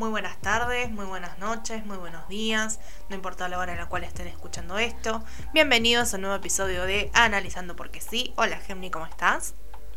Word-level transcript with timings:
muy 0.00 0.08
buenas 0.08 0.40
tardes, 0.40 0.90
muy 0.90 1.04
buenas 1.04 1.38
noches, 1.38 1.84
muy 1.84 1.98
buenos 1.98 2.26
días, 2.26 2.80
no 3.10 3.16
importa 3.16 3.50
la 3.50 3.58
hora 3.58 3.72
en 3.72 3.78
la 3.78 3.84
cual 3.84 4.02
estén 4.02 4.28
escuchando 4.28 4.78
esto. 4.78 5.22
Bienvenidos 5.52 6.14
a 6.14 6.16
un 6.16 6.22
nuevo 6.22 6.36
episodio 6.36 6.86
de 6.86 7.10
Analizando 7.12 7.76
porque 7.76 8.00
sí. 8.00 8.32
Hola 8.36 8.56
Gemni, 8.60 8.90
¿cómo 8.90 9.04
estás? 9.04 9.52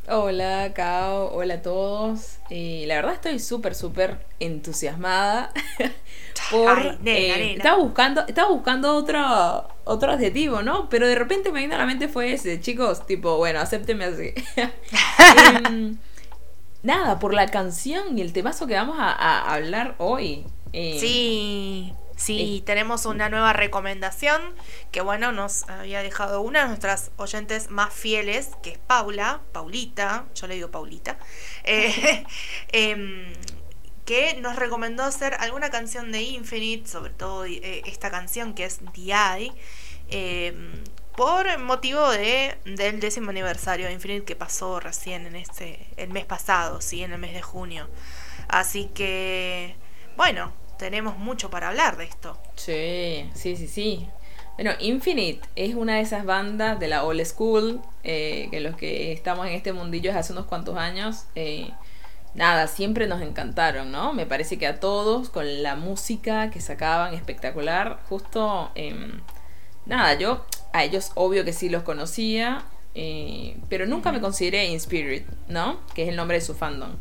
Hola, 0.09 0.73
Cao, 0.75 1.33
hola 1.33 1.53
a 1.53 1.61
todos. 1.61 2.39
Eh, 2.49 2.83
la 2.85 2.95
verdad 2.95 3.13
estoy 3.13 3.39
súper, 3.39 3.75
súper 3.75 4.25
entusiasmada. 4.41 5.53
por, 6.51 6.97
eh, 7.05 7.53
Estaba 7.53 7.77
buscando, 7.77 8.27
estaba 8.27 8.49
buscando 8.49 8.97
otro, 8.97 9.69
otro 9.85 10.11
adjetivo, 10.11 10.61
¿no? 10.63 10.89
Pero 10.89 11.07
de 11.07 11.15
repente 11.15 11.49
me 11.53 11.61
vino 11.61 11.75
a 11.75 11.77
la 11.77 11.85
mente 11.85 12.09
fue 12.09 12.33
ese, 12.33 12.59
chicos, 12.59 13.07
tipo, 13.07 13.37
bueno, 13.37 13.61
acépteme 13.61 14.03
así. 14.03 14.33
Em, 15.65 15.97
nada, 16.83 17.17
por 17.17 17.33
la 17.33 17.47
canción 17.47 18.17
y 18.17 18.21
el 18.21 18.33
temazo 18.33 18.67
que 18.67 18.75
vamos 18.75 18.97
a, 18.99 19.53
hablar 19.53 19.95
hoy. 19.97 20.45
Eh, 20.73 20.97
sí, 20.99 21.93
sí, 22.15 22.61
tenemos 22.65 23.05
una 23.05 23.29
nueva 23.29 23.53
recomendación 23.53 24.41
que, 24.91 25.01
bueno, 25.01 25.31
nos 25.31 25.67
había 25.69 26.03
dejado 26.03 26.41
una 26.41 26.63
de 26.63 26.67
nuestras 26.67 27.11
oyentes 27.17 27.69
más 27.69 27.93
fieles, 27.93 28.51
que 28.61 28.71
es 28.71 28.77
Paula, 28.77 29.41
Paulita, 29.51 30.25
yo 30.35 30.47
le 30.47 30.55
digo 30.55 30.69
Paulita, 30.69 31.17
eh, 31.63 32.25
em, 32.71 33.33
que 34.05 34.35
nos 34.41 34.57
recomendó 34.57 35.03
hacer 35.03 35.35
alguna 35.39 35.69
canción 35.69 36.11
de 36.11 36.21
Infinite, 36.21 36.89
sobre 36.89 37.13
todo 37.13 37.45
eh, 37.45 37.81
esta 37.85 38.11
canción 38.11 38.53
que 38.53 38.65
es 38.65 38.79
The 38.93 39.51
em, 40.09 40.83
por 41.15 41.57
motivo 41.59 42.09
de, 42.09 42.57
del 42.65 42.99
décimo 42.99 43.29
aniversario 43.29 43.87
de 43.87 43.93
Infinite 43.93 44.25
que 44.25 44.35
pasó 44.35 44.79
recién 44.79 45.25
en 45.27 45.35
este, 45.35 45.87
el 45.97 46.09
mes 46.09 46.25
pasado, 46.25 46.81
sí, 46.81 47.03
en 47.03 47.13
el 47.13 47.19
mes 47.19 47.33
de 47.33 47.41
junio. 47.41 47.87
Así 48.47 48.85
que, 48.93 49.75
bueno, 50.17 50.51
tenemos 50.77 51.17
mucho 51.17 51.49
para 51.49 51.69
hablar 51.69 51.97
de 51.97 52.05
esto. 52.05 52.37
Sí, 52.55 53.29
sí, 53.35 53.55
sí, 53.55 53.67
sí. 53.67 54.09
Bueno, 54.55 54.71
Infinite 54.79 55.47
es 55.55 55.75
una 55.75 55.95
de 55.95 56.01
esas 56.01 56.25
bandas 56.25 56.79
de 56.79 56.87
la 56.87 57.03
old 57.03 57.25
school, 57.25 57.81
eh, 58.03 58.47
que 58.51 58.59
los 58.59 58.75
que 58.75 59.11
estamos 59.11 59.47
en 59.47 59.53
este 59.53 59.73
mundillo 59.73 60.11
hace 60.17 60.33
unos 60.33 60.45
cuantos 60.45 60.77
años, 60.77 61.25
eh, 61.35 61.71
nada, 62.35 62.67
siempre 62.67 63.07
nos 63.07 63.21
encantaron, 63.21 63.91
¿no? 63.91 64.13
Me 64.13 64.25
parece 64.25 64.57
que 64.57 64.67
a 64.67 64.79
todos, 64.79 65.29
con 65.29 65.63
la 65.63 65.75
música 65.75 66.51
que 66.51 66.61
sacaban 66.61 67.13
espectacular, 67.13 67.99
justo, 68.09 68.71
em, 68.75 69.21
nada, 69.85 70.13
yo 70.15 70.45
a 70.73 70.83
ellos 70.83 71.11
obvio 71.15 71.45
que 71.45 71.53
sí 71.53 71.69
los 71.69 71.83
conocía, 71.83 72.65
eh, 72.95 73.57
pero 73.69 73.85
nunca 73.85 74.11
me 74.11 74.19
consideré 74.19 74.65
In 74.65 74.75
Spirit, 74.75 75.25
¿no? 75.47 75.79
Que 75.93 76.03
es 76.03 76.09
el 76.09 76.15
nombre 76.15 76.37
de 76.37 76.41
su 76.41 76.53
fandom. 76.55 76.91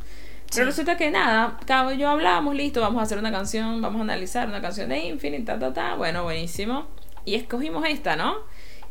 Pero 0.54 0.66
resulta 0.66 0.98
que 0.98 1.10
nada, 1.10 1.58
Cabo 1.66 1.92
y 1.92 1.98
yo 1.98 2.10
hablamos, 2.10 2.54
listo, 2.54 2.82
vamos 2.82 3.00
a 3.00 3.04
hacer 3.04 3.18
una 3.18 3.32
canción, 3.32 3.80
vamos 3.80 4.00
a 4.00 4.02
analizar 4.02 4.48
una 4.48 4.60
canción 4.60 4.90
de 4.90 4.98
Infinite, 4.98 5.44
ta, 5.44 5.58
ta, 5.58 5.72
ta. 5.72 5.94
Bueno, 5.94 6.24
buenísimo. 6.24 6.86
Y 7.24 7.36
escogimos 7.36 7.86
esta, 7.88 8.16
¿no? 8.16 8.36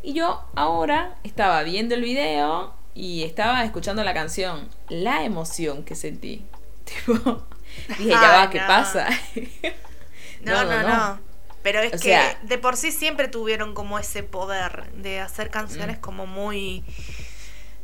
Y 0.02 0.14
yo 0.14 0.44
ahora 0.56 1.18
estaba 1.24 1.62
viendo 1.62 1.94
el 1.94 2.02
video 2.02 2.74
y 2.96 3.24
estaba 3.24 3.64
escuchando 3.64 4.04
la 4.04 4.16
canción. 4.16 4.68
La 4.90 5.24
emoción 5.24 5.84
que 5.84 5.94
sentí. 5.94 6.44
Tipo, 6.84 7.44
dije, 8.00 8.10
ya 8.10 8.32
va, 8.32 8.50
¿qué 8.50 8.60
pasa? 8.60 9.08
no, 10.44 10.64
no. 10.64 10.82
no. 10.82 11.31
Pero 11.64 11.80
es 11.80 12.02
que 12.02 12.20
de 12.44 12.58
por 12.58 12.76
sí 12.76 12.92
siempre 12.92 13.28
tuvieron 13.28 13.74
como 13.74 14.00
ese 14.00 14.24
poder 14.24 14.92
de 14.94 15.20
hacer 15.20 15.50
canciones 15.50 15.98
mm. 15.98 16.02
como 16.02 16.26
muy. 16.26 16.84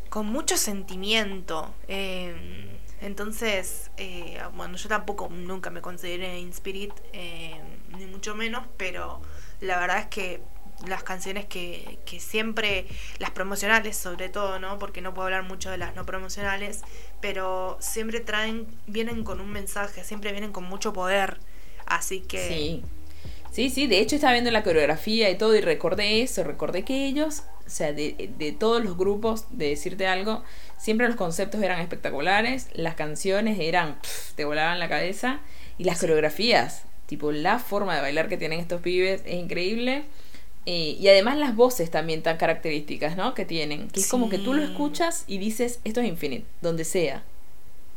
con 0.09 0.25
mucho 0.27 0.57
sentimiento. 0.57 1.73
Em, 1.87 2.67
entonces, 3.01 3.91
eh, 3.97 4.41
bueno, 4.55 4.77
yo 4.77 4.89
tampoco 4.89 5.29
nunca 5.29 5.69
me 5.69 5.81
consideré 5.81 6.39
Inspirit, 6.39 6.93
eh, 7.13 7.61
ni 7.95 8.07
mucho 8.07 8.33
menos, 8.33 8.65
pero 8.77 9.21
la 9.61 9.79
verdad 9.79 9.99
es 9.99 10.07
que 10.07 10.41
las 10.87 11.03
canciones 11.03 11.45
que, 11.45 11.99
que 12.05 12.19
siempre, 12.19 12.87
las 13.19 13.31
promocionales 13.31 13.97
sobre 13.97 14.29
todo, 14.29 14.59
¿no? 14.59 14.77
Porque 14.79 15.01
no 15.01 15.13
puedo 15.13 15.25
hablar 15.25 15.43
mucho 15.43 15.69
de 15.69 15.77
las 15.77 15.95
no 15.95 16.05
promocionales, 16.05 16.81
pero 17.21 17.77
siempre 17.79 18.19
traen, 18.19 18.67
vienen 18.87 19.23
con 19.23 19.41
un 19.41 19.51
mensaje, 19.51 20.03
siempre 20.03 20.31
vienen 20.31 20.51
con 20.51 20.63
mucho 20.63 20.93
poder. 20.93 21.39
Así 21.85 22.21
que 22.21 22.47
sí. 22.47 22.83
Sí, 23.57 23.71
sí, 23.71 23.87
de 23.87 23.99
hecho 23.99 24.13
estaba 24.13 24.33
viendo 24.33 24.51
la 24.51 24.61
coreografía 24.61 25.31
y 25.31 25.35
todo 25.35 25.55
y 25.55 25.61
recordé 25.61 26.21
eso, 26.21 26.43
recordé 26.43 26.83
que 26.83 27.07
ellos, 27.07 27.41
o 27.65 27.69
sea, 27.71 27.91
de, 27.91 28.55
todos 28.59 28.83
los 28.83 28.95
grupos, 28.95 29.45
de 29.49 29.69
decirte 29.69 30.05
algo, 30.05 30.43
siempre 30.77 31.07
los 31.07 31.15
conceptos 31.15 31.63
eran 31.63 31.79
espectaculares, 31.79 32.67
las 32.73 32.93
canciones 32.93 33.57
eran, 33.59 33.97
te 34.35 34.45
volaban 34.45 34.77
la 34.77 34.87
cabeza 34.87 35.39
y 35.79 35.85
las 35.85 35.99
coreografías, 35.99 36.83
tipo 37.07 37.31
la 37.31 37.57
forma 37.57 37.95
de 37.95 38.01
bailar 38.01 38.29
que 38.29 38.37
tienen 38.37 38.59
estos 38.59 38.79
pibes 38.79 39.23
es 39.25 39.33
increíble. 39.33 40.05
Eh, 40.67 40.95
y 40.99 41.07
además 41.07 41.39
las 41.39 41.55
voces 41.55 41.89
también 41.89 42.21
tan 42.21 42.37
características, 42.37 43.17
¿no? 43.17 43.33
Que 43.33 43.43
tienen. 43.43 43.87
Que 43.87 44.01
es 44.01 44.07
como 44.07 44.29
que 44.29 44.37
tú 44.37 44.53
lo 44.53 44.61
escuchas 44.61 45.23
y 45.25 45.39
dices, 45.39 45.79
esto 45.83 46.01
es 46.01 46.07
Infinite, 46.07 46.45
donde 46.61 46.85
sea. 46.85 47.23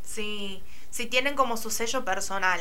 Sí, 0.03 0.63
sí 0.89 1.05
tienen 1.05 1.35
como 1.35 1.55
su 1.55 1.69
sello 1.69 2.03
personal 2.03 2.59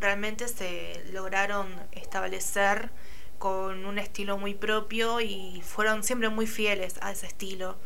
realmente 0.00 0.48
se 0.48 1.04
lograron 1.12 1.68
establecer 1.92 2.90
con 3.38 3.84
un 3.84 3.98
estilo 3.98 4.38
muy 4.38 4.54
propio 4.54 5.20
y 5.20 5.62
fueron 5.64 6.02
siempre 6.02 6.28
muy 6.28 6.46
fieles 6.46 6.96
a 7.02 7.12
ese 7.12 7.26
estilo. 7.26 7.76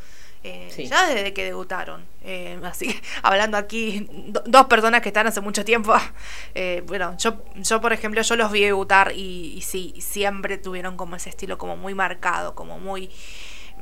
Eh, 0.43 0.87
ya 0.88 1.06
desde 1.06 1.34
que 1.34 1.44
debutaron. 1.44 2.03
Eh, 2.22 2.59
así, 2.65 2.98
hablando 3.22 3.59
aquí, 3.59 4.09
dos 4.47 4.66
personas 4.66 5.03
que 5.03 5.10
están 5.10 5.26
hace 5.26 5.41
mucho 5.41 5.65
tiempo. 5.65 5.94
Eh, 6.54 6.82
bueno, 6.87 7.16
yo, 7.16 7.44
yo, 7.56 7.81
por 7.81 7.93
ejemplo, 7.93 8.21
yo 8.22 8.34
los 8.34 8.50
vi 8.50 8.65
debutar 8.65 9.12
y, 9.15 9.54
y 9.56 9.60
sí, 9.60 9.94
siempre 10.00 10.59
tuvieron 10.59 10.97
como 10.97 11.15
ese 11.15 11.28
estilo 11.31 11.59
como 11.59 11.77
muy 11.77 11.94
marcado, 11.94 12.56
como 12.56 12.81
muy 12.81 13.09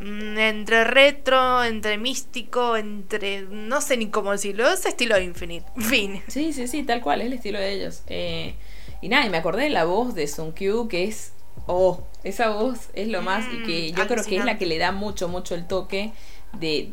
entre 0.00 0.84
retro, 0.84 1.64
entre 1.64 1.98
místico, 1.98 2.76
entre. 2.76 3.42
no 3.42 3.81
sé 3.81 3.97
ni 3.97 4.09
cómo 4.09 4.32
decirlo, 4.32 4.70
es 4.70 4.86
estilo 4.86 5.19
Infinite. 5.19 5.66
Fin. 5.76 6.22
Sí, 6.28 6.53
sí, 6.53 6.69
sí, 6.69 6.82
tal 6.82 7.00
cual, 7.00 7.20
es 7.20 7.26
el 7.26 7.32
estilo 7.34 7.59
de 7.59 7.72
ellos. 7.72 8.03
Eh, 8.06 8.54
y 9.00 9.09
nada, 9.09 9.26
y 9.26 9.31
me 9.31 9.38
acordé 9.38 9.64
de 9.64 9.70
la 9.70 9.84
voz 9.84 10.14
de 10.14 10.26
Sun 10.26 10.53
Kyu, 10.53 10.88
que 10.88 11.04
es. 11.04 11.32
Oh, 11.66 12.04
esa 12.25 12.50
voz 12.50 12.88
es 12.94 13.09
lo 13.09 13.22
más. 13.22 13.44
y 13.53 13.62
que 13.64 13.92
mm, 13.92 13.97
yo 13.97 14.06
creo 14.06 14.25
que 14.25 14.36
es 14.36 14.44
la 14.44 14.59
que 14.59 14.66
le 14.66 14.78
da 14.78 14.92
mucho, 14.92 15.28
mucho 15.28 15.54
el 15.54 15.66
toque 15.66 16.12
de, 16.53 16.88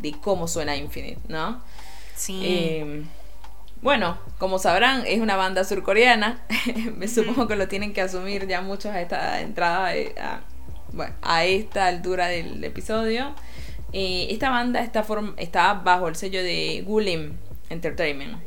de, 0.00 0.14
cómo 0.20 0.48
suena 0.48 0.76
Infinite, 0.76 1.20
¿no? 1.28 1.60
Sí. 2.14 2.40
Eh, 2.42 3.04
bueno, 3.82 4.16
como 4.38 4.58
sabrán, 4.58 5.04
es 5.06 5.20
una 5.20 5.36
banda 5.36 5.62
surcoreana. 5.64 6.40
me 6.96 7.06
supongo 7.06 7.46
que 7.46 7.56
lo 7.56 7.68
tienen 7.68 7.92
que 7.92 8.00
asumir 8.00 8.46
ya 8.46 8.62
muchos 8.62 8.92
a 8.92 9.02
esta 9.02 9.42
entrada 9.42 9.94
bueno, 10.94 11.14
a 11.22 11.44
esta 11.44 11.86
altura 11.86 12.28
del 12.28 12.62
episodio. 12.64 13.34
Eh, 13.92 14.28
esta 14.30 14.50
banda 14.50 14.80
está, 14.80 15.06
está 15.36 15.74
bajo 15.74 16.08
el 16.08 16.16
sello 16.16 16.42
de 16.42 16.82
Gulim 16.86 17.36
Entertainment. 17.70 18.42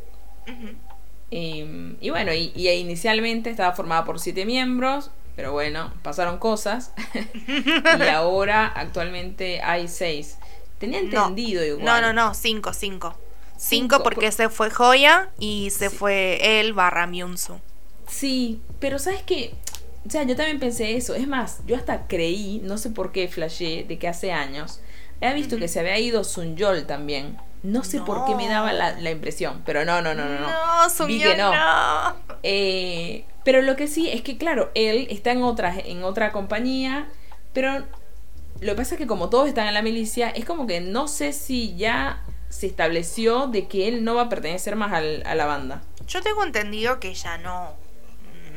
y 1.29 2.09
bueno, 2.09 2.33
y, 2.33 2.51
inicialmente 2.69 3.49
estaba 3.49 3.73
formada 3.73 4.05
por 4.05 4.19
siete 4.19 4.45
miembros, 4.45 5.11
pero 5.35 5.51
bueno, 5.51 5.93
pasaron 6.03 6.37
cosas. 6.37 6.93
y 7.47 8.07
ahora 8.07 8.67
actualmente 8.67 9.61
hay 9.61 9.87
seis. 9.87 10.37
Tenía 10.79 10.99
entendido 10.99 11.63
igual. 11.63 11.85
No, 11.85 12.01
no, 12.01 12.13
no, 12.13 12.33
cinco, 12.33 12.73
cinco. 12.73 13.15
Cinco, 13.57 14.03
porque 14.03 14.31
se 14.31 14.49
fue 14.49 14.69
Joya 14.69 15.29
y 15.39 15.71
se 15.71 15.89
fue 15.89 16.59
él 16.59 16.73
barra 16.73 17.07
Myunsu. 17.07 17.59
Sí, 18.07 18.61
pero 18.79 18.99
¿sabes 18.99 19.23
qué? 19.23 19.53
O 20.07 20.09
sea, 20.09 20.23
yo 20.23 20.35
también 20.35 20.59
pensé 20.59 20.95
eso. 20.95 21.15
Es 21.15 21.27
más, 21.27 21.59
yo 21.67 21.75
hasta 21.75 22.07
creí, 22.07 22.61
no 22.63 22.77
sé 22.77 22.89
por 22.89 23.11
qué 23.11 23.27
flashé, 23.27 23.85
de 23.87 23.99
que 23.99 24.07
hace 24.07 24.31
años 24.31 24.79
he 25.21 25.33
visto 25.33 25.57
que 25.57 25.67
se 25.67 25.79
había 25.79 25.97
ido 25.99 26.23
Sun 26.23 26.55
Yol 26.55 26.85
también. 26.85 27.37
No 27.63 27.83
sé 27.83 27.99
por 27.99 28.25
qué 28.25 28.35
me 28.35 28.47
daba 28.47 28.71
la, 28.71 29.11
impresión, 29.11 29.63
pero 29.65 29.83
no, 29.83 30.01
no, 30.01 30.13
no, 30.13 30.25
no. 30.25 30.39
No, 30.39 30.89
Sun 30.89 31.09
no. 31.37 31.53
no. 31.53 32.15
Eh, 32.43 33.25
pero 33.43 33.61
lo 33.61 33.75
que 33.75 33.87
sí 33.87 34.09
es 34.09 34.21
que, 34.21 34.37
claro, 34.37 34.71
él 34.75 35.07
está 35.09 35.31
en 35.31 35.41
otra, 35.41 35.75
en 35.77 36.03
otra 36.03 36.31
compañía, 36.31 37.09
pero 37.53 37.79
lo 38.61 38.71
que 38.71 38.75
pasa 38.75 38.95
es 38.95 38.99
que 38.99 39.07
como 39.07 39.29
todos 39.29 39.47
están 39.47 39.67
en 39.67 39.73
la 39.73 39.81
milicia, 39.81 40.29
es 40.29 40.45
como 40.45 40.67
que 40.67 40.79
no 40.81 41.07
sé 41.07 41.33
si 41.33 41.75
ya 41.75 42.23
se 42.49 42.67
estableció 42.67 43.47
de 43.47 43.67
que 43.67 43.87
él 43.87 44.03
no 44.03 44.15
va 44.15 44.23
a 44.23 44.29
pertenecer 44.29 44.75
más 44.75 44.93
al, 44.93 45.23
a 45.25 45.35
la 45.35 45.45
banda. 45.45 45.81
Yo 46.07 46.21
tengo 46.21 46.43
entendido 46.43 46.99
que 46.99 47.13
ya 47.13 47.37
no 47.39 47.75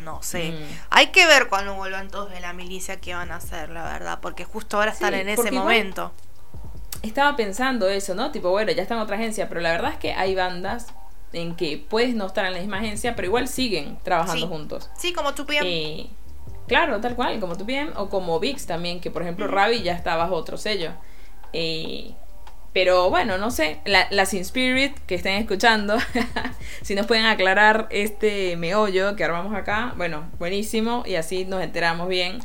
no 0.05 0.23
sé. 0.23 0.53
Mm. 0.53 0.79
Hay 0.91 1.07
que 1.09 1.27
ver 1.27 1.49
cuando 1.49 1.75
vuelvan 1.75 2.09
todos 2.09 2.31
de 2.31 2.41
la 2.41 2.53
milicia 2.53 3.01
qué 3.01 3.15
van 3.15 3.31
a 3.31 3.37
hacer, 3.37 3.71
la 3.71 3.85
verdad, 3.85 4.19
porque 4.21 4.45
justo 4.45 4.77
ahora 4.77 4.93
están 4.93 5.15
en 5.15 5.29
ese 5.29 5.51
momento. 5.51 6.13
Estaba 7.03 7.37
pensando 7.37 7.89
eso, 7.89 8.15
¿no? 8.15 8.31
Tipo, 8.31 8.51
bueno, 8.51 8.73
ya 8.73 8.83
están 8.83 8.99
en 8.99 9.05
otra 9.05 9.17
agencia, 9.17 9.49
pero 9.49 9.61
la 9.61 9.71
verdad 9.71 9.93
es 9.93 9.99
que 9.99 10.13
hay 10.13 10.35
bandas 10.35 10.89
en 11.33 11.55
que 11.57 11.79
puedes 11.79 12.15
no 12.15 12.27
estar 12.27 12.45
en 12.45 12.55
la 12.55 12.59
misma 12.59 12.79
agencia, 12.79 13.15
pero 13.15 13.27
igual 13.27 13.49
siguen 13.49 13.99
trabajando 14.03 14.49
juntos. 14.49 14.91
Sí, 14.99 15.13
como 15.13 15.35
tu 15.35 15.47
PM. 15.47 15.69
Eh, 15.69 16.11
claro, 16.67 17.01
tal 17.01 17.15
cual, 17.15 17.41
como 17.41 17.57
tu 17.57 17.65
PM, 17.65 17.93
o 17.97 18.09
como 18.09 18.39
VIX 18.41 18.67
también, 18.67 19.01
que 19.01 19.11
por 19.11 19.23
ejemplo 19.23 19.47
Ravi 19.47 19.83
ya 19.83 19.93
está 19.93 20.17
bajo 20.17 20.35
otro 20.35 20.57
sello. 20.57 20.93
Eh, 21.53 22.15
Pero 22.73 23.11
bueno, 23.11 23.37
no 23.37 23.51
sé, 23.51 23.81
la, 23.85 24.07
las 24.11 24.33
Spirit 24.33 24.97
que 25.07 25.17
estén 25.17 25.35
escuchando, 25.35 25.97
si 26.83 26.95
nos 26.95 27.07
pueden 27.07 27.27
aclarar 27.27 27.89
este 27.91 28.57
meollo 28.57 29.17
que 29.17 29.25
armamos 29.25 29.55
acá, 29.55 29.93
bueno, 29.97 30.31
buenísimo, 30.39 31.03
y 31.05 31.17
así 31.17 31.45
nos 31.45 31.63
enteramos 31.63 32.09
bien 32.09 32.39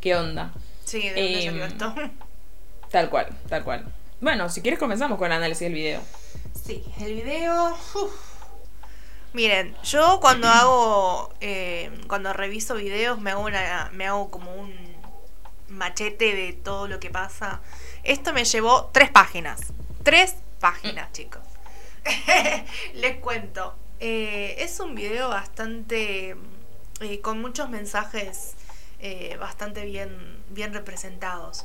qué 0.00 0.14
onda. 0.14 0.52
Sí, 0.84 1.08
de 1.08 1.08
dónde 1.08 1.38
Em, 1.38 1.44
salió 1.46 1.64
esto. 1.64 1.94
Tal 2.90 3.08
cual, 3.08 3.28
tal 3.48 3.64
cual. 3.64 3.86
Bueno, 4.20 4.50
si 4.50 4.60
quieres 4.60 4.78
comenzamos 4.78 5.16
con 5.16 5.28
el 5.28 5.32
análisis 5.32 5.62
del 5.62 5.72
video. 5.72 6.02
Sí, 6.62 6.84
el 7.00 7.14
video. 7.14 7.70
uf. 7.94 8.12
Miren, 9.32 9.74
yo 9.82 10.20
cuando 10.20 10.46
hago, 10.46 11.32
eh, 11.40 11.90
cuando 12.06 12.34
reviso 12.34 12.74
videos 12.74 13.18
me 13.18 13.30
hago 13.30 13.44
una, 13.44 13.88
me 13.94 14.06
hago 14.06 14.30
como 14.30 14.54
un 14.54 14.74
machete 15.68 16.36
de 16.36 16.52
todo 16.52 16.86
lo 16.86 17.00
que 17.00 17.08
pasa. 17.08 17.62
Esto 18.02 18.32
me 18.32 18.44
llevó 18.44 18.90
tres 18.92 19.10
páginas, 19.10 19.60
tres 20.02 20.34
páginas, 20.58 21.12
chicos. 21.12 21.42
Les 22.94 23.16
cuento. 23.18 23.76
Eh, 24.00 24.56
es 24.58 24.80
un 24.80 24.96
video 24.96 25.28
bastante 25.28 26.34
eh, 27.00 27.20
con 27.20 27.40
muchos 27.40 27.68
mensajes 27.68 28.54
eh, 28.98 29.36
bastante 29.38 29.84
bien, 29.84 30.42
bien 30.50 30.74
representados. 30.74 31.64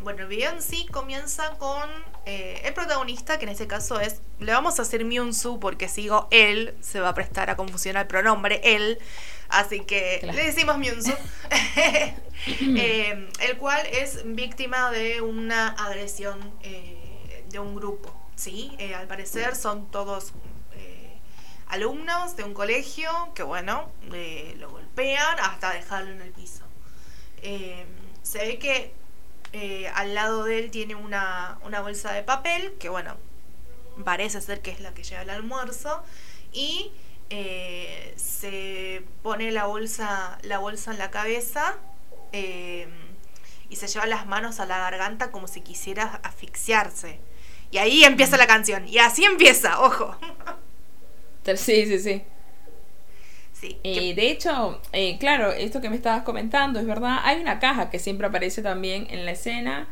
Bueno, 0.00 0.22
el 0.22 0.28
video 0.28 0.52
en 0.52 0.62
sí 0.62 0.86
comienza 0.90 1.50
con 1.58 1.90
el 2.24 2.72
protagonista, 2.72 3.38
que 3.38 3.44
en 3.44 3.50
este 3.50 3.66
caso 3.66 4.00
es, 4.00 4.22
le 4.38 4.50
vamos 4.52 4.78
a 4.78 4.82
hacer 4.82 5.04
Myung-soo 5.04 5.58
porque 5.58 5.88
sigo 5.88 6.26
él, 6.30 6.74
se 6.80 7.00
va 7.00 7.10
a 7.10 7.14
prestar 7.14 7.50
a 7.50 7.56
confusión 7.56 7.98
al 7.98 8.06
pronombre 8.06 8.62
él, 8.64 8.98
así 9.48 9.80
que 9.80 10.18
Claro. 10.20 10.36
le 10.38 10.44
decimos 10.46 10.76
Myung-soo, 10.76 11.16
Eh, 12.48 13.28
el 13.40 13.56
cual 13.56 13.84
es 13.86 14.20
víctima 14.24 14.90
de 14.90 15.20
una 15.20 15.68
agresión 15.68 16.38
eh, 16.62 17.44
de 17.48 17.58
un 17.58 17.74
grupo, 17.74 18.14
¿sí? 18.36 18.72
Eh, 18.78 18.94
al 18.94 19.06
parecer 19.08 19.56
son 19.56 19.90
todos 19.90 20.32
alumnos 21.68 22.36
de 22.36 22.44
un 22.44 22.54
colegio 22.54 23.10
que, 23.34 23.42
bueno, 23.42 23.90
lo 24.58 24.70
golpean 24.70 25.40
hasta 25.40 25.72
dejarlo 25.72 26.12
en 26.12 26.20
el 26.20 26.30
piso. 26.30 26.62
Se 28.22 28.38
ve 28.38 28.58
que 28.60 28.92
al 29.94 30.14
lado 30.14 30.44
de 30.44 30.60
él 30.60 30.70
tiene 30.70 30.94
una, 30.94 31.58
una 31.64 31.80
bolsa 31.80 32.12
de 32.12 32.22
papel, 32.22 32.74
que 32.78 32.88
bueno, 32.88 33.16
parece 34.04 34.40
ser 34.40 34.60
que 34.62 34.70
es 34.70 34.78
la 34.80 34.94
que 34.94 35.02
lleva 35.02 35.22
el 35.22 35.30
almuerzo, 35.30 36.04
y 36.52 36.92
eh, 37.30 38.14
se 38.16 39.02
pone 39.22 39.50
la 39.52 39.66
bolsa, 39.66 40.38
la 40.42 40.58
bolsa 40.58 40.92
en 40.92 40.98
la 40.98 41.10
cabeza 41.10 41.76
eh, 42.32 42.88
y 43.68 43.76
se 43.76 43.88
lleva 43.88 44.06
las 44.06 44.26
manos 44.26 44.60
a 44.60 44.66
la 44.66 44.78
garganta 44.78 45.30
como 45.30 45.48
si 45.48 45.60
quisiera 45.60 46.20
asfixiarse. 46.22 47.20
Y 47.70 47.78
ahí 47.78 48.04
empieza 48.04 48.36
la 48.36 48.46
canción, 48.46 48.86
y 48.88 48.98
así 48.98 49.24
empieza, 49.24 49.80
ojo. 49.80 50.16
Sí, 51.56 51.86
sí, 51.86 51.98
sí. 51.98 52.22
Sí, 53.52 53.78
Eh, 53.84 54.14
de 54.14 54.30
hecho, 54.30 54.80
claro, 55.18 55.52
esto 55.52 55.80
que 55.80 55.88
me 55.88 55.96
estabas 55.96 56.22
comentando 56.24 56.78
es 56.78 56.86
verdad. 56.86 57.18
Hay 57.22 57.40
una 57.40 57.58
caja 57.58 57.88
que 57.90 57.98
siempre 57.98 58.26
aparece 58.26 58.62
también 58.62 59.06
en 59.10 59.24
la 59.24 59.32
escena 59.32 59.88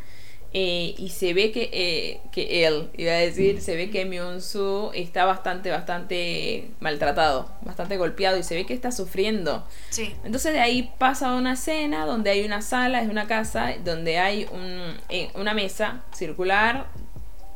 eh, 0.56 0.94
y 0.98 1.08
se 1.08 1.34
ve 1.34 1.50
que, 1.50 1.68
eh, 1.72 2.20
que 2.30 2.64
él, 2.64 2.88
iba 2.96 3.10
a 3.10 3.16
decir, 3.16 3.60
se 3.60 3.74
ve 3.74 3.90
que 3.90 4.06
Myung-soo 4.06 4.92
está 4.94 5.24
bastante, 5.24 5.68
bastante 5.68 6.70
maltratado, 6.78 7.50
bastante 7.62 7.96
golpeado 7.96 8.38
y 8.38 8.44
se 8.44 8.54
ve 8.54 8.64
que 8.64 8.72
está 8.72 8.92
sufriendo. 8.92 9.66
sí, 9.90 10.14
Entonces 10.22 10.52
de 10.52 10.60
ahí 10.60 10.92
pasa 10.96 11.30
a 11.30 11.34
una 11.34 11.54
escena 11.54 12.06
donde 12.06 12.30
hay 12.30 12.44
una 12.44 12.62
sala, 12.62 13.02
es 13.02 13.08
una 13.08 13.26
casa, 13.26 13.74
donde 13.84 14.18
hay 14.18 14.46
un, 14.52 14.96
eh, 15.08 15.28
una 15.34 15.54
mesa 15.54 16.04
circular 16.14 16.86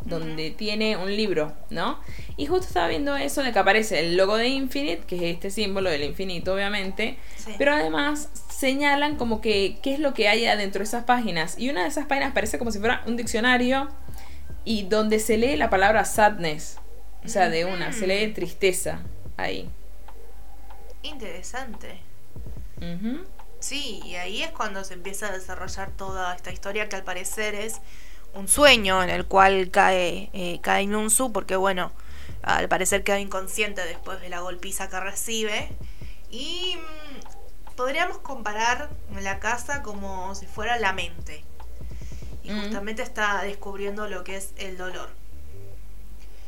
donde 0.00 0.50
tiene 0.50 0.97
un 0.97 1.15
libro, 1.17 1.53
¿no? 1.71 2.00
Y 2.37 2.47
justo 2.47 2.67
estaba 2.67 2.89
viendo 2.89 3.17
eso 3.17 3.45
de 3.45 3.53
que 3.53 3.59
aparece 3.61 4.00
el 4.00 4.17
logo 4.17 4.37
de 4.37 4.49
Infinite, 4.49 5.03
que 5.06 5.17
es 5.17 5.23
este 5.35 5.50
símbolo 5.53 5.89
del 5.89 6.03
infinito, 6.03 6.53
obviamente, 6.53 7.17
sí. 7.37 7.53
pero 7.59 7.75
además 7.75 8.29
señalan 8.58 9.14
como 9.14 9.40
que 9.40 9.78
qué 9.84 9.94
es 9.94 10.00
lo 10.00 10.14
que 10.14 10.28
hay 10.28 10.46
adentro 10.46 10.81
de 10.81 10.84
esas 10.84 11.05
páginas. 11.05 11.56
Y 11.58 11.70
una 11.70 11.82
de 11.82 11.88
esas 11.88 12.06
páginas 12.06 12.32
parece 12.32 12.58
como 12.58 12.72
si 12.72 12.81
fuera 12.81 13.05
un 13.06 13.16
diccionario 13.16 13.88
y 14.64 14.82
donde 14.82 15.20
se 15.20 15.37
lee 15.37 15.56
la 15.56 15.70
palabra 15.70 16.05
sadness, 16.05 16.78
o 17.25 17.28
sea, 17.28 17.50
de 17.50 17.64
una, 17.64 17.93
se 17.93 18.08
lee 18.08 18.32
tristeza 18.32 19.00
ahí. 19.37 19.70
Interesante. 21.05 22.00
Sí, 23.60 24.00
y 24.05 24.16
ahí 24.16 24.43
es 24.43 24.50
cuando 24.50 24.82
se 24.82 24.94
empieza 24.94 25.28
a 25.28 25.32
desarrollar 25.32 25.93
toda 25.93 26.34
esta 26.34 26.50
historia 26.50 26.88
que 26.88 26.96
al 26.96 27.04
parecer 27.04 27.54
es 27.54 27.81
un 28.34 28.49
sueño 28.49 29.04
en 29.04 29.11
el 29.11 29.25
cual 29.25 29.70
cae, 29.70 30.31
eh, 30.32 30.58
cae 30.62 30.84
Myung-soo 30.84 31.31
porque 31.31 31.54
bueno, 31.54 31.93
al 32.43 32.69
parecer 32.69 33.04
queda 33.04 33.20
inconsciente 33.20 33.84
después 33.84 34.20
de 34.20 34.28
la 34.31 34.40
golpiza 34.40 34.88
que 34.88 34.99
recibe. 34.99 35.70
Y 36.31 36.76
mm, 36.76 37.18
podríamos 37.78 38.19
comparar 38.19 38.90
la 39.20 39.38
casa 39.38 39.82
como 39.84 40.34
si 40.34 40.46
fuera 40.46 40.80
la 40.80 40.92
mente. 40.92 41.44
Y 42.42 42.50
Mm. 42.50 42.62
justamente 42.62 43.02
está 43.02 43.40
descubriendo 43.42 44.08
lo 44.08 44.25
que 44.25 44.36
es 44.36 44.52
el 44.56 44.76
dolor. 44.76 45.08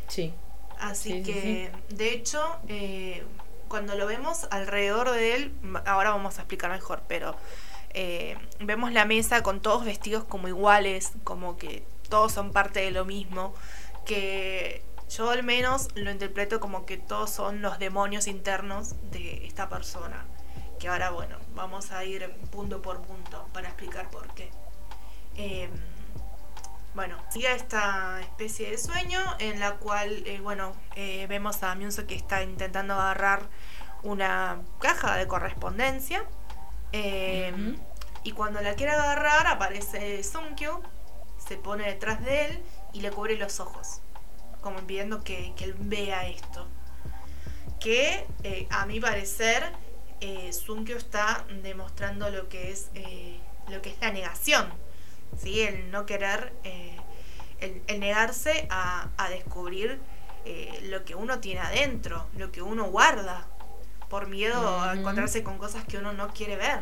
Sí. 0.08 0.34
Así 0.80 1.10
Sí, 1.12 1.24
sí, 1.24 1.32
que, 1.32 1.72
de 1.90 2.12
hecho, 2.14 2.42
eh, 2.66 3.22
cuando 3.68 3.94
lo 3.94 4.06
vemos 4.06 4.48
alrededor 4.50 5.12
de 5.12 5.36
él, 5.36 5.52
ahora 5.86 6.10
vamos 6.10 6.38
a 6.38 6.42
explicar 6.42 6.70
mejor, 6.72 7.02
pero 7.06 7.36
eh, 7.94 8.36
vemos 8.58 8.90
la 8.92 9.04
mesa 9.04 9.44
con 9.44 9.60
todos 9.60 9.84
vestidos 9.84 10.24
como 10.24 10.48
iguales, 10.48 11.12
como 11.22 11.56
que 11.56 11.84
todos 12.08 12.32
son 12.32 12.50
parte 12.50 12.80
de 12.80 12.90
lo 12.90 13.04
mismo, 13.04 13.54
que 14.04 14.82
yo 15.10 15.30
al 15.30 15.44
menos 15.44 15.88
lo 15.94 16.10
interpreto 16.10 16.58
como 16.58 16.86
que 16.86 16.96
todos 16.96 17.30
son 17.30 17.62
los 17.62 17.78
demonios 17.78 18.26
internos 18.26 18.94
de 19.12 19.46
esta 19.46 19.68
persona. 19.68 20.24
Que 20.80 20.88
ahora, 20.88 21.10
bueno, 21.10 21.36
vamos 21.54 21.92
a 21.92 22.04
ir 22.04 22.28
punto 22.50 22.82
por 22.82 23.02
punto 23.02 23.46
para 23.52 23.68
explicar 23.68 24.08
por 24.10 24.26
qué. 24.34 24.50
Em, 25.36 25.70
bueno, 26.94 27.16
sigue 27.30 27.52
esta 27.54 28.20
especie 28.20 28.70
de 28.70 28.78
sueño 28.78 29.20
en 29.38 29.60
la 29.60 29.76
cual, 29.76 30.26
eh, 30.26 30.40
bueno, 30.40 30.74
eh, 30.96 31.26
vemos 31.28 31.62
a 31.62 31.74
Myunso 31.74 32.06
que 32.06 32.16
está 32.16 32.42
intentando 32.42 32.94
agarrar 32.94 33.42
una 34.02 34.62
caja 34.80 35.16
de 35.16 35.28
correspondencia. 35.28 36.22
Ujú. 36.92 37.76
Y 38.22 38.32
cuando 38.32 38.60
la 38.60 38.74
quiere 38.74 38.92
agarrar, 38.92 39.46
aparece 39.46 40.22
Sunkyu, 40.24 40.82
se 41.38 41.56
pone 41.56 41.84
detrás 41.84 42.22
de 42.24 42.46
él 42.46 42.64
y 42.92 43.00
le 43.00 43.10
cubre 43.10 43.36
los 43.36 43.60
ojos, 43.60 44.00
como 44.60 44.78
impidiendo 44.78 45.22
que, 45.22 45.54
que 45.56 45.64
él 45.64 45.74
vea 45.78 46.26
esto. 46.26 46.66
Que 47.78 48.26
eh, 48.42 48.66
a 48.70 48.84
mi 48.84 49.00
parecer, 49.00 49.72
eh, 50.20 50.52
Sunkyu 50.52 50.96
está 50.96 51.44
demostrando 51.62 52.30
lo 52.30 52.48
que 52.48 52.70
es, 52.70 52.90
eh, 52.94 53.38
lo 53.68 53.80
que 53.82 53.90
es 53.90 53.96
la 54.00 54.10
negación. 54.10 54.68
¿sí? 55.38 55.60
El 55.60 55.90
no 55.90 56.06
querer, 56.06 56.52
eh, 56.64 56.96
el, 57.60 57.82
el 57.86 58.00
negarse 58.00 58.66
a, 58.70 59.08
a 59.16 59.28
descubrir 59.30 59.98
eh, 60.44 60.80
lo 60.88 61.04
que 61.04 61.14
uno 61.14 61.40
tiene 61.40 61.60
adentro, 61.60 62.26
lo 62.36 62.50
que 62.52 62.62
uno 62.62 62.84
guarda, 62.90 63.46
por 64.08 64.28
miedo 64.28 64.80
a 64.80 64.94
encontrarse 64.94 65.44
con 65.44 65.58
cosas 65.58 65.84
que 65.84 65.98
uno 65.98 66.12
no 66.12 66.32
quiere 66.32 66.56
ver. 66.56 66.80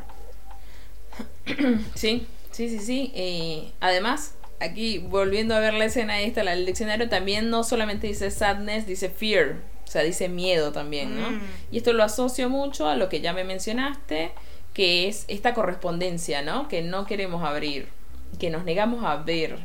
Sí, 1.95 2.27
sí, 2.53 2.69
sí, 2.71 2.79
sí. 2.79 3.73
Además, 3.81 4.35
aquí 4.61 4.99
volviendo 4.99 5.55
a 5.55 5.61
ver 5.61 5.75
la 5.75 5.85
escena 5.85 6.21
esta, 6.21 6.43
del 6.43 6.65
diccionario, 6.65 7.09
también 7.09 7.51
no 7.51 7.65
solamente 7.65 8.07
dice 8.07 8.31
sadness, 8.31 8.87
dice 8.87 9.11
fear. 9.11 9.57
O 9.89 9.91
sea, 9.91 10.03
dice 10.03 10.29
miedo 10.29 10.71
también, 10.71 11.19
¿no? 11.19 11.31
Mm. 11.31 11.41
Y 11.73 11.79
esto 11.79 11.95
lo 11.95 12.05
asocio 12.05 12.51
mucho 12.51 12.87
a 12.87 12.97
lo 12.97 13.09
que 13.09 13.23
ya 13.23 13.33
me 13.33 13.43
mencionaste, 13.43 14.33
que 14.75 15.09
es 15.09 15.25
esta 15.29 15.55
correspondencia, 15.55 16.43
¿no? 16.43 16.69
Que 16.69 16.83
no 16.83 17.07
queremos 17.07 17.43
abrir, 17.43 17.89
que 18.39 18.51
nos 18.51 18.65
negamos 18.65 19.03
a 19.03 19.17
ver. 19.17 19.57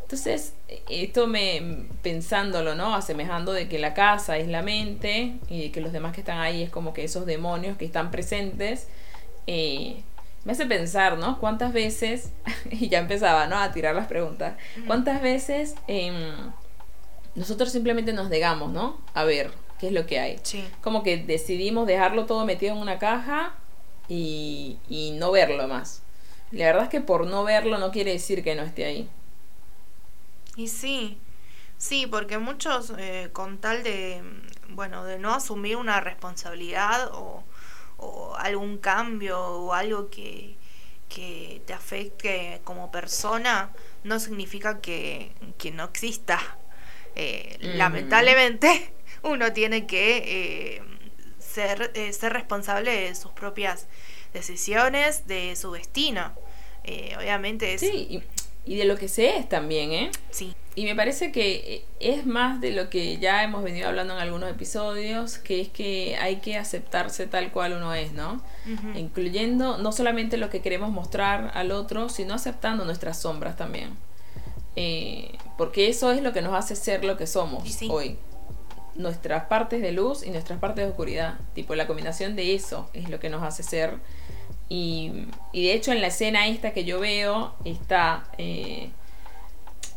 Entonces, 0.00 0.54
esto 0.88 1.26
me, 1.26 1.88
pensándolo, 2.00 2.74
¿no? 2.74 2.94
Asemejando 2.94 3.52
de 3.52 3.68
que 3.68 3.78
la 3.78 3.92
casa 3.92 4.38
es 4.38 4.48
la 4.48 4.62
mente 4.62 5.36
y 5.50 5.68
que 5.68 5.82
los 5.82 5.92
demás 5.92 6.14
que 6.14 6.22
están 6.22 6.38
ahí 6.38 6.62
es 6.62 6.70
como 6.70 6.94
que 6.94 7.04
esos 7.04 7.26
demonios 7.26 7.76
que 7.76 7.84
están 7.84 8.10
presentes, 8.10 8.88
eh, 9.46 10.02
me 10.44 10.52
hace 10.52 10.64
pensar, 10.64 11.18
¿no? 11.18 11.38
¿Cuántas 11.38 11.74
veces, 11.74 12.32
y 12.70 12.88
ya 12.88 13.00
empezaba, 13.00 13.46
¿no? 13.46 13.58
A 13.58 13.72
tirar 13.72 13.94
las 13.94 14.06
preguntas, 14.06 14.54
¿cuántas 14.86 15.20
veces 15.20 15.74
em, 15.86 16.14
nosotros 17.34 17.70
simplemente 17.70 18.14
nos 18.14 18.30
negamos, 18.30 18.72
¿no? 18.72 18.98
A 19.12 19.24
ver 19.24 19.65
qué 19.78 19.88
es 19.88 19.92
lo 19.92 20.06
que 20.06 20.18
hay. 20.20 20.40
Sí. 20.42 20.64
Como 20.82 21.02
que 21.02 21.18
decidimos 21.18 21.86
dejarlo 21.86 22.26
todo 22.26 22.44
metido 22.44 22.74
en 22.74 22.80
una 22.80 22.98
caja 22.98 23.54
y, 24.08 24.78
y 24.88 25.12
no 25.12 25.32
verlo 25.32 25.68
más. 25.68 26.02
La 26.52 26.66
verdad 26.66 26.84
es 26.84 26.88
que 26.90 27.00
por 27.00 27.26
no 27.26 27.44
verlo 27.44 27.78
no 27.78 27.90
quiere 27.90 28.12
decir 28.12 28.42
que 28.44 28.54
no 28.54 28.62
esté 28.62 28.84
ahí. 28.84 29.08
Y 30.56 30.68
sí, 30.68 31.18
sí, 31.78 32.06
porque 32.06 32.38
muchos 32.38 32.92
eh, 32.98 33.30
con 33.32 33.58
tal 33.58 33.82
de, 33.82 34.22
bueno, 34.70 35.04
de 35.04 35.18
no 35.18 35.34
asumir 35.34 35.76
una 35.76 36.00
responsabilidad 36.00 37.10
o, 37.12 37.44
o 37.98 38.34
algún 38.36 38.78
cambio 38.78 39.38
o 39.40 39.72
algo 39.74 40.08
que, 40.10 40.56
que 41.08 41.62
te 41.66 41.74
afecte 41.74 42.60
como 42.64 42.90
persona 42.90 43.70
no 44.04 44.18
significa 44.20 44.80
que, 44.80 45.32
que 45.58 45.70
no 45.72 45.84
exista. 45.84 46.40
Eh, 47.16 47.58
lamentablemente, 47.60 48.92
uno 49.22 49.52
tiene 49.52 49.86
que 49.86 50.76
eh, 50.76 50.82
ser, 51.38 51.90
eh, 51.94 52.12
ser 52.12 52.32
responsable 52.32 52.90
de 52.90 53.14
sus 53.14 53.32
propias 53.32 53.86
decisiones, 54.32 55.26
de 55.26 55.56
su 55.56 55.72
destino. 55.72 56.32
obviamente 57.16 57.74
es... 57.74 57.80
Sí, 57.80 58.22
y, 58.64 58.76
de 58.76 58.84
lo 58.84 58.96
que 58.96 59.08
se 59.08 59.36
es 59.36 59.48
también, 59.48 59.92
¿eh? 59.92 60.10
Sí. 60.30 60.52
Y 60.74 60.84
me 60.84 60.96
parece 60.96 61.30
que 61.30 61.84
es 62.00 62.26
más 62.26 62.60
de 62.60 62.72
lo 62.72 62.90
que 62.90 63.18
ya 63.18 63.44
hemos 63.44 63.62
venido 63.62 63.88
hablando 63.88 64.14
en 64.14 64.20
algunos 64.20 64.50
episodios, 64.50 65.38
que 65.38 65.60
es 65.60 65.68
que 65.68 66.16
hay 66.20 66.36
que 66.36 66.56
aceptarse 66.56 67.26
tal 67.28 67.52
cual 67.52 67.74
uno 67.74 67.94
es, 67.94 68.12
¿no? 68.12 68.42
Incluyendo 68.94 69.78
no 69.78 69.92
solamente 69.92 70.36
lo 70.36 70.50
que 70.50 70.62
queremos 70.62 70.90
mostrar 70.90 71.52
al 71.54 71.70
otro, 71.70 72.08
sino 72.08 72.34
aceptando 72.34 72.84
nuestras 72.84 73.20
sombras 73.20 73.56
también. 73.56 73.96
Eh, 74.76 75.32
porque 75.56 75.88
eso 75.88 76.12
es 76.12 76.22
lo 76.22 76.34
que 76.34 76.42
nos 76.42 76.54
hace 76.54 76.76
ser 76.76 77.02
lo 77.04 77.16
que 77.16 77.26
somos 77.26 77.64
hoy. 77.88 78.18
Nuestras 78.96 79.44
partes 79.44 79.82
de 79.82 79.92
luz 79.92 80.24
y 80.24 80.30
nuestras 80.30 80.58
partes 80.58 80.84
de 80.84 80.90
oscuridad. 80.90 81.34
Tipo, 81.54 81.74
la 81.74 81.86
combinación 81.86 82.36
de 82.36 82.54
eso 82.54 82.90
es 82.92 83.08
lo 83.08 83.20
que 83.20 83.30
nos 83.30 83.42
hace 83.42 83.62
ser. 83.62 83.94
Y, 84.68 85.28
de 85.52 85.72
hecho 85.72 85.92
en 85.92 86.00
la 86.00 86.08
escena 86.08 86.46
esta 86.46 86.72
que 86.72 86.84
yo 86.84 87.00
veo 87.00 87.54
está... 87.64 88.24
Eh, 88.38 88.90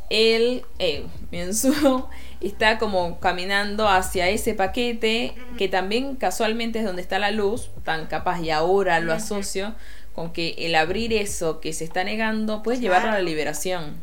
él, 0.10 0.66
eh, 0.80 1.06
está 2.42 2.78
como 2.80 3.20
caminando 3.20 3.88
hacia 3.88 4.30
ese 4.30 4.56
paquete 4.56 5.36
que 5.58 5.68
también 5.68 6.16
casualmente 6.16 6.80
es 6.80 6.86
donde 6.86 7.02
está 7.02 7.20
la 7.20 7.32
luz, 7.32 7.70
tan 7.84 8.08
capaz 8.08 8.42
y 8.42 8.50
ahora 8.50 9.00
lo 9.00 9.14
asocio 9.14 9.76
con 10.14 10.34
que 10.34 10.56
el 10.58 10.76
abrir 10.76 11.14
eso 11.14 11.60
que 11.60 11.74
se 11.74 11.84
está 11.84 12.04
negando 12.04 12.64
puede 12.64 12.80
llevarlo 12.80 13.10
a 13.10 13.14
la 13.14 13.22
liberación. 13.22 13.98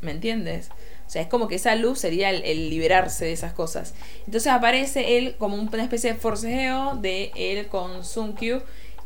¿Me 0.00 0.12
entiendes? 0.12 0.70
O 1.08 1.10
sea, 1.10 1.22
es 1.22 1.28
como 1.28 1.48
que 1.48 1.54
esa 1.54 1.74
luz 1.74 2.00
sería 2.00 2.28
el, 2.28 2.68
liberarse 2.68 3.24
de 3.24 3.32
esas 3.32 3.54
cosas. 3.54 3.94
Entonces 4.26 4.52
aparece 4.52 5.16
él 5.16 5.36
como 5.38 5.56
una 5.56 5.82
especie 5.82 6.12
de 6.12 6.18
forcejeo 6.18 6.96
de 6.96 7.32
él 7.34 7.68
con 7.68 8.04
Sunkyu 8.04 8.60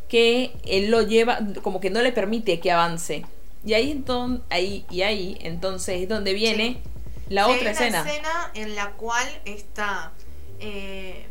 que 0.09 0.53
él 0.65 0.91
lo 0.91 1.03
lleva, 1.03 1.39
como 1.63 1.79
que 1.79 1.91
no 1.91 2.03
le 2.03 2.11
permite 2.11 2.59
que 2.59 2.73
avance. 2.73 3.25
Y 3.65 3.75
ahí, 3.75 3.93
entonces, 3.93 4.45
ahí, 4.51 4.85
y 4.91 5.03
ahí 5.03 5.39
entonces 5.43 6.03
es 6.03 6.09
donde 6.09 6.33
viene 6.33 6.83
la 7.29 7.47
otra 7.47 7.71
hay 7.71 7.77
una 7.89 8.01
escena. 8.01 8.51
en 8.55 8.75
la 8.75 8.91
cual 8.95 9.29
está 9.45 10.11
eh, 10.59 11.25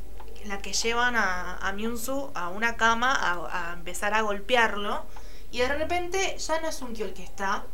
la 0.45 0.59
que 0.59 0.71
llevan 0.71 1.17
a, 1.17 1.57
a 1.57 1.73
Myunsu 1.73 2.31
a 2.33 2.47
una 2.47 2.77
cama 2.77 3.13
a, 3.51 3.73
empezar 3.73 4.13
a 4.13 4.21
golpearlo. 4.21 5.05
Y 5.51 5.59
de 5.59 5.67
repente 5.67 6.37
ya 6.37 6.61
no 6.61 6.69
es 6.69 6.75
Sunkyu 6.75 7.03
el 7.03 7.13
que 7.13 7.23
está, 7.23 7.65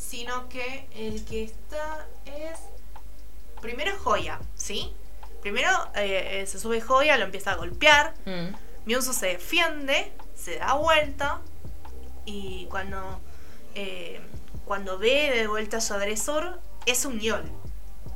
sino 0.00 0.48
que 0.48 0.88
el 0.94 1.24
que 1.24 1.44
está 1.44 2.08
es... 2.24 2.58
Primero 3.60 3.92
Joya, 3.98 4.40
¿sí? 4.54 4.94
Primero 5.42 5.68
eh, 5.94 6.40
eh, 6.40 6.46
se 6.46 6.58
sube 6.58 6.80
Joya, 6.80 7.18
lo 7.18 7.26
empieza 7.26 7.52
a 7.52 7.56
golpear. 7.56 8.14
Mm. 8.24 8.94
se 9.02 9.26
defiende, 9.26 10.10
se 10.34 10.56
da 10.56 10.72
vuelta 10.74 11.40
y 12.24 12.66
cuando, 12.70 13.20
eh, 13.74 14.20
cuando 14.64 14.98
ve 14.98 15.30
de 15.34 15.46
vuelta 15.46 15.76
a 15.76 15.80
su 15.82 15.92
agresor 15.92 16.60
es 16.86 17.04
un 17.04 17.20
yol. 17.20 17.44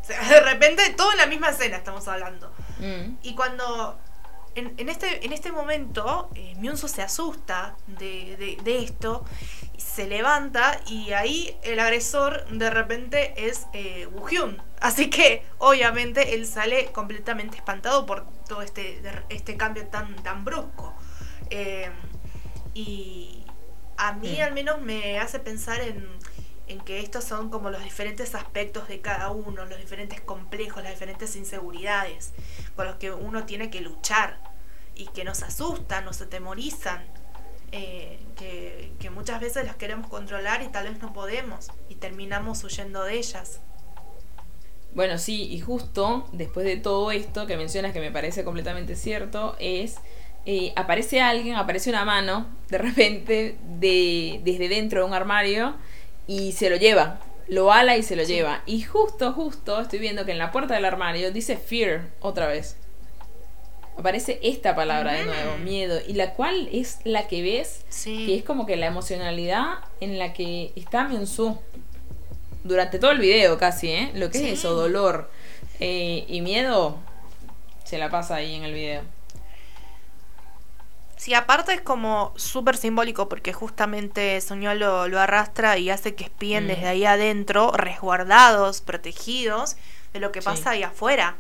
O 0.01 0.05
sea, 0.07 0.27
de 0.29 0.41
repente 0.41 0.89
todo 0.97 1.13
en 1.13 1.19
la 1.19 1.27
misma 1.27 1.51
escena 1.51 1.77
estamos 1.77 2.09
hablando. 2.09 2.51
Mm. 2.79 3.17
Y 3.23 3.35
cuando 3.35 3.99
en, 4.55 4.89
este, 4.89 5.25
en 5.25 5.33
este 5.33 5.53
momento 5.53 6.31
eh, 6.35 6.55
se 6.87 7.03
asusta 7.03 7.77
de, 7.87 8.59
de, 8.63 8.79
esto, 8.85 9.25
se 9.79 10.07
levanta 10.07 10.81
y 10.87 11.13
ahí 11.13 11.57
el 11.63 11.81
agresor 11.81 12.47
de 12.49 12.71
repente 12.71 13.35
es 13.49 13.67
eh, 13.73 14.09
Así 14.81 15.09
que 15.09 15.45
obviamente 15.59 16.35
él 16.35 16.47
sale 16.47 16.93
completamente 16.93 17.57
espantado 17.57 18.07
por 18.07 18.27
todo 18.49 18.63
este, 18.63 19.01
este 19.29 19.57
cambio 19.57 19.87
tan, 19.87 20.15
tan 20.23 20.45
brusco. 20.45 20.95
Eh, 21.51 21.91
y 22.75 23.45
a 23.97 24.13
mí 24.13 24.41
al 24.41 24.53
menos 24.53 24.81
me 24.81 25.19
hace 25.19 25.39
pensar 25.39 25.81
en, 25.81 26.07
en 26.67 26.81
que 26.81 27.01
estos 27.01 27.25
son 27.25 27.51
como 27.51 27.71
los 27.71 27.83
diferentes 27.83 28.35
aspectos 28.35 28.89
de 28.89 29.01
cada 29.01 29.31
uno, 29.31 29.65
los 29.65 29.79
diferentes 29.79 30.21
complejos, 30.21 30.83
las 30.83 30.93
diferentes 30.93 31.37
inseguridades 31.37 32.33
con 32.77 32.87
los 32.87 32.97
que 32.97 33.13
uno 33.13 33.45
tiene 33.45 33.71
que 33.71 33.81
luchar 33.81 34.39
y 34.95 35.07
que 35.07 35.25
nos 35.25 35.43
asustan, 35.43 36.05
nos 36.05 36.21
atemorizan, 36.21 37.05
eh, 37.77 38.21
que, 38.37 38.93
que 39.01 39.11
muchas 39.11 39.41
veces 39.41 39.67
las 39.67 39.75
queremos 39.75 40.07
controlar 40.09 40.63
y 40.63 40.69
tal 40.69 40.89
vez 40.89 41.03
no 41.03 41.13
podemos 41.13 41.73
y 41.89 41.97
terminamos 41.97 42.63
huyendo 42.63 43.03
de 43.03 43.19
ellas. 43.19 43.61
Bueno, 44.95 45.19
sí, 45.19 45.49
y 45.51 45.59
justo 45.59 46.29
después 46.31 46.65
de 46.65 46.77
todo 46.77 47.11
esto 47.11 47.49
que 47.49 47.57
mencionas 47.57 47.93
que 47.93 47.99
me 47.99 48.13
parece 48.13 48.45
completamente 48.45 48.95
cierto, 48.95 49.57
es 49.59 49.97
eh, 50.47 50.73
aparece 50.77 51.21
alguien, 51.21 51.57
aparece 51.57 51.91
una 51.91 52.05
mano 52.05 52.47
de 52.69 52.79
repente 52.79 53.59
de, 53.81 54.41
desde 54.45 54.69
dentro 54.69 55.01
de 55.01 55.07
un 55.07 55.15
armario 55.15 55.75
y 56.29 56.53
se 56.53 56.71
lo 56.71 56.77
lleva, 56.77 57.19
lo 57.49 57.73
ala 57.73 57.97
y 57.97 58.05
se 58.05 58.15
lo 58.15 58.23
lleva. 58.23 58.63
Y 58.67 58.83
justo, 58.83 59.33
justo 59.33 59.81
estoy 59.81 59.99
viendo 59.99 60.25
que 60.25 60.31
en 60.31 60.39
la 60.39 60.53
puerta 60.53 60.75
del 60.75 60.85
armario 60.85 61.33
dice 61.33 61.57
fear 61.57 62.11
otra 62.21 62.47
vez. 62.47 62.77
Aparece 63.97 64.41
esta 64.43 64.75
palabra 64.75 65.13
de 65.13 65.25
nuevo, 65.25 65.57
miedo, 65.59 66.01
y 66.07 66.15
la 66.15 66.35
cual 66.35 66.69
es 66.73 66.99
la 67.05 67.29
que 67.29 67.43
ves, 67.43 67.85
que 68.05 68.37
es 68.37 68.43
como 68.43 68.67
que 68.67 68.77
la 68.77 68.87
emocionalidad 68.87 69.79
en 70.01 70.19
la 70.19 70.33
que 70.33 70.73
está 70.75 71.09
Myunsu 71.09 71.59
durante 72.65 72.99
todo 72.99 73.13
el 73.13 73.19
video 73.19 73.57
casi, 73.57 73.91
¿eh? 73.91 74.11
Lo 74.15 74.31
que 74.31 74.39
es 74.39 74.59
eso, 74.59 74.75
dolor 74.75 75.31
eh, 75.81 76.25
y 76.29 76.41
miedo, 76.41 76.99
se 77.85 77.99
la 77.99 78.11
pasa 78.11 78.37
ahí 78.37 78.55
en 78.55 78.65
el 78.65 78.73
video. 78.73 79.03
Sí, 81.17 81.33
aparte 81.33 81.73
es 81.73 81.81
como 81.81 82.33
súper 82.37 82.77
simbólico 82.77 83.29
porque 83.31 83.55
justamente 83.55 84.41
Soñó 84.41 84.75
lo, 84.75 85.09
lo, 85.09 85.21
arrastra 85.21 85.79
y 85.79 85.89
hace 85.89 86.15
que 86.15 86.25
espíen 86.25 86.65
mm. 86.65 86.67
desde 86.69 86.89
ahí 86.89 87.05
adentro, 87.07 87.71
resguardados, 87.73 88.81
protegidos 88.81 89.77
de 90.13 90.21
lo 90.21 90.33
que 90.33 90.43
pasa 90.43 90.71
ahí 90.71 90.83
afuera. 90.83 91.37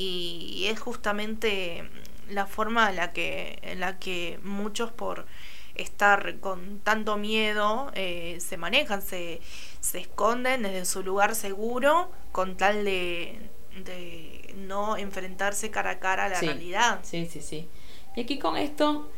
Y 0.00 0.66
es 0.68 0.78
justamente 0.78 1.82
la 2.30 2.46
forma 2.46 2.90
en 2.90 2.96
la 2.96 3.12
que, 3.12 3.58
en 3.62 3.80
la 3.80 3.98
que 3.98 4.38
muchos 4.44 4.92
por 4.92 5.26
estar 5.74 6.38
con 6.38 6.78
tanto 6.78 7.16
miedo 7.16 7.90
eh, 7.94 8.38
se 8.40 8.56
manejan, 8.58 9.02
se, 9.02 9.40
se 9.80 9.98
esconden 9.98 10.62
desde 10.62 10.84
su 10.84 11.02
lugar 11.02 11.34
seguro 11.34 12.12
con 12.30 12.56
tal 12.56 12.84
de, 12.84 13.40
de 13.84 14.54
no 14.56 14.96
enfrentarse 14.96 15.72
cara 15.72 15.90
a 15.90 15.98
cara 15.98 16.26
a 16.26 16.28
la 16.28 16.40
realidad. 16.40 17.00
Sí, 17.02 17.26
sí, 17.26 17.40
sí. 17.40 17.68
Y 18.14 18.20
aquí 18.20 18.38
con 18.38 18.56
esto 18.56 19.10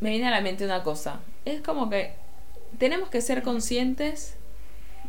me 0.00 0.08
viene 0.08 0.28
a 0.28 0.30
la 0.30 0.40
mente 0.40 0.64
una 0.64 0.82
cosa. 0.82 1.20
Es 1.44 1.60
como 1.60 1.90
que 1.90 2.14
tenemos 2.78 3.10
que 3.10 3.20
ser 3.20 3.42
conscientes 3.42 4.36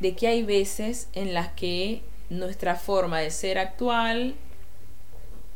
de 0.01 0.13
que 0.13 0.27
hay 0.27 0.43
veces 0.43 1.07
en 1.13 1.33
las 1.33 1.53
que 1.53 2.01
nuestra 2.29 2.75
forma 2.75 3.19
de 3.19 3.31
ser 3.31 3.57
actual 3.59 4.35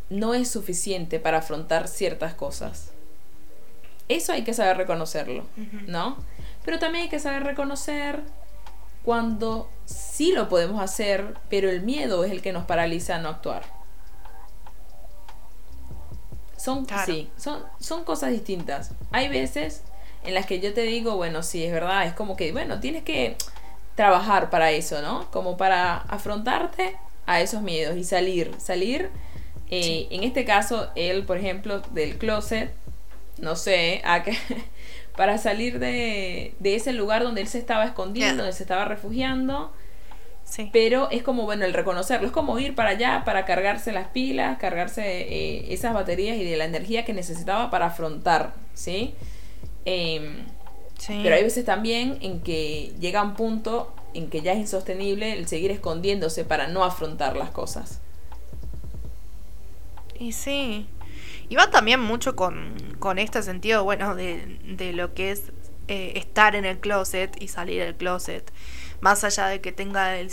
no 0.10 0.34
es 0.34 0.50
suficiente 0.50 1.20
para 1.20 1.40
afrontar 1.40 1.88
ciertas 1.88 2.34
cosas. 2.34 2.92
Eso 4.08 4.34
hay 4.34 4.44
que 4.44 4.54
saber 4.54 4.78
reconocerlo, 4.78 5.46
¿no? 5.88 6.18
Pero 6.66 6.80
también 6.80 7.04
hay 7.04 7.10
que 7.10 7.20
saber 7.20 7.44
reconocer 7.44 8.22
cuando 9.04 9.70
sí 9.86 10.32
lo 10.32 10.50
podemos 10.50 10.82
hacer, 10.82 11.36
pero 11.50 11.70
el 11.70 11.82
miedo 11.82 12.24
es 12.24 12.32
el 12.32 12.42
que 12.42 12.52
nos 12.52 12.66
paraliza 12.66 13.16
a 13.16 13.20
no 13.20 13.30
actuar. 13.30 13.64
Son, 16.58 16.86
sí, 17.06 17.30
son, 17.38 17.64
son 17.80 18.04
cosas 18.04 18.32
distintas. 18.32 18.92
Hay 19.12 19.30
veces 19.30 19.84
en 20.24 20.34
las 20.34 20.46
que 20.46 20.60
yo 20.60 20.74
te 20.74 20.82
digo, 20.82 21.16
bueno, 21.16 21.44
sí, 21.44 21.64
es 21.64 21.72
verdad, 21.72 22.06
es 22.06 22.14
como 22.14 22.36
que, 22.36 22.52
bueno, 22.52 22.80
tienes 22.80 23.04
que 23.04 23.38
trabajar 23.96 24.50
para 24.50 24.72
eso, 24.72 25.02
¿no? 25.02 25.30
Como 25.32 25.56
para 25.56 25.98
afrontarte 25.98 26.98
a 27.26 27.42
esos 27.42 27.62
miedos 27.62 27.96
y 27.96 28.04
salir, 28.04 28.54
salir, 28.60 29.10
eh, 29.70 30.08
en 30.10 30.24
este 30.24 30.46
caso, 30.46 30.90
él, 30.96 31.24
por 31.26 31.38
ejemplo, 31.38 31.82
del 31.92 32.18
closet, 32.18 32.74
no 33.40 33.56
sé, 33.56 34.02
a 34.04 34.24
que, 34.24 34.38
para 35.16 35.38
salir 35.38 35.80
de, 35.80 36.56
de, 36.60 36.76
ese 36.76 36.94
lugar 36.94 37.24
donde 37.24 37.42
él 37.42 37.48
se 37.48 37.60
estaba 37.60 37.86
escondiendo, 37.86 38.44
donde 38.44 38.56
se 38.56 38.64
estaba 38.64 38.86
refugiando, 38.86 39.72
pero 40.72 41.10
es 41.12 41.22
como, 41.22 41.44
bueno, 41.44 41.66
el 41.66 41.74
reconocerlo, 41.74 42.28
es 42.28 42.34
como 42.34 42.58
ir 42.60 42.74
para 42.74 42.92
allá 42.92 43.24
para 43.24 43.46
cargarse 43.46 43.92
las 43.92 44.08
pilas, 44.08 44.58
cargarse 44.58 45.04
eh, 45.04 45.74
esas 45.74 45.94
baterías 45.94 46.38
y 46.38 46.44
de 46.44 46.58
la 46.58 46.66
energía 46.66 47.06
que 47.06 47.14
necesitaba 47.14 47.70
para 47.70 47.88
afrontar, 47.88 48.54
¿sí? 48.74 49.14
Em, 49.86 50.46
¿sí? 50.98 51.20
Pero 51.22 51.36
hay 51.36 51.44
veces 51.44 51.66
también 51.66 52.18
en 52.22 52.42
que 52.42 52.94
llega 53.00 53.22
un 53.22 53.36
punto 53.36 53.94
en 54.14 54.30
que 54.30 54.42
ya 54.42 54.54
es 54.54 54.60
insostenible 54.60 55.34
el 55.34 55.48
seguir 55.48 55.70
escondiéndose 55.70 56.44
para 56.44 56.68
no 56.68 56.84
afrontar 56.84 57.38
las 57.38 57.52
cosas. 57.52 58.02
Y 60.20 60.34
sí. 60.34 60.88
Y 61.48 61.56
va 61.56 61.72
también 61.72 62.00
mucho 62.00 62.36
con, 62.36 62.76
con 63.00 63.18
este 63.18 63.42
sentido, 63.42 63.84
bueno, 63.84 64.16
de, 64.16 64.60
de 64.64 64.94
lo 64.94 65.14
que 65.14 65.32
es 65.32 65.52
eh, 65.92 66.20
estar 66.20 66.56
en 66.56 66.66
el 66.66 66.78
closet 66.78 67.36
y 67.42 67.48
salir 67.48 67.82
del 67.82 67.96
closet. 67.96 68.52
Más 69.02 69.24
allá 69.24 69.48
de 69.48 69.60
que 69.60 69.72
tenga 69.72 70.18
el 70.18 70.30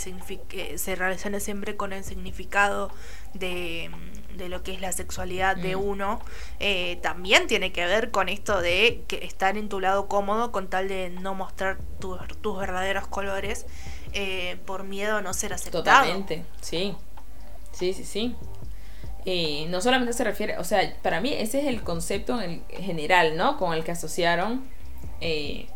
que 0.47 0.77
se 0.77 0.95
relacione 0.95 1.39
siempre 1.39 1.75
con 1.75 1.93
el 1.93 2.03
significado 2.03 2.91
de, 3.33 3.89
lo 4.37 4.61
que 4.61 4.75
es 4.75 4.81
la 4.81 4.91
sexualidad 4.91 5.55
de 5.55 5.75
mm. 5.75 5.81
uno, 5.81 6.19
eh, 6.59 6.99
también 7.01 7.47
tiene 7.47 7.71
que 7.71 7.87
ver 7.87 8.11
con 8.11 8.29
esto 8.29 8.61
de 8.61 9.03
que 9.07 9.25
estar 9.25 9.57
en 9.57 9.67
tu 9.67 9.79
lado 9.79 10.07
cómodo 10.07 10.51
con 10.51 10.69
tal 10.69 10.89
de 10.89 11.09
no 11.09 11.33
mostrar 11.33 11.79
tus 11.99 12.59
verdaderos 12.59 13.07
colores 13.07 13.65
eh, 14.13 14.59
por 14.67 14.83
miedo 14.83 15.17
a 15.17 15.21
no 15.21 15.33
ser 15.33 15.53
aceptado. 15.53 15.83
Totalmente, 15.83 16.45
sí. 16.61 16.95
Sí, 17.71 17.93
sí, 17.93 18.03
sí. 18.03 18.35
Eh, 19.29 19.67
no 19.67 19.81
solamente 19.81 20.13
se 20.13 20.23
refiere, 20.23 20.57
o 20.57 20.63
sea, 20.63 20.95
para 21.01 21.19
mí 21.19 21.33
ese 21.33 21.59
es 21.59 21.67
el 21.67 21.83
concepto 21.83 22.41
en 22.41 22.63
el 22.69 22.81
general, 22.81 23.35
¿no? 23.35 23.57
Con 23.57 23.73
el 23.73 23.83
que 23.83 23.91
asociaron. 23.91 24.63
Eh, 25.19 25.67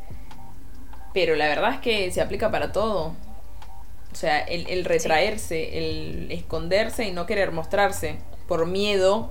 pero 1.13 1.35
la 1.35 1.49
verdad 1.49 1.73
es 1.73 1.81
que 1.81 2.09
se 2.11 2.21
aplica 2.21 2.49
para 2.49 2.71
todo. 2.71 3.13
O 4.09 4.15
sea, 4.15 4.39
el, 4.39 4.85
retraerse, 4.85 5.77
el 5.77 6.31
esconderse 6.31 7.03
y 7.03 7.11
no 7.11 7.25
querer 7.25 7.51
mostrarse 7.51 8.19
por 8.47 8.67
miedo, 8.67 9.29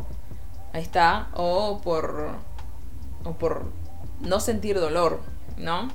ahí 0.74 0.82
está, 0.82 1.28
o 1.32 1.80
por, 1.82 2.32
o 3.24 3.32
por 3.38 3.72
no 4.20 4.38
sentir 4.38 4.78
dolor, 4.78 5.22
¿no? 5.56 5.88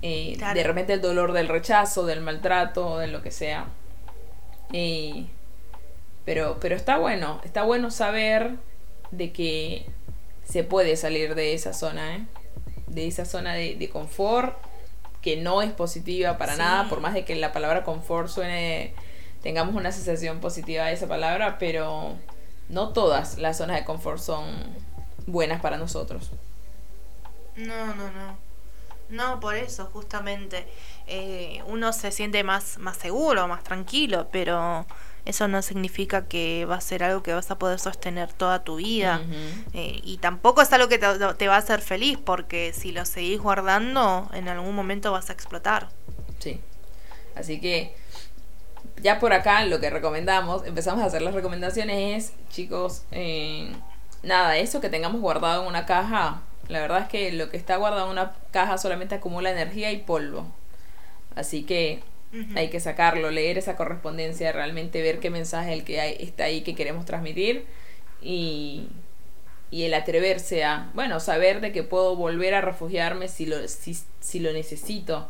Eh, 0.00 0.38
de 0.54 0.62
repente 0.62 0.92
el 0.92 1.00
dolor 1.00 1.32
del 1.32 1.48
rechazo, 1.48 2.06
del 2.06 2.20
maltrato, 2.20 2.98
de 2.98 3.08
lo 3.08 3.20
que 3.20 3.32
sea. 3.32 3.66
Pero, 6.24 6.58
pero 6.60 6.76
está 6.76 6.98
bueno, 6.98 7.40
está 7.44 7.62
bueno 7.62 7.90
saber 7.90 8.56
de 9.10 9.32
que 9.32 9.86
se 10.44 10.64
puede 10.64 10.96
salir 10.96 11.34
de 11.34 11.54
esa 11.54 11.72
zona, 11.72 12.16
¿eh? 12.16 12.26
de 12.86 13.06
esa 13.06 13.24
zona 13.24 13.54
de, 13.54 13.88
confort 13.90 14.56
que 15.20 15.36
no 15.36 15.62
es 15.62 15.72
positiva 15.72 16.36
para 16.36 16.56
nada, 16.56 16.88
por 16.88 17.00
más 17.00 17.14
de 17.14 17.24
que 17.24 17.34
la 17.36 17.52
palabra 17.52 17.84
confort 17.84 18.28
suene, 18.28 18.94
tengamos 19.42 19.74
una 19.74 19.92
sensación 19.92 20.40
positiva 20.40 20.86
de 20.86 20.94
esa 20.94 21.06
palabra, 21.06 21.58
pero 21.58 22.16
no 22.68 22.92
todas 22.92 23.38
las 23.38 23.58
zonas 23.58 23.76
de 23.76 23.84
confort 23.84 24.18
son 24.18 24.46
buenas 25.26 25.60
para 25.60 25.76
nosotros. 25.76 26.30
No, 27.56 27.94
no, 27.94 28.10
no. 28.10 28.36
No, 29.10 29.40
por 29.40 29.54
eso, 29.54 29.90
justamente. 29.92 30.66
Eh, 31.06 31.62
uno 31.66 31.92
se 31.92 32.10
siente 32.10 32.42
más, 32.44 32.78
más 32.78 32.96
seguro, 32.96 33.46
más 33.46 33.62
tranquilo, 33.62 34.28
pero 34.32 34.86
eso 35.24 35.46
no 35.46 35.62
significa 35.62 36.26
que 36.26 36.64
va 36.64 36.76
a 36.76 36.80
ser 36.80 37.04
algo 37.04 37.22
que 37.22 37.32
vas 37.32 37.50
a 37.50 37.58
poder 37.58 37.78
sostener 37.78 38.32
toda 38.32 38.64
tu 38.64 38.76
vida. 38.76 39.22
Eh, 39.72 40.00
y 40.02 40.18
tampoco 40.18 40.62
es 40.62 40.72
algo 40.72 40.88
que 40.88 40.98
te, 40.98 41.48
va 41.48 41.54
a 41.54 41.58
hacer 41.58 41.80
feliz, 41.80 42.18
porque 42.22 42.72
si 42.72 42.90
lo 42.90 43.04
seguís 43.04 43.40
guardando, 43.40 44.28
en 44.32 44.48
algún 44.48 44.74
momento 44.74 45.12
vas 45.12 45.30
a 45.30 45.32
explotar. 45.32 45.88
Sí. 46.40 46.60
Así 47.36 47.60
que 47.60 47.94
ya 49.00 49.20
por 49.20 49.32
acá 49.32 49.64
lo 49.64 49.80
que 49.80 49.90
recomendamos, 49.90 50.66
empezamos 50.66 51.02
a 51.02 51.06
hacer 51.06 51.22
las 51.22 51.34
recomendaciones 51.34 52.24
es, 52.24 52.32
chicos, 52.50 53.04
eh, 53.12 53.72
nada, 54.22 54.56
eso 54.56 54.80
que 54.80 54.88
tengamos 54.88 55.20
guardado 55.20 55.62
en 55.62 55.68
una 55.68 55.86
caja, 55.86 56.42
la 56.68 56.80
verdad 56.80 57.02
es 57.02 57.08
que 57.08 57.32
lo 57.32 57.48
que 57.48 57.56
está 57.56 57.76
guardado 57.76 58.06
en 58.06 58.12
una 58.12 58.32
caja 58.50 58.76
solamente 58.76 59.14
acumula 59.14 59.50
energía 59.50 59.92
y 59.92 59.98
polvo. 59.98 60.46
Así 61.34 61.62
que 61.62 62.02
hay 62.54 62.68
que 62.70 62.80
sacarlo, 62.80 63.30
leer 63.30 63.58
esa 63.58 63.76
correspondencia, 63.76 64.52
realmente 64.52 65.02
ver 65.02 65.18
qué 65.18 65.28
mensaje 65.28 65.72
el 65.74 65.84
que 65.84 66.16
está 66.20 66.44
ahí 66.44 66.62
que 66.62 66.74
queremos 66.74 67.04
transmitir 67.04 67.66
y, 68.22 68.88
y 69.72 69.84
el 69.84 69.94
atreverse 69.94 70.64
a, 70.64 70.90
bueno, 70.94 71.18
saber 71.18 71.62
de 71.62 71.72
que 71.72 71.82
puedo 71.82 72.14
volver 72.14 72.54
a 72.54 72.60
refugiarme 72.60 73.26
si 73.26 73.46
lo, 73.46 73.56
si, 73.66 74.38
lo 74.38 74.52
necesito, 74.52 75.28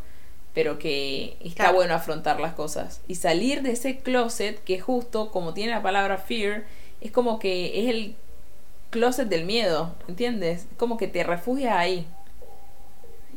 pero 0.53 0.81
que 0.81 1.37
está 1.41 1.71
bueno 1.71 1.95
afrontar 1.95 2.41
las 2.41 2.53
cosas. 2.53 3.01
Y 3.07 3.15
salir 3.15 3.63
de 3.63 3.71
ese 3.71 3.99
closet 3.99 4.63
que 4.65 4.81
justo 4.81 5.31
como 5.31 5.55
tiene 5.55 5.71
la 5.71 5.83
palabra 5.83 6.19
fear, 6.19 6.65
es 7.01 7.13
como 7.13 7.39
que 7.39 7.81
es 7.83 7.89
el 7.95 8.17
closet 8.91 9.29
del 9.29 9.45
miedo, 9.45 9.95
¿entiendes? 10.09 10.67
Como 10.77 10.99
que 10.99 11.07
te 11.07 11.23
refugias 11.23 11.77
ahí 11.77 12.05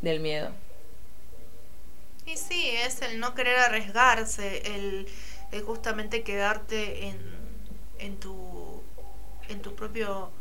del 0.01 0.19
miedo. 0.19 0.49
Y 2.25 2.38
sí, 2.38 2.69
es 2.69 3.01
el 3.01 3.19
no 3.19 3.35
querer 3.35 3.59
arriesgarse, 3.59 4.75
el, 4.75 5.07
justamente 5.63 6.23
quedarte 6.23 7.07
en, 7.07 7.17
en, 7.99 8.17
tu, 8.17 8.81
en 9.47 9.61
tu 9.61 9.75
propio 9.75 10.31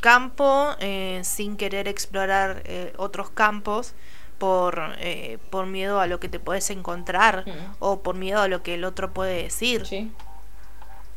campo 0.00 0.74
eh, 0.80 1.20
sin 1.22 1.56
querer 1.56 1.88
explorar 1.88 2.62
eh, 2.64 2.92
otros 2.96 3.30
campos 3.30 3.94
por, 4.38 4.96
eh, 4.98 5.38
por 5.50 5.66
miedo 5.66 6.00
a 6.00 6.06
lo 6.06 6.20
que 6.20 6.28
te 6.28 6.38
puedes 6.40 6.68
encontrar 6.70 7.44
o 7.78 8.00
por 8.00 8.16
miedo 8.16 8.40
a 8.40 8.48
lo 8.48 8.62
que 8.62 8.74
el 8.74 8.84
otro 8.84 9.12
puede 9.12 9.44
decir. 9.44 9.86
Sí, 9.86 10.10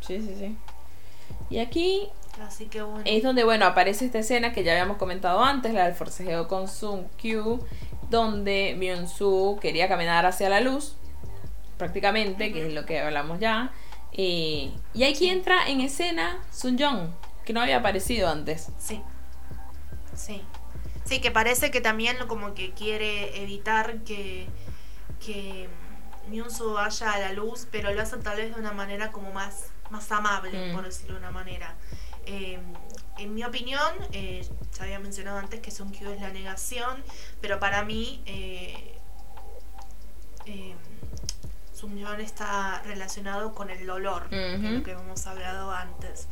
sí, 0.02 0.22
sí. 0.22 0.36
sí. 0.38 0.58
Y 1.50 1.58
aquí 1.58 2.10
es 3.06 3.24
donde, 3.24 3.44
bueno, 3.44 3.66
aparece 3.66 4.06
esta 4.06 4.20
escena 4.20 4.54
que 4.54 4.64
ya 4.64 4.72
habíamos 4.72 4.98
comentado 4.98 5.44
antes, 5.44 5.74
la 5.74 5.86
del 5.86 5.94
forcejeo 5.94 6.48
con 6.48 6.68
Sun 6.68 7.08
Q, 7.22 7.60
donde 8.10 8.76
Myung-soo 8.78 9.60
quería 9.60 9.88
caminar 9.88 10.26
hacia 10.26 10.50
la 10.50 10.62
luz, 10.62 10.96
prácticamente, 11.78 12.52
que 12.52 12.68
es 12.68 12.74
lo 12.74 12.86
que 12.86 13.00
hablamos 13.00 13.40
ya. 13.40 13.72
y 14.12 14.74
aquí 15.10 15.30
entra 15.30 15.68
en 15.68 15.82
escena 15.82 16.40
Sun 16.52 16.78
Jong, 16.80 17.10
que 17.46 17.54
no 17.54 17.62
había 17.62 17.78
aparecido 17.78 18.30
antes. 18.30 18.70
Sí. 18.78 19.02
Sí. 20.16 20.42
Sí, 21.10 21.22
que 21.22 21.32
parece 21.32 21.72
que 21.72 21.82
también 21.82 22.18
como 22.28 22.54
que 22.54 22.72
quiere 22.74 23.42
evitar 23.42 24.04
que, 24.04 24.48
que 25.26 25.68
Myung-soo 26.30 26.74
vaya 26.74 27.14
a 27.14 27.20
la 27.20 27.34
luz, 27.34 27.68
pero 27.72 27.92
lo 27.92 28.00
hace 28.00 28.18
tal 28.18 28.38
vez 28.38 28.54
de 28.54 28.62
una 28.62 28.74
manera 28.74 29.12
como 29.12 29.32
más, 29.34 29.72
más 29.90 30.12
amable, 30.12 30.70
mm. 30.70 30.76
por 30.76 30.86
decirlo 30.86 31.16
de 31.16 31.22
una 31.22 31.32
manera. 31.32 31.76
Em, 32.26 32.62
en 33.20 33.34
mi 33.34 33.44
opinión, 33.44 33.94
eh, 34.14 34.48
ya 34.78 34.84
había 34.86 35.00
mencionado 35.00 35.38
antes 35.38 35.60
que 35.60 35.72
Sun 35.72 35.92
Q 35.92 36.10
es 36.10 36.22
la 36.22 36.30
negación, 36.30 37.04
pero 37.42 37.60
para 37.60 37.84
mí 37.84 38.22
eh, 38.26 38.96
eh, 40.46 40.76
está 42.20 42.82
relacionado 42.84 43.54
con 43.54 43.70
el 43.70 43.86
dolor, 43.86 44.24
lo 44.32 44.84
que 44.84 44.92
hemos 44.92 45.26
hablado 45.28 45.72
antes. 45.72 46.28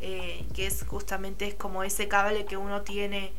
Eh, 0.00 0.44
que 0.54 0.66
es 0.66 0.84
justamente 0.86 1.46
es 1.46 1.54
como 1.54 1.82
ese 1.82 2.06
cable 2.06 2.44
que 2.44 2.56
uno 2.56 2.82
tiene 2.82 3.32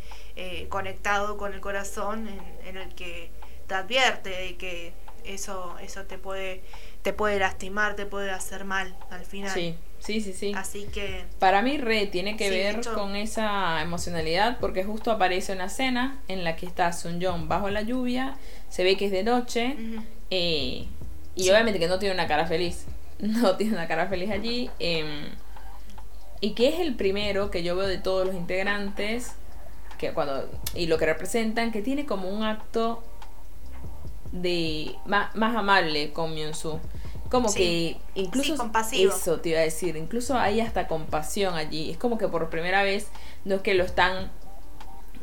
conectado 0.70 1.38
con 1.38 1.54
el 1.54 1.60
corazón 1.60 2.28
en, 2.64 2.78
el 2.78 2.94
que 2.96 3.32
te 3.68 3.76
advierte 3.76 4.30
de 4.30 4.58
que 4.58 4.94
eso 5.24 5.78
eso 5.80 6.04
te 6.06 6.18
puede 6.18 6.64
te 7.02 7.14
puede 7.14 7.40
lastimar 7.40 7.96
te 7.96 8.06
puede 8.06 8.32
hacer 8.32 8.66
mal 8.66 8.96
al 9.10 9.26
final 9.26 9.52
sí 9.52 9.76
Sí, 10.00 10.22
sí, 10.22 10.34
sí. 10.34 10.54
Así 10.56 10.86
que... 10.94 11.26
Para 11.40 11.62
mí 11.62 11.78
re 11.78 12.08
tiene 12.08 12.38
que 12.38 12.50
ver 12.50 12.82
con 12.94 13.16
esa 13.16 13.82
emocionalidad 13.82 14.58
porque 14.60 14.84
justo 14.84 15.12
aparece 15.12 15.54
una 15.54 15.66
escena 15.66 16.20
en 16.28 16.44
la 16.44 16.56
que 16.56 16.66
está 16.66 16.94
Sun 16.94 17.22
Jong 17.22 17.48
bajo 17.48 17.70
la 17.70 17.82
lluvia, 17.82 18.38
se 18.70 18.84
ve 18.84 18.96
que 18.96 19.06
es 19.06 19.12
de 19.12 19.24
noche 19.24 19.76
eh, 20.30 20.86
y 21.36 21.50
obviamente 21.50 21.80
que 21.80 21.88
no 21.88 22.00
tiene 22.00 22.14
una 22.14 22.28
cara 22.28 22.48
feliz. 22.48 22.86
No 23.20 23.56
tiene 23.56 23.74
una 23.74 23.88
cara 23.88 24.06
feliz 24.06 24.30
allí. 24.30 24.70
Em, 24.78 25.30
y 26.40 26.52
que 26.52 26.70
es 26.70 26.80
el 26.80 26.94
primero 26.94 27.50
que 27.50 27.64
yo 27.64 27.76
veo 27.76 27.88
de 27.88 27.98
todos 27.98 28.28
los 28.28 28.36
integrantes 28.36 29.32
que 29.98 30.14
cuando 30.14 30.48
y 30.76 30.86
lo 30.86 31.00
que 31.00 31.08
representan 31.08 31.72
que 31.72 31.82
tiene 31.82 32.06
como 32.06 32.30
un 32.30 32.44
acto 32.44 33.04
de 34.32 34.96
más, 35.06 35.36
más 35.36 35.56
amable 35.56 36.12
con 36.14 36.36
Myung-soo 36.36 36.80
como 37.30 37.54
que 37.54 37.98
incluso 38.16 38.56
eso 38.94 39.40
te 39.40 39.50
iba 39.50 39.60
a 39.60 39.64
decir, 39.64 39.96
incluso 39.98 40.38
hay 40.38 40.62
hasta 40.62 40.88
compasión 40.88 41.56
allí. 41.56 41.92
Es 41.92 41.98
como 41.98 42.18
que 42.18 42.28
por 42.28 42.50
primera 42.50 42.84
vez 42.84 43.08
no 43.46 43.56
es 43.56 43.62
que 43.62 43.74
lo 43.74 43.84
están 43.84 44.32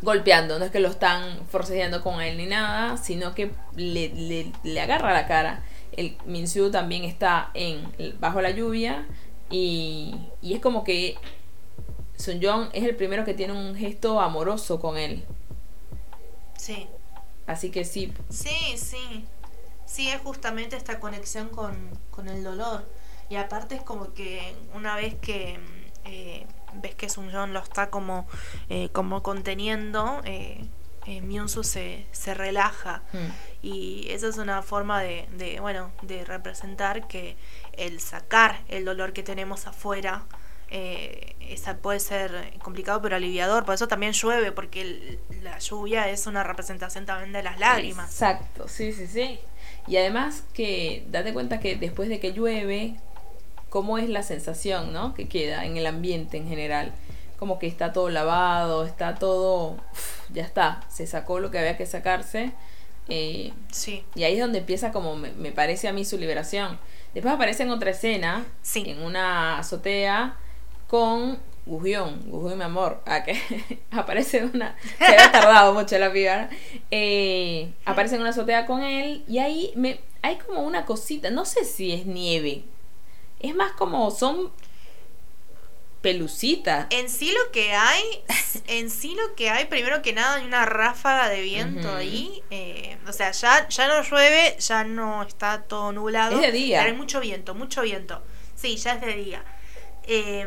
golpeando, 0.03 0.59
no 0.59 0.64
es 0.64 0.71
que 0.71 0.81
lo 0.81 0.88
están 0.88 1.47
forcejeando 1.49 2.03
con 2.03 2.21
él 2.21 2.37
ni 2.37 2.47
nada, 2.47 2.97
sino 2.97 3.35
que 3.35 3.51
le, 3.77 4.53
le, 4.62 4.81
agarra 4.81 5.12
la 5.12 5.27
cara. 5.27 5.62
El 5.97 6.17
Minsu 6.27 6.71
también 6.71 7.05
está 7.05 7.51
en 7.55 7.93
bajo 8.21 8.43
la 8.43 8.51
lluvia 8.51 9.07
y, 9.51 10.14
y 10.43 10.55
es 10.55 10.61
como 10.61 10.85
que 10.85 11.17
Sun 12.17 12.40
Jong 12.43 12.69
es 12.73 12.85
el 12.85 12.97
primero 12.97 13.25
que 13.25 13.35
tiene 13.35 13.53
un 13.53 13.75
gesto 13.75 14.21
amoroso 14.21 14.81
con 14.81 14.97
él. 14.97 15.25
Sí. 16.57 16.87
Así 17.47 17.71
que 17.71 17.85
sí. 17.85 18.12
Sí, 18.31 18.77
sí. 18.77 19.25
Sí, 19.94 20.09
es 20.09 20.20
justamente 20.22 20.74
esta 20.76 20.98
conexión 20.98 21.50
con, 21.50 22.28
el 22.28 22.42
dolor. 22.42 22.85
Y 23.28 23.37
aparte 23.37 23.76
es 23.76 23.83
como 23.83 24.12
que 24.12 24.57
una 24.74 24.96
vez 24.96 25.14
que 25.14 25.61
eh, 26.04 26.48
ves 26.83 26.96
que 26.96 27.09
Sun 27.09 27.30
John 27.33 27.52
lo 27.52 27.61
está 27.61 27.90
como, 27.90 28.26
eh, 28.68 28.88
como 28.90 29.22
conteniendo, 29.22 30.20
eh, 30.24 30.66
eh 31.07 31.46
se, 31.62 32.09
se 32.11 32.35
relaja. 32.35 33.02
Mm. 33.12 33.18
Y 33.62 34.07
esa 34.11 34.26
es 34.26 34.37
una 34.37 34.62
forma 34.62 35.00
de, 35.00 35.28
de, 35.37 35.61
bueno, 35.61 35.92
de 36.02 36.24
representar 36.24 37.07
que 37.07 37.37
el 37.74 38.00
sacar 38.00 38.62
el 38.66 38.85
dolor 38.85 39.12
que 39.12 39.22
tenemos 39.22 39.68
afuera 39.68 40.24
eh, 40.76 41.37
esa 41.38 41.76
puede 41.76 42.00
ser 42.00 42.59
complicado 42.62 43.00
pero 43.00 43.14
aliviador. 43.14 43.64
Por 43.64 43.74
eso 43.74 43.87
también 43.87 44.12
llueve, 44.12 44.50
porque 44.50 45.20
la 45.42 45.59
lluvia 45.61 46.09
es 46.09 46.26
una 46.26 46.42
representación 46.42 47.07
también 47.07 47.33
de 47.33 47.44
las 47.44 47.61
lágrimas. 47.61 48.11
Exacto, 48.11 48.66
sí, 48.66 48.92
sí, 48.92 49.07
sí. 49.07 49.38
Y 49.87 49.97
además 49.97 50.44
que 50.55 51.07
date 51.11 51.33
cuenta 51.33 51.61
que 51.61 51.77
después 51.77 52.09
de 52.09 52.20
que 52.20 52.33
llueve, 52.33 52.97
cómo 53.75 53.99
es 53.99 54.09
la 54.09 54.23
sensación, 54.23 54.92
¿no? 54.92 55.14
Que 55.14 55.27
queda 55.27 55.64
en 55.64 55.77
el 55.77 55.87
ambiente 55.87 56.37
en 56.37 56.47
general. 56.49 56.92
Como 57.40 57.59
que 57.59 57.66
está 57.66 57.92
todo 57.92 58.09
lavado, 58.09 58.85
está 58.85 59.16
todo, 59.16 59.77
ya 60.33 60.44
está, 60.44 60.81
se 60.88 61.09
sacó 61.09 61.40
lo 61.40 61.51
que 61.51 61.59
había 61.59 61.77
que 61.77 61.85
sacarse. 61.85 62.53
Eh, 63.09 63.53
sí. 63.73 64.05
Y 64.14 64.23
ahí 64.23 64.35
es 64.35 64.40
donde 64.40 64.61
empieza 64.61 64.92
como 64.92 65.16
me, 65.16 65.51
parece 65.51 65.88
a 65.88 65.92
mí 65.92 66.05
su 66.05 66.16
liberación. 66.18 66.79
Después 67.14 67.35
aparece 67.35 67.64
en 67.64 67.70
otra 67.70 67.90
escena, 67.90 68.44
sí. 68.62 68.85
en 68.87 69.03
una 69.03 69.59
azotea, 69.59 70.37
con 70.87 71.38
Gujión, 71.66 72.20
Gujión 72.27 72.59
mi 72.59 72.64
amor, 72.64 73.03
a 73.07 73.24
que 73.24 73.40
aparece 73.90 74.44
una, 74.44 74.77
se 74.98 75.05
había 75.05 75.33
tardado 75.33 75.72
mucho 75.72 75.98
la 75.98 76.12
piba, 76.12 76.48
eh, 76.90 77.72
aparece 77.85 78.16
en 78.16 78.20
una 78.20 78.31
azotea 78.31 78.66
con 78.66 78.83
él 78.83 79.24
y 79.27 79.38
ahí 79.38 79.72
me, 79.74 80.00
hay 80.22 80.37
como 80.37 80.62
una 80.62 80.85
cosita, 80.85 81.31
no 81.31 81.44
sé 81.44 81.64
si 81.64 81.92
es 81.92 82.07
nieve, 82.07 82.64
es 83.40 83.55
más 83.55 83.72
como 83.72 84.11
son 84.11 84.53
pelucitas. 86.03 86.87
En 86.90 87.09
sí 87.09 87.33
lo 87.33 87.50
que 87.50 87.72
hay, 87.72 88.03
en 88.66 88.90
sí 88.90 89.14
lo 89.14 89.35
que 89.35 89.48
hay, 89.48 89.64
primero 89.64 90.03
que 90.03 90.12
nada 90.12 90.35
hay 90.35 90.44
una 90.44 90.66
ráfaga 90.66 91.31
de 91.31 91.40
viento 91.40 91.94
ahí, 91.94 92.42
eh, 92.50 92.98
o 93.09 93.12
sea, 93.12 93.31
ya, 93.31 93.66
ya 93.70 93.88
no 93.88 94.03
llueve, 94.03 94.55
ya 94.59 94.85
no 94.85 95.22
está 95.22 95.62
todo 95.62 95.92
nublado. 95.92 96.37
Es 96.37 96.42
de 96.42 96.53
día. 96.53 96.81
Pero 96.81 96.92
hay 96.92 96.98
mucho 96.98 97.20
viento, 97.20 97.55
mucho 97.55 97.81
viento. 97.81 98.22
Sí, 98.55 98.77
ya 98.77 98.92
es 98.96 99.00
de 99.00 99.14
día. 99.14 99.44
Eh, 100.03 100.46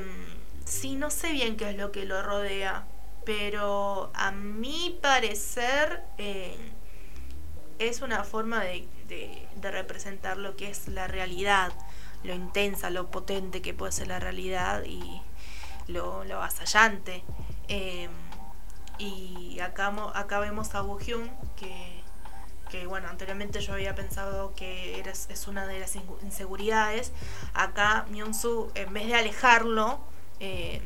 sí, 0.68 0.96
no 0.96 1.10
sé 1.10 1.32
bien 1.32 1.58
qué 1.58 1.70
es 1.70 1.78
lo 1.78 1.92
que 1.92 2.06
lo 2.06 2.22
rodea, 2.22 2.86
pero 3.26 4.12
a 4.14 4.32
mi 4.32 4.98
parecer 5.02 6.04
eh, 6.18 6.56
es 7.80 8.02
una 8.02 8.24
forma 8.24 8.64
de, 8.64 8.88
de 9.08 9.72
representar 9.72 10.38
lo 10.38 10.56
que 10.56 10.70
es 10.70 10.88
la 10.88 11.08
realidad 11.08 11.74
lo 12.24 12.34
intensa, 12.34 12.90
lo 12.90 13.10
potente 13.10 13.62
que 13.62 13.74
puede 13.74 13.92
ser 13.92 14.08
la 14.08 14.20
realidad 14.20 14.84
y 14.86 15.22
lo, 15.88 16.24
lo 16.24 16.36
avasallante. 16.36 17.24
Em, 17.68 18.12
y 18.98 19.60
acá, 19.60 19.94
acá 20.14 20.40
vemos 20.40 20.74
a 20.76 20.82
Woo 20.82 21.00
Hyun, 21.00 21.30
que, 21.56 22.02
que 22.70 22.88
bueno, 22.88 23.08
anteriormente 23.10 23.62
yo 23.62 23.74
había 23.74 23.94
pensado 23.96 24.54
que 24.56 25.00
era, 25.00 25.12
es 25.12 25.48
una 25.48 25.68
de 25.68 25.80
las 25.80 25.96
inseguridades. 26.24 27.12
Acá 27.54 28.06
myung 28.10 28.34
en 28.76 28.94
vez 28.94 29.08
de 29.08 29.16
alejarlo, 29.16 30.00
eh, 30.40 30.82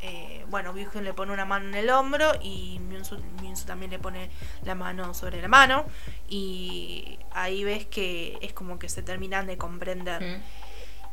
eh, 0.00 0.44
bueno, 0.48 0.72
Woo 0.72 1.00
le 1.00 1.12
pone 1.12 1.32
una 1.32 1.44
mano 1.44 1.68
en 1.68 1.74
el 1.74 1.90
hombro 1.90 2.32
y 2.40 2.78
myung 2.78 3.04
también 3.66 3.90
le 3.90 3.98
pone 3.98 4.30
la 4.64 4.74
mano 4.74 5.14
sobre 5.14 5.40
la 5.42 5.48
mano. 5.48 5.84
Y 6.28 7.18
ahí 7.32 7.64
ves 7.64 7.86
que 7.86 8.38
es 8.40 8.52
como 8.52 8.78
que 8.78 8.88
se 8.88 9.02
terminan 9.02 9.46
de 9.46 9.56
comprender 9.56 10.40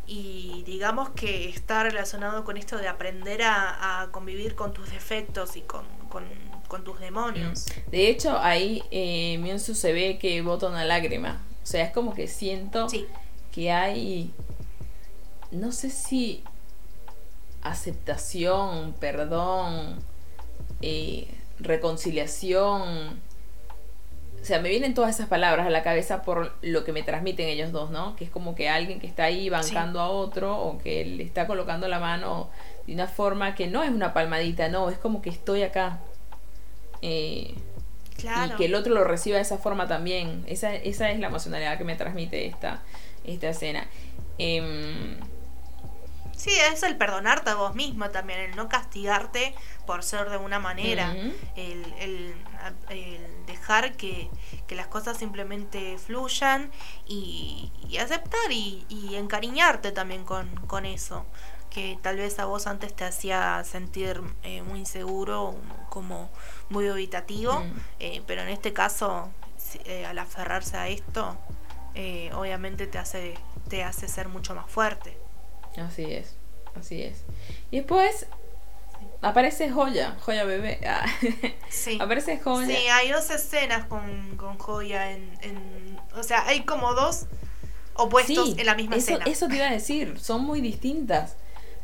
y 0.08 0.64
digamos 0.66 1.10
que 1.10 1.50
está 1.50 1.84
relacionado 1.84 2.44
con 2.44 2.58
esto 2.58 2.78
de 2.78 2.88
aprender 2.88 3.42
a, 3.44 4.10
convivir 4.12 4.56
con 4.56 4.74
tus 4.74 4.92
defectos 4.92 5.56
y 5.56 5.62
con, 5.62 5.86
tus 6.84 7.00
demonios. 7.00 7.66
Mm. 7.66 7.90
De 7.92 8.10
hecho, 8.10 8.38
ahí 8.38 8.84
eh, 8.92 9.38
Myunsu 9.40 9.74
se 9.76 9.94
ve 9.94 10.18
que 10.20 10.42
bota 10.42 10.68
una 10.68 10.84
lágrima. 10.84 11.42
O 11.64 11.66
sea, 11.66 11.86
es 11.86 11.92
como 11.92 12.14
que 12.14 12.28
siento 12.28 12.88
que 13.52 13.72
hay, 13.72 14.32
no 15.52 15.72
sé 15.72 15.90
si 15.90 16.44
aceptación, 17.70 18.94
perdón, 19.00 20.00
eh, 20.82 21.28
reconciliación 21.60 23.20
o 24.46 24.48
sea, 24.48 24.60
me 24.60 24.70
vienen 24.70 24.94
todas 24.94 25.16
esas 25.16 25.28
palabras 25.28 25.66
a 25.66 25.72
la 25.72 25.82
cabeza 25.82 26.22
por 26.22 26.54
lo 26.62 26.84
que 26.84 26.94
me 26.94 27.02
transmiten 27.02 27.50
ellos 27.50 27.72
dos, 27.72 27.90
¿no? 27.90 28.16
Que 28.16 28.26
es 28.26 28.30
como 28.30 28.54
que 28.54 28.70
alguien 28.70 29.00
que 29.00 29.08
está 29.08 29.24
ahí 29.24 29.50
bancando 29.50 30.00
a 30.00 30.10
otro 30.10 30.56
o 30.56 30.78
que 30.78 31.04
le 31.04 31.24
está 31.24 31.48
colocando 31.48 31.88
la 31.88 31.98
mano 31.98 32.52
de 32.86 32.94
una 32.94 33.08
forma 33.08 33.56
que 33.56 33.66
no 33.66 33.82
es 33.82 33.90
una 33.90 34.14
palmadita, 34.14 34.70
no, 34.70 34.92
es 34.92 35.00
como 35.00 35.24
que 35.24 35.32
estoy 35.32 35.64
acá. 35.64 35.98
Eh, 37.02 37.56
claro. 38.20 38.54
Y 38.54 38.58
que 38.58 38.66
el 38.66 38.76
otro 38.76 38.94
lo 38.94 39.04
reciba 39.04 39.38
de 39.38 39.42
esa 39.42 39.58
forma 39.58 39.88
también. 39.88 40.44
Esa, 40.46 40.76
esa 40.76 41.10
es 41.10 41.20
la 41.20 41.26
emocionalidad 41.26 41.80
que 41.80 41.84
me 41.84 41.96
transmite 41.96 42.46
esta, 42.46 42.84
esta 43.24 43.50
escena. 43.50 43.88
Eh, 44.38 45.18
Sí, 46.36 46.52
es 46.72 46.84
el 46.84 46.98
perdonarte 46.98 47.52
a 47.52 47.56
vos 47.56 47.76
mismo 47.76 48.10
también, 48.10 48.40
el 48.40 48.56
no 48.56 48.68
castigarte 48.68 49.56
por 49.86 50.04
ser 50.04 50.30
de 50.30 50.38
una 50.38 50.60
manera, 50.60 51.16
el, 51.56 52.36
dejar 53.48 53.96
que, 53.96 54.30
las 54.70 54.88
cosas 54.88 55.18
simplemente 55.18 55.98
fluyan 55.98 56.72
y, 57.08 57.72
aceptar 58.00 58.52
y, 58.52 58.86
encariñarte 59.16 59.92
también 59.92 60.26
con, 60.26 60.86
eso, 60.86 61.26
que 61.70 61.98
tal 62.02 62.18
vez 62.18 62.38
a 62.40 62.46
vos 62.46 62.68
antes 62.68 62.94
te 62.94 63.06
hacía 63.06 63.64
sentir 63.64 64.22
eh, 64.44 64.62
muy 64.62 64.80
inseguro, 64.80 65.56
como 65.90 66.30
muy 66.70 66.86
evitativo, 66.86 67.64
eh, 68.00 68.22
pero 68.28 68.42
en 68.42 68.50
este 68.50 68.74
caso, 68.74 69.30
eh, 69.86 70.06
al 70.06 70.20
aferrarse 70.20 70.76
a 70.78 70.90
esto, 70.90 71.38
obviamente 72.34 72.88
te 72.88 72.98
hace, 72.98 73.36
te 73.70 73.86
hace 73.86 74.10
ser 74.10 74.28
mucho 74.28 74.54
más 74.54 74.70
fuerte. 74.70 75.25
Así 75.78 76.04
es, 76.04 76.36
así 76.80 77.04
es. 77.04 77.24
Y 77.72 77.78
después 77.78 78.28
aparece 79.22 79.70
Joya, 79.70 80.16
Joya 80.22 80.44
bebé. 80.44 80.80
Ah. 80.88 81.06
Sí. 81.70 81.98
aparece 82.00 82.38
Joya. 82.38 82.68
Sí, 82.68 82.88
hay 82.88 83.12
dos 83.12 83.30
escenas 83.30 83.86
con, 83.86 84.38
con 84.38 84.58
Joya 84.58 85.12
en, 85.12 86.00
O 86.16 86.24
sea, 86.24 86.46
hay 86.48 86.64
como 86.64 86.94
dos 86.94 87.26
opuestos 87.96 88.58
en 88.58 88.66
la 88.66 88.76
misma 88.76 88.96
eso, 88.96 89.14
escena. 89.14 89.26
Eso 89.26 89.48
te 89.48 89.56
iba 89.56 89.68
a 89.68 89.72
decir, 89.72 90.20
son 90.20 90.44
muy 90.44 90.62
distintas. 90.62 91.36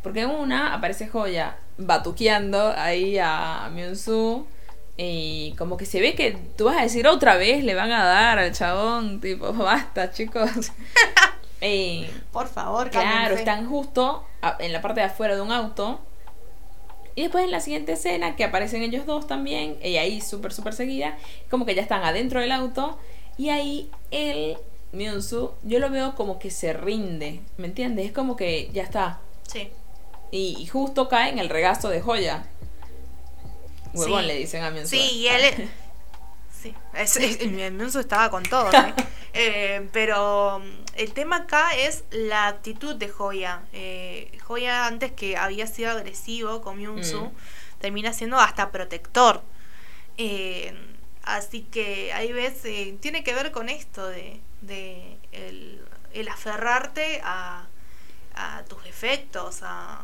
Porque 0.03 0.21
en 0.21 0.31
una 0.31 0.73
aparece 0.73 1.07
Joya 1.07 1.57
batuqueando 1.77 2.73
ahí 2.75 3.17
a 3.19 3.69
Myunsu. 3.71 4.47
Y 4.97 5.55
como 5.57 5.77
que 5.77 5.85
se 5.85 5.99
ve 5.99 6.15
que 6.15 6.37
tú 6.57 6.65
vas 6.65 6.77
a 6.77 6.81
decir 6.81 7.07
otra 7.07 7.35
vez, 7.35 7.63
le 7.63 7.73
van 7.73 7.91
a 7.91 8.03
dar 8.03 8.39
al 8.39 8.51
chabón, 8.51 9.19
tipo, 9.19 9.51
basta, 9.53 10.11
chicos. 10.11 10.49
Eh, 11.61 12.09
Por 12.31 12.47
favor, 12.47 12.89
Claro, 12.89 13.35
están 13.35 13.69
justo 13.69 14.25
en 14.59 14.73
la 14.73 14.81
parte 14.81 15.01
de 15.01 15.05
afuera 15.05 15.35
de 15.35 15.41
un 15.41 15.51
auto. 15.51 15.99
Y 17.13 17.23
después 17.23 17.43
en 17.43 17.51
la 17.51 17.59
siguiente 17.59 17.93
escena, 17.93 18.35
que 18.35 18.43
aparecen 18.43 18.81
ellos 18.81 19.05
dos 19.05 19.27
también, 19.27 19.77
y 19.83 19.97
ahí 19.97 20.21
súper, 20.21 20.53
súper 20.53 20.73
seguida, 20.73 21.17
como 21.49 21.65
que 21.65 21.75
ya 21.75 21.81
están 21.81 22.03
adentro 22.03 22.39
del 22.39 22.51
auto. 22.51 22.97
Y 23.37 23.49
ahí 23.49 23.91
él, 24.11 24.57
Myunsu, 24.91 25.51
yo 25.63 25.79
lo 25.79 25.89
veo 25.89 26.15
como 26.15 26.39
que 26.39 26.49
se 26.49 26.73
rinde, 26.73 27.41
¿me 27.57 27.67
entiendes? 27.67 28.07
Es 28.07 28.11
como 28.11 28.35
que 28.35 28.69
ya 28.73 28.83
está. 28.83 29.19
Sí. 29.47 29.69
Y, 30.31 30.65
justo 30.67 31.09
cae 31.09 31.29
en 31.29 31.39
el 31.39 31.49
regazo 31.49 31.89
de 31.89 32.01
joya. 32.01 32.45
Huevón 33.93 34.25
le 34.25 34.37
dicen 34.37 34.63
a 34.63 34.71
Myunsu. 34.71 34.95
Sí, 34.95 35.19
y 35.19 35.27
él. 35.27 35.69
sí, 37.05 37.37
el 37.39 37.71
Myunsu 37.71 37.99
estaba 37.99 38.29
con 38.29 38.43
todo, 38.43 38.71
¿eh? 38.71 38.93
Eh, 39.33 39.87
pero 39.93 40.59
mm, 40.59 40.83
el 40.95 41.13
tema 41.13 41.37
acá 41.37 41.73
es 41.75 42.03
la 42.11 42.47
actitud 42.47 42.95
de 42.95 43.09
Joya. 43.09 43.61
Eh, 43.71 44.37
Joya 44.43 44.87
antes 44.87 45.13
que 45.13 45.37
había 45.37 45.67
sido 45.67 45.91
agresivo 45.91 46.61
con 46.61 46.77
Myungsu, 46.77 47.25
mm. 47.25 47.31
termina 47.79 48.13
siendo 48.13 48.39
hasta 48.39 48.71
protector. 48.71 49.41
Eh, 50.17 50.73
así 51.23 51.61
que 51.61 52.11
ahí 52.13 52.33
ves, 52.33 52.61
tiene 52.99 53.23
que 53.23 53.33
ver 53.33 53.51
con 53.51 53.69
esto 53.69 54.05
de, 54.07 54.41
el, 55.31 56.27
aferrarte 56.27 57.21
a, 57.23 57.67
tus 58.67 58.83
defectos, 58.83 59.61
a, 59.63 60.03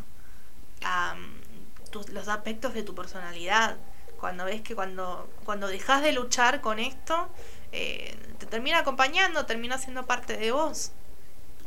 mm, 0.82 2.13
los 2.13 2.28
aspectos 2.28 2.74
de 2.74 2.84
tu 2.84 2.96
personalidad. 2.96 3.78
Cuando 4.19 4.45
ves 4.45 4.62
que 4.62 4.75
cuando, 4.75 5.30
cuando 5.45 5.67
dejas 5.67 6.01
de 6.01 6.12
luchar 6.12 6.62
con 6.62 6.80
esto, 6.80 7.30
eh, 7.71 8.15
te 8.39 8.45
termina 8.45 8.80
acompañando, 8.80 9.45
termina 9.45 9.77
siendo 9.77 10.06
parte 10.06 10.38
de 10.38 10.51
vos 10.51 10.91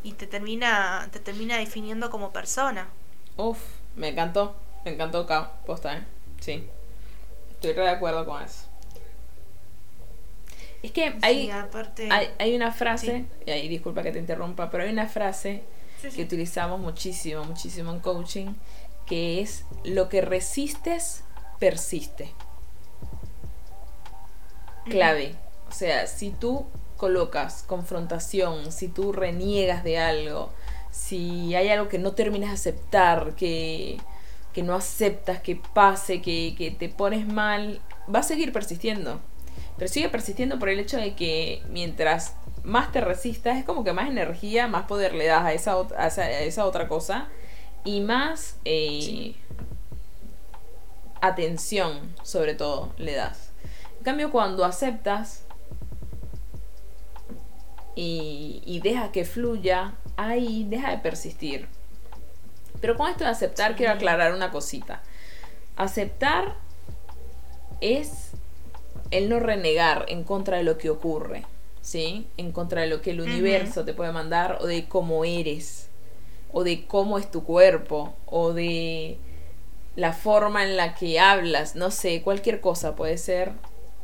y 0.03 0.13
te 0.13 0.27
termina, 0.27 1.09
te 1.13 1.21
termina 1.21 1.59
definiendo 1.59 2.11
como 2.11 2.33
persona. 2.33 2.89
Uf, 3.37 3.59
me 3.97 4.09
encantó, 4.09 4.57
me 4.85 4.93
encantó 4.93 5.27
K, 5.27 5.53
posta, 5.67 5.97
¿eh? 5.97 6.05
Sí, 6.41 6.67
estoy 7.51 7.73
re 7.73 7.83
de 7.83 7.91
acuerdo 7.91 8.25
con 8.25 8.43
eso. 8.43 8.71
Es 10.83 10.93
que 10.93 11.15
hay, 11.21 11.51
hay, 12.39 12.57
una 12.57 12.73
frase, 12.73 13.27
y 13.45 13.51
ahí 13.51 13.69
disculpa 13.69 14.03
que 14.03 14.13
te 14.13 14.19
interrumpa, 14.19 14.71
pero 14.71 14.85
hay 14.85 14.91
una 14.91 15.07
frase 15.07 15.63
que 16.01 16.23
utilizamos 16.23 16.81
muchísimo, 16.81 17.45
muchísimo 17.45 17.93
en 17.93 18.01
coaching, 18.01 18.55
que 19.05 19.43
es 19.43 19.67
lo 19.85 20.09
que 20.09 20.23
resistes, 20.23 21.25
persiste. 21.61 22.33
Clave. 24.87 25.37
O 25.69 25.73
sea, 25.73 26.09
si 26.09 26.31
tú 26.31 26.67
colocas 26.97 27.63
confrontación, 27.67 28.73
si 28.73 28.89
tú 28.89 29.13
reniegas 29.13 29.85
de 29.85 29.99
algo, 29.99 30.51
si 30.91 31.55
hay 31.55 31.69
algo 31.69 31.89
que 31.89 31.99
no 31.99 32.13
terminas 32.13 32.51
de 32.51 32.55
aceptar, 32.55 33.35
que, 33.37 33.99
que 34.53 34.63
no 34.63 34.75
aceptas 34.75 35.41
que 35.41 35.55
pase, 35.57 36.21
que, 36.21 36.57
que 36.59 36.73
te 36.73 36.89
pones 36.89 37.27
mal, 37.27 37.81
va 38.13 38.19
a 38.19 38.25
seguir 38.25 38.53
persistiendo. 38.53 39.21
Pero 39.79 39.89
sigue 39.89 40.09
persistiendo 40.09 40.59
por 40.59 40.69
el 40.69 40.81
hecho 40.81 40.97
de 40.97 41.15
que 41.15 41.63
mientras 41.71 42.35
más 42.65 42.93
te 42.93 43.01
resistas, 43.01 43.59
es 43.59 43.65
como 43.65 43.85
que 43.85 43.93
más 43.93 44.09
energía, 44.09 44.67
más 44.67 44.87
poder 44.87 45.15
le 45.15 45.27
das 45.27 45.45
a 45.45 45.53
esa, 45.53 45.77
a 45.97 46.07
esa, 46.09 46.67
otra 46.67 46.89
cosa 46.89 47.29
y 47.85 48.01
más 48.01 48.57
eh, 48.65 49.35
atención, 51.21 52.15
sobre 52.23 52.55
todo, 52.55 52.93
le 52.97 53.15
das. 53.15 53.51
En 53.99 54.05
cambio, 54.05 54.31
cuando 54.31 54.65
aceptas 54.65 55.45
y, 57.95 58.63
y 58.65 58.81
deja 58.81 59.13
que 59.13 59.25
fluya, 59.25 59.95
ahí 60.17 60.67
deja 60.69 60.91
de 60.91 60.99
persistir. 60.99 61.69
Pero 62.81 62.97
con 62.97 63.11
esto 63.11 63.25
de 63.25 63.31
aceptar, 63.31 63.77
quiero 63.77 63.93
aclarar 63.93 64.33
una 64.33 64.51
cosita. 64.51 65.03
Aceptar 65.77 66.57
es 67.81 68.31
el 69.11 69.29
no 69.29 69.41
renegar 69.41 70.07
en 70.09 70.25
contra 70.25 70.59
de 70.59 70.63
lo 70.63 70.79
que 70.79 70.91
ocurre, 70.91 71.45
¿sí? 71.83 72.27
En 72.37 72.53
contra 72.53 72.83
de 72.83 72.87
lo 72.87 73.03
que 73.03 73.11
el 73.11 73.21
universo 73.21 73.85
te 73.85 73.95
puede 73.95 74.13
mandar 74.13 74.59
o 74.61 74.67
de 74.67 74.89
cómo 74.89 75.25
eres, 75.25 75.89
o 76.53 76.65
de 76.65 76.87
cómo 76.87 77.19
es 77.19 77.31
tu 77.31 77.45
cuerpo, 77.45 78.15
o 78.27 78.53
de 78.53 79.19
la 79.97 80.13
forma 80.13 80.65
en 80.65 80.77
la 80.77 80.95
que 80.95 81.19
hablas, 81.21 81.77
no 81.77 81.91
sé, 81.91 82.23
cualquier 82.23 82.61
cosa 82.61 82.97
puede 82.97 83.19
ser. 83.19 83.53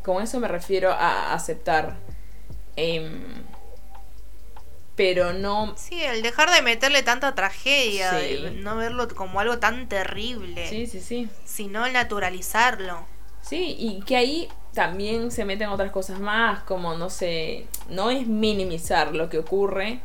Con 0.03 0.22
eso 0.22 0.40
me 0.40 0.49
refiero 0.49 0.92
a 0.92 1.33
aceptar. 1.33 1.96
Em, 2.77 3.44
pero 4.96 5.33
no... 5.33 5.75
Sí, 5.77 6.03
el 6.03 6.22
dejar 6.22 6.51
de 6.51 6.62
meterle 6.62 7.03
tanta 7.03 7.35
tragedia, 7.35 8.12
no 8.55 8.77
verlo 8.77 9.07
como 9.09 9.40
algo 9.40 9.59
tan 9.59 9.88
terrible. 9.88 10.66
Sí, 10.68 10.87
sí, 10.87 11.01
sí. 11.01 11.29
Sino 11.44 11.87
naturalizarlo. 11.88 13.07
Sí, 13.42 13.77
y 13.79 14.01
que 14.01 14.16
ahí 14.16 14.49
también 14.72 15.31
se 15.31 15.44
meten 15.44 15.68
otras 15.68 15.92
cosas 15.92 16.18
más, 16.18 16.62
como 16.64 16.94
no 16.94 17.11
sé, 17.11 17.66
no 17.88 18.11
es 18.11 18.27
minimizar 18.27 19.14
lo 19.14 19.29
que 19.29 19.38
ocurre, 19.38 20.01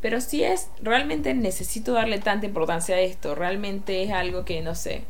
pero 0.00 0.20
sí 0.20 0.42
es, 0.42 0.70
realmente 0.82 1.34
necesito 1.34 1.92
darle 1.92 2.18
tanta 2.18 2.46
importancia 2.46 2.96
a 2.96 3.00
esto, 3.00 3.34
realmente 3.34 4.02
es 4.02 4.10
algo 4.10 4.44
que, 4.44 4.60
no 4.60 4.74
sé, 4.74 5.04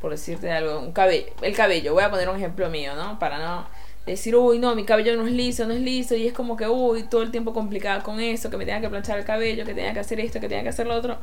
por 0.00 0.12
decirte 0.12 0.50
algo, 0.50 0.80
un 0.80 0.92
cabello, 0.92 1.26
el 1.42 1.54
cabello, 1.54 1.92
voy 1.92 2.02
a 2.02 2.10
poner 2.10 2.28
un 2.28 2.36
ejemplo 2.36 2.68
mío, 2.70 2.94
¿no? 2.94 3.18
Para 3.18 3.38
no 3.38 3.66
decir, 4.06 4.34
uy, 4.34 4.58
no, 4.58 4.74
mi 4.74 4.84
cabello 4.84 5.16
no 5.16 5.26
es 5.26 5.32
liso, 5.32 5.66
no 5.66 5.74
es 5.74 5.80
liso, 5.80 6.14
y 6.16 6.26
es 6.26 6.32
como 6.32 6.56
que, 6.56 6.66
uy, 6.66 7.04
todo 7.04 7.22
el 7.22 7.30
tiempo 7.30 7.52
complicado 7.52 8.02
con 8.02 8.18
eso, 8.20 8.50
que 8.50 8.56
me 8.56 8.64
tenga 8.64 8.80
que 8.80 8.88
planchar 8.88 9.18
el 9.18 9.24
cabello, 9.24 9.64
que 9.64 9.74
tenga 9.74 9.92
que 9.92 10.00
hacer 10.00 10.20
esto, 10.20 10.40
que 10.40 10.48
tenga 10.48 10.62
que 10.62 10.70
hacer 10.70 10.86
lo 10.86 10.94
otro. 10.94 11.18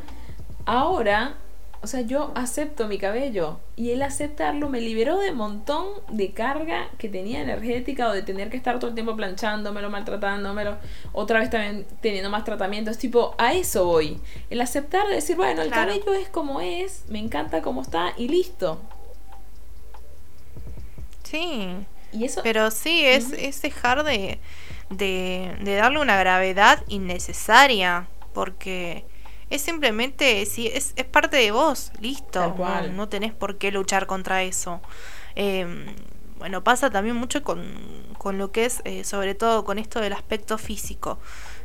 Ahora 0.65 1.35
o 1.81 1.87
sea, 1.87 2.01
yo 2.01 2.31
acepto 2.35 2.87
mi 2.87 2.97
cabello 2.97 3.59
y 3.75 3.91
el 3.91 4.01
aceptarlo 4.01 4.69
me 4.69 4.81
liberó 4.81 5.19
de 5.19 5.31
un 5.31 5.37
montón 5.37 5.87
de 6.09 6.31
carga 6.31 6.89
que 6.97 7.07
tenía 7.07 7.41
energética 7.41 8.09
o 8.09 8.13
de 8.13 8.23
tener 8.23 8.49
que 8.49 8.57
estar 8.57 8.79
todo 8.79 8.89
el 8.89 8.95
tiempo 8.95 9.15
planchándomelo, 9.15 9.89
maltratándomelo, 9.89 10.77
otra 11.13 11.39
vez 11.39 11.49
también 11.49 11.85
teniendo 12.01 12.29
más 12.29 12.43
tratamientos. 12.43 12.97
Tipo, 12.97 13.35
a 13.37 13.53
eso 13.53 13.85
voy. 13.85 14.19
El 14.49 14.61
aceptar, 14.61 15.07
de 15.07 15.15
decir, 15.15 15.35
bueno, 15.35 15.61
el 15.61 15.69
cabello 15.69 16.13
es 16.13 16.29
como 16.29 16.61
es, 16.61 17.03
me 17.09 17.19
encanta 17.19 17.61
como 17.61 17.81
está 17.81 18.13
y 18.17 18.27
listo. 18.27 18.81
Sí. 21.23 21.69
¿Y 22.11 22.25
eso? 22.25 22.41
Pero 22.43 22.71
sí, 22.71 23.05
es, 23.05 23.33
es 23.33 23.61
dejar 23.61 24.03
de, 24.03 24.39
de, 24.89 25.55
de 25.61 25.75
darle 25.75 25.99
una 25.99 26.17
gravedad 26.17 26.83
innecesaria. 26.87 28.07
Porque 28.33 29.03
es 29.49 29.61
simplemente, 29.61 30.45
si 30.45 30.67
es, 30.67 30.93
es 30.95 31.05
parte 31.05 31.37
de 31.37 31.51
vos, 31.51 31.91
listo. 32.01 32.55
No, 32.95 33.09
tenés 33.09 33.33
por 33.33 33.57
qué 33.57 33.71
luchar 33.71 34.07
contra 34.07 34.43
eso. 34.43 34.81
Em, 35.35 35.85
bueno, 36.37 36.63
pasa 36.63 36.89
también 36.89 37.15
mucho 37.15 37.43
con, 37.43 37.63
con 38.17 38.37
lo 38.37 38.51
que 38.51 38.65
es, 38.65 38.81
eh, 38.85 39.03
sobre 39.03 39.35
todo 39.35 39.63
con 39.63 39.79
esto 39.79 39.99
del 39.99 40.13
aspecto 40.13 40.57
físico 40.57 41.19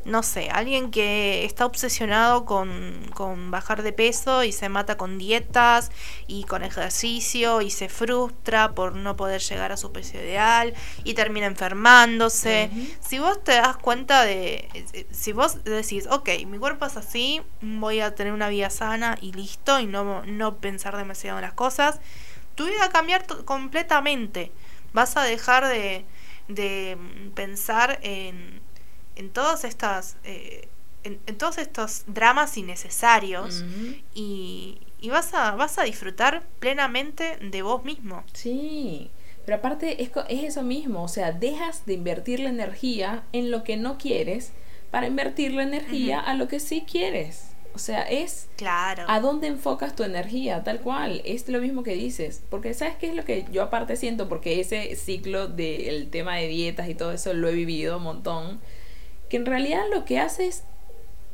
no 0.05 0.23
sé, 0.23 0.49
alguien 0.51 0.91
que 0.91 1.45
está 1.45 1.65
obsesionado 1.65 2.45
con, 2.45 3.11
con, 3.15 3.51
bajar 3.51 3.83
de 3.83 3.93
peso 3.93 4.43
y 4.45 4.53
se 4.53 4.69
mata 4.69 4.97
con 4.97 5.19
dietas 5.19 5.91
y 6.27 6.45
con 6.45 6.65
ejercicio 6.65 7.61
y 7.61 7.71
se 7.71 7.89
frustra 7.89 8.73
por 8.73 8.97
no 8.97 9.17
poder 9.17 9.41
llegar 9.41 9.73
a 9.73 9.77
su 9.77 9.93
peso 9.93 10.17
ideal 10.17 10.75
y 11.05 11.15
termina 11.15 11.47
enfermándose. 11.47 12.71
Si 13.01 13.19
vos 13.19 13.43
te 13.45 13.53
das 13.53 13.77
cuenta 13.77 14.25
de, 14.25 14.69
si 15.13 15.33
vos 15.33 15.63
decís, 15.65 16.07
ok, 16.11 16.31
mi 16.47 16.59
cuerpo 16.59 16.87
es 16.87 16.97
así, 16.97 17.43
voy 17.61 18.01
a 18.01 18.15
tener 18.15 18.33
una 18.33 18.49
vida 18.49 18.71
sana 18.71 19.17
y 19.21 19.33
listo 19.33 19.79
y 19.79 19.87
no, 19.87 20.25
no 20.25 20.57
pensar 20.57 20.97
demasiado 20.97 21.39
en 21.39 21.43
las 21.43 21.55
cosas, 21.55 22.01
tu 22.55 22.67
vida 22.67 22.79
va 22.81 22.87
a 22.87 22.91
cambiar 22.91 23.25
completamente. 23.45 24.53
Vas 24.93 25.17
a 25.17 25.23
dejar 25.23 25.67
de, 25.69 26.05
de 26.49 26.99
pensar 27.35 27.99
en 28.03 28.61
en 29.23 29.31
todas 29.31 29.65
estas 29.65 30.17
eh, 30.25 30.69
en, 31.05 31.19
todos 31.37 31.59
estos 31.59 32.05
dramas 32.07 32.57
innecesarios 32.57 33.65
y, 34.15 34.79
y, 35.01 35.11
vas 35.11 35.35
a 35.35 35.53
vas 35.57 35.79
a 35.79 35.85
disfrutar 35.85 36.43
plenamente 36.59 37.39
de 37.41 37.63
vos 37.63 37.85
mismo 37.85 38.25
sí 38.33 39.11
pero 39.45 39.59
aparte 39.59 40.03
es, 40.03 40.11
es 40.29 40.45
eso 40.45 40.63
mismo 40.63 41.05
o 41.05 41.09
sea 41.09 41.33
dejas 41.33 41.87
de 41.87 41.95
invertir 41.95 42.41
la 42.41 42.51
energía 42.51 43.25
en 43.33 43.51
lo 43.51 43.65
que 43.65 43.77
no 43.77 43.99
quieres 43.99 44.53
para 44.91 45.07
invertir 45.07 45.55
la 45.55 45.63
energía 45.63 46.21
a 46.21 46.35
lo 46.35 46.49
que 46.49 46.61
sí 46.61 46.85
quieres 46.89 47.53
o 47.75 47.79
sea, 47.79 48.03
es 48.03 48.49
claro. 48.57 49.05
a 49.09 49.21
dónde 49.21 49.47
enfocas 49.47 49.97
tu 49.97 50.03
energía, 50.03 50.63
tal 50.63 50.81
cual. 50.81 51.23
Es 51.25 51.49
lo 51.49 51.59
mismo 51.59 51.83
que 51.83 51.95
dices. 51.95 52.43
Porque 52.51 52.75
¿sabes 52.75 52.97
qué 52.97 53.09
es 53.09 53.15
lo 53.15 53.25
que 53.25 53.47
yo 53.51 53.63
aparte 53.63 53.97
siento? 53.97 54.29
Porque 54.29 54.61
ese 54.61 54.95
ciclo 54.95 55.49
del 55.49 56.11
tema 56.11 56.37
de 56.37 56.49
dietas 56.49 56.91
y 56.91 56.95
todo 56.95 57.13
eso 57.13 57.33
lo 57.33 57.49
he 57.49 57.55
vivido 57.55 57.97
un 57.97 58.03
montón 58.03 58.61
que 59.33 59.39
en 59.39 59.47
realidad 59.47 59.85
lo 59.91 60.05
que 60.05 60.21
haces 60.21 60.63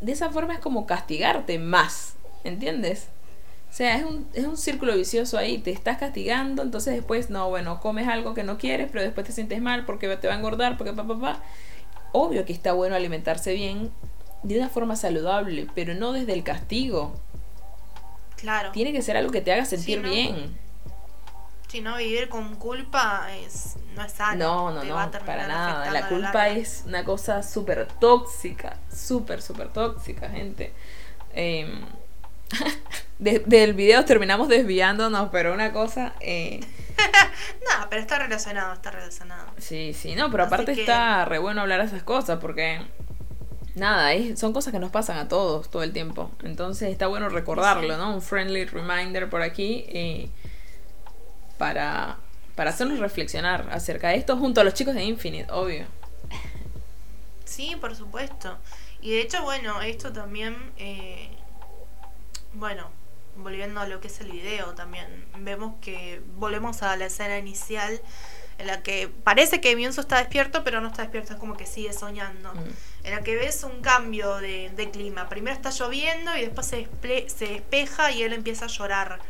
de 0.00 0.12
esa 0.12 0.30
forma 0.30 0.54
es 0.54 0.60
como 0.60 0.86
castigarte 0.86 1.58
más, 1.58 2.14
¿entiendes? 2.44 3.08
O 3.68 3.74
sea, 3.74 3.96
es 3.96 4.04
un, 4.04 4.28
es 4.34 4.46
un 4.46 4.56
círculo 4.56 4.94
vicioso 4.94 5.36
ahí, 5.36 5.58
te 5.58 5.72
estás 5.72 5.98
castigando, 5.98 6.62
entonces 6.62 6.94
después, 6.94 7.28
no, 7.28 7.48
bueno, 7.48 7.80
comes 7.80 8.06
algo 8.06 8.34
que 8.34 8.44
no 8.44 8.56
quieres, 8.56 8.88
pero 8.92 9.02
después 9.02 9.26
te 9.26 9.32
sientes 9.32 9.60
mal 9.60 9.84
porque 9.84 10.16
te 10.16 10.28
va 10.28 10.34
a 10.34 10.36
engordar, 10.36 10.78
porque 10.78 10.92
papá, 10.92 11.08
papá. 11.18 11.42
Obvio 12.12 12.44
que 12.44 12.52
está 12.52 12.72
bueno 12.72 12.94
alimentarse 12.94 13.52
bien 13.52 13.90
de 14.44 14.58
una 14.58 14.68
forma 14.68 14.94
saludable, 14.94 15.66
pero 15.74 15.94
no 15.94 16.12
desde 16.12 16.34
el 16.34 16.44
castigo. 16.44 17.14
Claro. 18.36 18.70
Tiene 18.70 18.92
que 18.92 19.02
ser 19.02 19.16
algo 19.16 19.32
que 19.32 19.40
te 19.40 19.52
haga 19.52 19.64
sentir 19.64 20.02
bien. 20.02 20.56
Si 21.68 21.82
no, 21.82 21.98
vivir 21.98 22.30
con 22.30 22.56
culpa 22.56 23.28
es, 23.44 23.76
no 23.94 24.02
es 24.02 24.12
sano. 24.12 24.72
No, 24.72 24.84
no, 24.84 24.84
no, 24.84 25.10
para 25.26 25.46
nada. 25.46 25.90
La 25.90 26.08
culpa 26.08 26.48
es 26.48 26.84
una 26.86 27.04
cosa 27.04 27.42
súper 27.42 27.86
tóxica, 28.00 28.78
súper, 28.90 29.42
súper 29.42 29.68
tóxica, 29.68 30.28
gente. 30.28 30.72
Eh, 31.34 31.84
del 33.18 33.74
video 33.74 34.04
terminamos 34.06 34.48
desviándonos, 34.48 35.28
pero 35.30 35.52
una 35.52 35.72
cosa... 35.72 36.14
Eh, 36.20 36.60
no, 37.60 37.88
pero 37.90 38.00
está 38.00 38.18
relacionado, 38.18 38.72
está 38.72 38.90
relacionado. 38.90 39.46
Sí, 39.58 39.92
sí, 39.92 40.14
no, 40.14 40.30
pero 40.30 40.44
aparte 40.44 40.72
está 40.72 41.26
re 41.26 41.38
bueno 41.38 41.60
hablar 41.60 41.80
esas 41.80 42.02
cosas 42.02 42.38
porque... 42.40 42.80
Nada, 43.74 44.10
son 44.36 44.54
cosas 44.54 44.72
que 44.72 44.80
nos 44.80 44.90
pasan 44.90 45.18
a 45.18 45.28
todos 45.28 45.70
todo 45.70 45.82
el 45.82 45.92
tiempo. 45.92 46.30
Entonces 46.42 46.90
está 46.90 47.06
bueno 47.06 47.28
recordarlo, 47.28 47.96
¿no? 47.98 48.14
Un 48.14 48.22
friendly 48.22 48.64
reminder 48.64 49.28
por 49.28 49.42
aquí. 49.42 49.84
Eh, 49.88 50.30
para, 51.58 52.16
para 52.54 52.70
hacernos 52.70 52.98
reflexionar 52.98 53.68
acerca 53.70 54.08
de 54.08 54.16
esto 54.16 54.36
junto 54.36 54.60
a 54.60 54.64
los 54.64 54.74
chicos 54.74 54.94
de 54.94 55.04
Infinite, 55.04 55.50
obvio. 55.52 55.86
Sí, 57.44 57.76
por 57.80 57.94
supuesto. 57.96 58.56
Y 59.00 59.10
de 59.12 59.20
hecho, 59.20 59.42
bueno, 59.42 59.80
esto 59.82 60.12
también, 60.12 60.56
eh, 60.76 61.30
bueno, 62.54 62.90
volviendo 63.36 63.80
a 63.80 63.86
lo 63.86 64.00
que 64.00 64.08
es 64.08 64.20
el 64.20 64.30
video 64.30 64.74
también, 64.74 65.06
vemos 65.38 65.74
que 65.80 66.20
volvemos 66.36 66.82
a 66.82 66.96
la 66.96 67.06
escena 67.06 67.38
inicial 67.38 68.00
en 68.58 68.66
la 68.66 68.82
que 68.82 69.08
parece 69.08 69.60
que 69.60 69.74
Mionzo 69.76 70.00
está 70.00 70.18
despierto, 70.18 70.64
pero 70.64 70.80
no 70.80 70.88
está 70.88 71.02
despierto, 71.02 71.34
es 71.34 71.38
como 71.38 71.56
que 71.56 71.64
sigue 71.64 71.92
soñando. 71.92 72.52
Mm. 72.54 73.04
En 73.04 73.14
la 73.14 73.22
que 73.22 73.36
ves 73.36 73.62
un 73.62 73.80
cambio 73.80 74.36
de, 74.38 74.70
de, 74.70 74.90
clima. 74.90 75.28
Primero 75.28 75.54
está 75.54 75.70
lloviendo 75.70 76.36
y 76.36 76.40
después 76.40 76.66
se, 76.66 76.88
se 77.28 77.46
despeja 77.46 78.10
y 78.10 78.24
él 78.24 78.32
empieza 78.32 78.64
a 78.64 78.68
llorar 78.68 79.20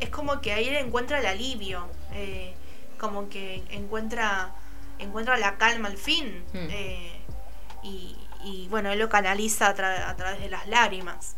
es 0.00 0.08
como 0.08 0.40
que 0.40 0.52
ahí 0.52 0.68
él 0.68 0.76
encuentra 0.76 1.20
el 1.20 1.26
alivio, 1.26 1.86
eh, 2.12 2.54
como 2.98 3.28
que 3.28 3.62
encuentra, 3.70 4.50
encuentra 4.98 5.36
la 5.36 5.56
calma 5.58 5.88
al 5.88 5.98
fin. 5.98 6.44
Hmm. 6.52 6.68
Eh, 6.70 7.16
y, 8.42 8.68
bueno, 8.68 8.90
él 8.90 8.98
lo 8.98 9.08
canaliza 9.10 9.68
a, 9.68 9.74
través 9.74 10.40
de 10.40 10.48
las 10.48 10.66
lágrimas. 10.66 11.36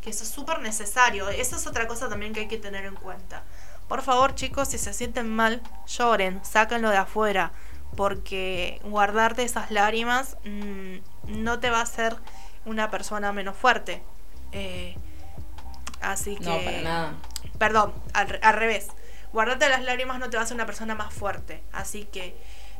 Que 0.00 0.10
eso 0.10 0.24
es 0.24 0.30
súper 0.30 0.58
necesario. 0.58 1.28
Esa 1.28 1.56
es 1.56 1.66
otra 1.66 1.86
cosa 1.86 2.08
también 2.08 2.32
que 2.32 2.40
hay 2.40 2.48
que 2.48 2.58
tener 2.58 2.84
en 2.84 2.96
cuenta. 2.96 3.44
Por 3.88 4.02
favor, 4.02 4.34
chicos, 4.34 4.68
si 4.68 4.78
se 4.78 4.92
sienten 4.92 5.28
mal, 5.28 5.62
lloren, 5.86 6.44
sáquenlo 6.44 6.90
de 6.90 6.96
afuera. 6.96 7.52
Porque 7.96 8.80
guardarte 8.84 9.44
esas 9.44 9.70
lágrimas 9.70 10.36
mm, 10.44 10.96
no 11.42 11.60
te 11.60 11.70
va 11.70 11.78
a 11.78 11.82
hacer 11.82 12.16
una 12.64 12.90
persona 12.90 13.32
menos 13.32 13.56
fuerte. 13.56 14.02
Eh, 14.50 14.96
así 16.00 16.36
que... 16.36 16.44
No, 16.44 16.58
para 16.58 16.80
nada. 16.80 17.14
Perdón, 17.58 17.92
al, 18.14 18.38
al 18.42 18.54
revés. 18.54 18.88
Guardarte 19.32 19.68
las 19.68 19.82
lágrimas 19.82 20.18
no 20.18 20.28
te 20.30 20.36
va 20.36 20.42
a 20.44 20.52
una 20.54 20.66
persona 20.66 20.94
más 20.94 21.12
fuerte. 21.14 21.62
Así 21.72 22.04
que 22.04 22.34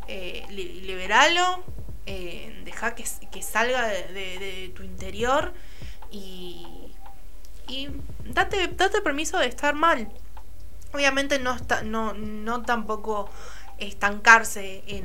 eh, 0.09 0.45
liberalo, 0.51 1.63
eh, 2.07 2.61
deja 2.65 2.95
que, 2.95 3.05
que 3.31 3.43
salga 3.43 3.87
de, 3.87 4.09
de- 4.09 4.39
de 4.39 4.73
tu 4.75 4.83
interior 4.83 5.53
y, 6.11 6.93
y 7.69 7.89
date, 8.25 8.69
date 8.69 9.01
permiso 9.01 9.39
de 9.39 9.47
estar 9.47 9.75
mal. 9.75 10.09
Obviamente 10.93 11.39
no, 11.39 11.55
está, 11.55 11.83
no, 11.83 12.13
no 12.13 12.63
tampoco 12.63 13.31
estancarse 13.79 14.83
en, 14.87 15.05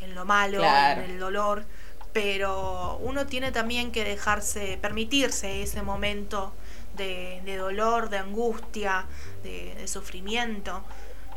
en 0.00 0.14
lo 0.14 0.24
malo, 0.24 0.58
Claro. 0.58 1.02
en 1.02 1.10
el 1.12 1.18
dolor, 1.18 1.64
pero 2.12 2.98
uno 3.02 3.26
tiene 3.26 3.52
también 3.52 3.92
que 3.92 4.04
dejarse, 4.04 4.78
permitirse 4.82 5.62
ese 5.62 5.80
momento 5.82 6.52
de, 6.96 7.40
de 7.44 7.56
dolor, 7.56 8.08
de 8.08 8.18
angustia, 8.18 9.06
de, 9.42 9.74
de 9.74 9.88
sufrimiento. 9.88 10.82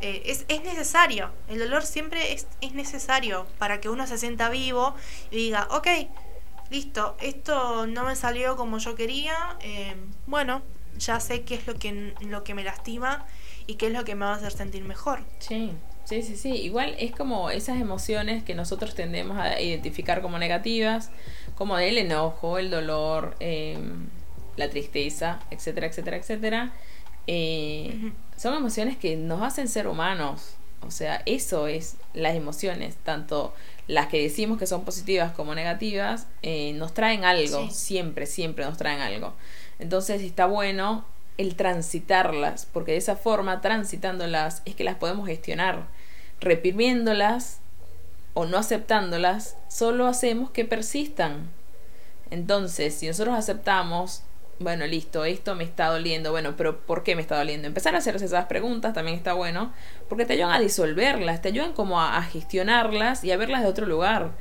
Eh, 0.00 0.22
es, 0.26 0.44
es 0.48 0.62
necesario, 0.62 1.30
el 1.48 1.58
dolor 1.58 1.82
siempre 1.82 2.34
es, 2.34 2.46
es 2.60 2.74
necesario 2.74 3.46
para 3.58 3.80
que 3.80 3.88
uno 3.88 4.06
se 4.06 4.18
sienta 4.18 4.50
vivo 4.50 4.94
y 5.30 5.36
diga, 5.36 5.68
ok, 5.70 5.88
listo, 6.70 7.16
esto 7.20 7.86
no 7.86 8.04
me 8.04 8.14
salió 8.14 8.56
como 8.56 8.76
yo 8.76 8.94
quería, 8.94 9.34
eh, 9.60 9.96
bueno, 10.26 10.60
ya 10.98 11.18
sé 11.20 11.42
qué 11.42 11.54
es 11.54 11.66
lo 11.66 11.74
que, 11.74 12.14
lo 12.20 12.44
que 12.44 12.54
me 12.54 12.62
lastima 12.62 13.24
y 13.66 13.76
qué 13.76 13.86
es 13.86 13.92
lo 13.92 14.04
que 14.04 14.14
me 14.14 14.26
va 14.26 14.32
a 14.32 14.36
hacer 14.36 14.52
sentir 14.52 14.84
mejor. 14.84 15.20
Sí, 15.38 15.72
sí, 16.04 16.22
sí, 16.22 16.36
sí. 16.36 16.50
Igual 16.50 16.94
es 16.98 17.12
como 17.12 17.50
esas 17.50 17.80
emociones 17.80 18.42
que 18.44 18.54
nosotros 18.54 18.94
tendemos 18.94 19.38
a 19.38 19.60
identificar 19.60 20.20
como 20.20 20.38
negativas, 20.38 21.10
como 21.54 21.78
el 21.78 21.98
enojo, 21.98 22.58
el 22.58 22.70
dolor, 22.70 23.34
eh, 23.40 23.78
la 24.56 24.68
tristeza, 24.70 25.40
etcétera, 25.50 25.86
etcétera, 25.86 26.16
etcétera. 26.16 26.72
Eh. 27.26 28.12
Son 28.36 28.54
emociones 28.54 28.96
que 28.96 29.16
nos 29.16 29.42
hacen 29.42 29.68
ser 29.68 29.86
humanos. 29.88 30.54
O 30.82 30.90
sea, 30.90 31.22
eso 31.26 31.66
es 31.66 31.96
las 32.14 32.34
emociones, 32.36 32.96
tanto 32.96 33.54
las 33.88 34.08
que 34.08 34.20
decimos 34.22 34.58
que 34.58 34.66
son 34.66 34.84
positivas 34.84 35.32
como 35.32 35.54
negativas, 35.54 36.26
eh, 36.42 36.72
nos 36.74 36.92
traen 36.92 37.24
algo, 37.24 37.66
Sí. 37.68 37.70
siempre, 37.72 38.26
siempre 38.26 38.64
nos 38.64 38.76
traen 38.76 39.00
algo. 39.00 39.34
Entonces 39.78 40.22
está 40.22 40.46
bueno 40.46 41.04
el 41.38 41.56
transitarlas, 41.56 42.66
porque 42.72 42.92
de 42.92 42.98
esa 42.98 43.16
forma, 43.16 43.60
transitándolas, 43.60 44.62
es 44.64 44.74
que 44.74 44.84
las 44.84 44.96
podemos 44.96 45.26
gestionar. 45.26 45.86
Reprimiéndolas 46.40 47.58
o 48.34 48.44
no 48.44 48.58
aceptándolas, 48.58 49.56
solo 49.68 50.06
hacemos 50.06 50.50
que 50.50 50.64
persistan. 50.64 51.48
Entonces, 52.30 52.94
si 52.94 53.06
nosotros 53.06 53.34
aceptamos, 53.36 54.22
bueno, 54.58 54.86
listo, 54.86 55.24
esto 55.24 55.54
me 55.54 55.64
está 55.64 55.88
doliendo, 55.88 56.30
bueno, 56.30 56.54
pero 56.56 56.80
¿por 56.80 57.02
qué 57.02 57.14
me 57.14 57.22
está 57.22 57.36
doliendo? 57.36 57.68
Empezar 57.68 57.94
a 57.94 57.98
hacerse 57.98 58.24
esas 58.24 58.46
preguntas 58.46 58.94
también 58.94 59.16
está 59.16 59.34
bueno, 59.34 59.72
porque 60.08 60.24
te 60.24 60.32
ayudan 60.32 60.52
a 60.52 60.60
disolverlas, 60.60 61.42
te 61.42 61.48
ayudan 61.48 61.72
como 61.72 62.00
a, 62.00 62.16
a 62.16 62.22
gestionarlas 62.22 63.22
y 63.24 63.32
a 63.32 63.36
verlas 63.36 63.62
de 63.62 63.68
otro 63.68 63.86
lugar. 63.86 64.32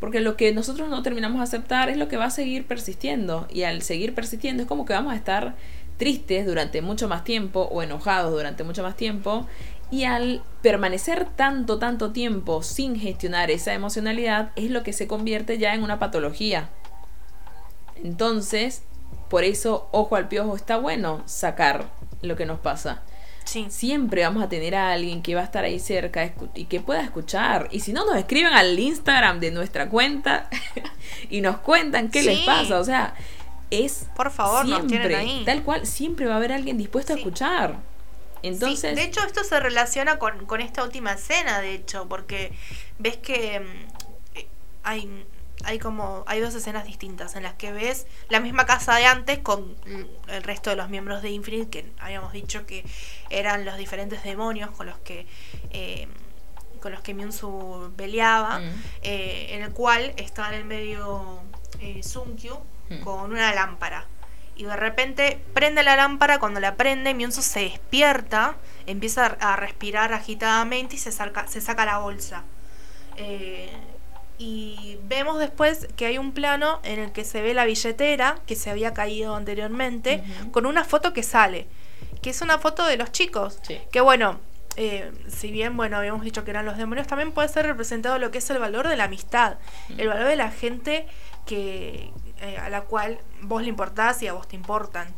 Porque 0.00 0.20
lo 0.20 0.36
que 0.36 0.52
nosotros 0.52 0.88
no 0.88 1.02
terminamos 1.02 1.38
de 1.38 1.44
aceptar 1.44 1.90
es 1.90 1.96
lo 1.96 2.08
que 2.08 2.16
va 2.16 2.26
a 2.26 2.30
seguir 2.30 2.66
persistiendo. 2.66 3.48
Y 3.50 3.64
al 3.64 3.82
seguir 3.82 4.14
persistiendo 4.14 4.62
es 4.62 4.68
como 4.68 4.84
que 4.84 4.92
vamos 4.92 5.12
a 5.12 5.16
estar 5.16 5.56
tristes 5.96 6.46
durante 6.46 6.80
mucho 6.82 7.08
más 7.08 7.24
tiempo 7.24 7.62
o 7.62 7.82
enojados 7.82 8.32
durante 8.32 8.62
mucho 8.62 8.82
más 8.82 8.96
tiempo. 8.96 9.46
Y 9.90 10.04
al 10.04 10.42
permanecer 10.62 11.26
tanto, 11.34 11.78
tanto 11.78 12.12
tiempo 12.12 12.62
sin 12.62 12.96
gestionar 12.96 13.50
esa 13.50 13.74
emocionalidad 13.74 14.52
es 14.54 14.70
lo 14.70 14.82
que 14.82 14.92
se 14.92 15.08
convierte 15.08 15.58
ya 15.58 15.74
en 15.74 15.82
una 15.82 15.98
patología. 15.98 16.70
Entonces, 17.96 18.82
por 19.28 19.44
eso, 19.44 19.88
ojo 19.92 20.16
al 20.16 20.28
piojo, 20.28 20.56
está 20.56 20.76
bueno 20.76 21.22
sacar 21.26 21.90
lo 22.22 22.36
que 22.36 22.46
nos 22.46 22.60
pasa. 22.60 23.02
Sí. 23.44 23.66
Siempre 23.70 24.22
vamos 24.22 24.42
a 24.42 24.48
tener 24.48 24.74
a 24.74 24.92
alguien 24.92 25.22
que 25.22 25.34
va 25.34 25.40
a 25.40 25.44
estar 25.44 25.64
ahí 25.64 25.78
cerca 25.78 26.34
y 26.54 26.66
que 26.66 26.80
pueda 26.80 27.02
escuchar. 27.02 27.68
Y 27.70 27.80
si 27.80 27.94
no, 27.94 28.04
nos 28.04 28.16
escriben 28.16 28.52
al 28.52 28.78
Instagram 28.78 29.40
de 29.40 29.50
nuestra 29.50 29.88
cuenta 29.88 30.50
y 31.30 31.40
nos 31.40 31.58
cuentan 31.58 32.10
qué 32.10 32.22
les 32.22 32.40
pasa. 32.40 32.78
O 32.78 32.84
sea, 32.84 33.14
es 33.70 34.06
Por 34.14 34.30
favor, 34.30 34.66
nos 34.66 34.86
tienen 34.86 35.14
ahí. 35.14 35.42
tal 35.46 35.62
cual, 35.62 35.86
siempre 35.86 36.26
va 36.26 36.34
a 36.34 36.36
haber 36.36 36.52
alguien 36.52 36.76
dispuesto 36.76 37.14
a 37.14 37.16
escuchar. 37.16 37.76
Entonces, 38.42 38.94
de 38.94 39.02
hecho, 39.02 39.20
esto 39.24 39.42
se 39.44 39.58
relaciona 39.58 40.18
con, 40.18 40.46
con 40.46 40.60
esta 40.60 40.84
última 40.84 41.12
escena, 41.12 41.60
de 41.60 41.74
hecho, 41.74 42.06
porque 42.08 42.52
ves 42.98 43.16
que 43.16 43.60
mm, 43.60 44.38
eh, 44.38 44.46
hay, 45.64 45.78
como 45.78 46.24
hay 46.26 46.40
dos 46.40 46.54
escenas 46.54 46.84
distintas 46.84 47.34
en 47.36 47.42
las 47.42 47.54
que 47.54 47.72
ves 47.72 48.06
la 48.28 48.40
misma 48.40 48.64
casa 48.66 48.94
de 48.96 49.06
antes 49.06 49.38
con 49.40 49.76
el 50.28 50.42
resto 50.42 50.70
de 50.70 50.76
los 50.76 50.88
miembros 50.88 51.20
de 51.22 51.30
Infinite, 51.30 51.68
que 51.82 51.92
habíamos 52.00 52.32
dicho 52.32 52.64
que 52.66 52.84
eran 53.30 53.64
los 53.64 53.76
diferentes 53.76 54.22
demonios 54.22 54.70
con 54.70 54.86
los 54.86 54.98
que 54.98 55.26
eh, 55.70 56.08
con 56.80 56.92
los 56.92 57.00
que 57.00 57.12
Myunsu 57.12 57.92
peleaba, 57.96 58.60
Mm. 58.60 58.82
eh, 59.02 59.46
en 59.50 59.62
el 59.64 59.72
cual 59.72 60.12
está 60.16 60.48
en 60.48 60.54
el 60.54 60.64
medio 60.64 61.40
eh, 61.80 62.02
Sunkyu 62.04 62.56
Mm. 62.90 63.00
con 63.02 63.32
una 63.32 63.52
lámpara. 63.52 64.06
Y 64.56 64.64
de 64.64 64.76
repente 64.76 65.40
prende 65.54 65.82
la 65.82 65.94
lámpara, 65.96 66.38
cuando 66.38 66.58
la 66.60 66.76
prende, 66.76 67.14
Myunsu 67.14 67.42
se 67.42 67.60
despierta, 67.60 68.56
empieza 68.86 69.26
a 69.26 69.56
respirar 69.56 70.12
agitadamente 70.12 70.94
y 70.96 70.98
se 70.98 71.10
saca, 71.12 71.46
se 71.48 71.60
saca 71.60 71.84
la 71.84 71.98
bolsa. 71.98 72.44
Eh, 73.16 73.70
y 74.38 74.98
vemos 75.04 75.38
después 75.38 75.88
que 75.96 76.06
hay 76.06 76.16
un 76.18 76.32
plano 76.32 76.80
en 76.84 77.00
el 77.00 77.12
que 77.12 77.24
se 77.24 77.42
ve 77.42 77.54
la 77.54 77.64
billetera 77.64 78.38
que 78.46 78.54
se 78.56 78.70
había 78.70 78.94
caído 78.94 79.34
anteriormente, 79.36 80.22
con 80.52 80.64
una 80.66 80.84
foto 80.84 81.12
que 81.12 81.22
sale, 81.22 81.66
que 82.22 82.30
es 82.30 82.40
una 82.40 82.58
foto 82.58 82.86
de 82.86 82.96
los 82.96 83.10
chicos. 83.12 83.58
Sí. 83.62 83.80
Que 83.90 84.00
bueno, 84.00 84.38
eh, 84.76 85.10
si 85.28 85.50
bien 85.50 85.76
bueno 85.76 85.96
habíamos 85.96 86.22
dicho 86.22 86.44
que 86.44 86.50
eran 86.52 86.64
los 86.64 86.76
demonios, 86.76 87.08
también 87.08 87.32
puede 87.32 87.48
ser 87.48 87.66
representado 87.66 88.18
lo 88.20 88.30
que 88.30 88.38
es 88.38 88.48
el 88.50 88.58
valor 88.58 88.86
de 88.86 88.96
la 88.96 89.04
amistad, 89.04 89.56
el 89.96 90.06
valor 90.08 90.26
de 90.28 90.36
la 90.36 90.50
gente 90.52 91.06
que 91.44 92.12
eh, 92.40 92.56
a 92.58 92.68
la 92.68 92.82
cual 92.82 93.18
vos 93.42 93.62
le 93.62 93.68
importás 93.68 94.22
y 94.22 94.28
a 94.28 94.34
vos 94.34 94.46
te 94.46 94.54
importan. 94.54 95.08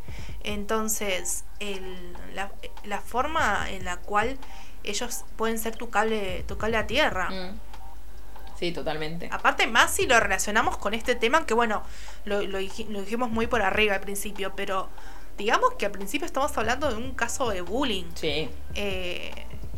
Entonces, 0.45 1.45
el- 1.59 2.15
la, 2.35 2.51
la 2.85 3.01
forma 3.01 3.67
en 3.71 3.85
la 3.85 3.99
cual 3.99 4.39
ellos 4.85 5.25
pueden 5.37 5.59
ser 5.59 5.77
tu 5.77 5.91
cable, 5.91 6.43
tu 6.49 6.57
cable 6.57 6.77
a 6.79 6.87
tierra. 6.87 7.29
Mm. 7.31 7.61
Sí, 8.61 8.73
totalmente. 8.73 9.29
Aparte, 9.33 9.67
más 9.67 9.91
si 9.91 10.07
lo 10.07 10.21
relacionamos 10.21 10.77
con 10.77 10.93
este 10.93 11.15
tema, 11.15 11.47
que 11.47 11.55
bueno, 11.55 11.83
lo, 12.27 12.43
lo 12.43 12.61
dij- 12.61 12.87
lo 12.89 13.01
dijimos 13.01 13.31
muy 13.31 13.47
por 13.47 13.63
arriba 13.63 13.95
al 13.95 14.03
principio, 14.03 14.53
pero 14.55 14.91
digamos 15.39 15.73
que 15.79 15.87
al 15.87 15.93
principio 15.93 16.27
estamos 16.27 16.57
hablando 16.59 16.91
de 16.91 16.97
un 16.97 17.15
caso 17.15 17.49
de 17.49 17.63
bullying. 17.63 18.05
Sí. 18.15 18.51
Eh, 18.75 19.33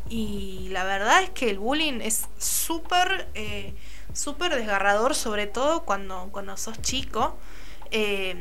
y 0.08 0.68
la 0.70 0.82
verdad 0.82 1.22
es 1.22 1.30
que 1.30 1.48
el 1.48 1.60
bullying 1.60 2.00
es 2.02 2.26
súper 2.38 3.28
eh, 3.34 3.72
súper 4.12 4.54
desgarrador, 4.56 5.14
sobre 5.14 5.46
todo 5.46 5.84
cuando, 5.84 6.28
cuando 6.32 6.56
sos 6.56 6.82
chico. 6.82 7.38
Eh, 7.92 8.34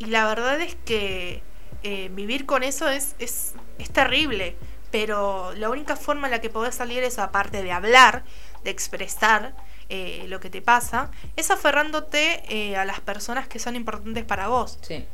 y 0.00 0.06
la 0.06 0.26
verdad 0.26 0.60
es 0.60 0.74
que 0.84 1.40
eh, 1.84 2.10
vivir 2.12 2.46
con 2.46 2.64
eso 2.64 2.88
es, 2.88 3.14
es, 3.20 3.54
es 3.78 3.90
terrible. 3.90 4.56
Pero 4.90 5.54
la 5.54 5.70
única 5.70 5.96
forma 5.96 6.26
en 6.26 6.32
la 6.32 6.40
que 6.42 6.50
podés 6.50 6.74
salir 6.74 7.02
es 7.02 7.18
aparte 7.18 7.62
de 7.62 7.72
hablar, 7.72 8.24
de 8.64 8.70
expresar 8.70 9.54
eh, 9.88 10.24
lo 10.28 10.40
que 10.40 10.50
te 10.50 10.62
pasa, 10.62 11.10
es 11.36 11.50
aferrándote 11.50 12.42
eh, 12.48 12.76
a 12.76 12.84
las 12.84 13.00
personas 13.00 13.48
que 13.48 13.58
son 13.58 13.76
importantes 13.76 14.24
para 14.24 14.48
vos. 14.48 14.78
Sí. 14.82 15.04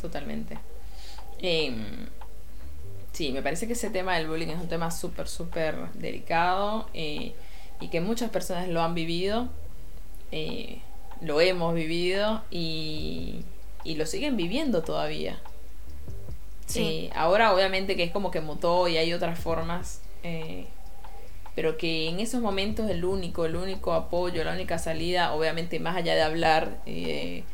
Totalmente. 0.00 0.58
Em, 1.42 2.06
sí, 3.12 3.32
me 3.32 3.42
parece 3.42 3.66
que 3.66 3.74
ese 3.74 3.90
tema 3.90 4.16
del 4.16 4.28
bullying 4.28 4.48
es 4.48 4.60
un 4.60 4.68
tema 4.68 4.90
súper, 4.90 5.28
súper 5.28 5.90
delicado 5.92 6.88
eh, 6.94 7.34
y 7.80 7.88
que 7.88 8.00
muchas 8.00 8.30
personas 8.30 8.68
lo 8.68 8.82
han 8.82 8.94
vivido, 8.94 9.48
eh, 10.32 10.80
lo 11.20 11.40
hemos 11.40 11.74
vivido 11.74 12.42
y, 12.50 13.44
y 13.84 13.94
lo 13.96 14.06
siguen 14.06 14.36
viviendo 14.36 14.82
todavía. 14.82 15.40
Sí. 16.66 17.10
Ahora 17.14 17.52
obviamente 17.52 17.96
que 17.96 18.04
es 18.04 18.12
como 18.12 18.30
que 18.30 18.40
mutó 18.40 18.86
y 18.86 18.96
hay 18.96 19.12
otras 19.12 19.38
formas, 19.38 20.00
eh, 20.22 20.66
pero 21.54 21.76
que 21.76 22.08
en 22.08 22.20
esos 22.20 22.40
momentos 22.40 22.88
el 22.90 23.04
único, 23.04 23.44
el 23.44 23.56
único 23.56 23.92
apoyo, 23.92 24.44
la 24.44 24.52
única 24.52 24.78
salida, 24.78 25.32
obviamente 25.34 25.80
más 25.80 25.96
allá 25.96 26.14
de 26.14 26.22
hablar, 26.22 26.78
eh, 26.86 27.44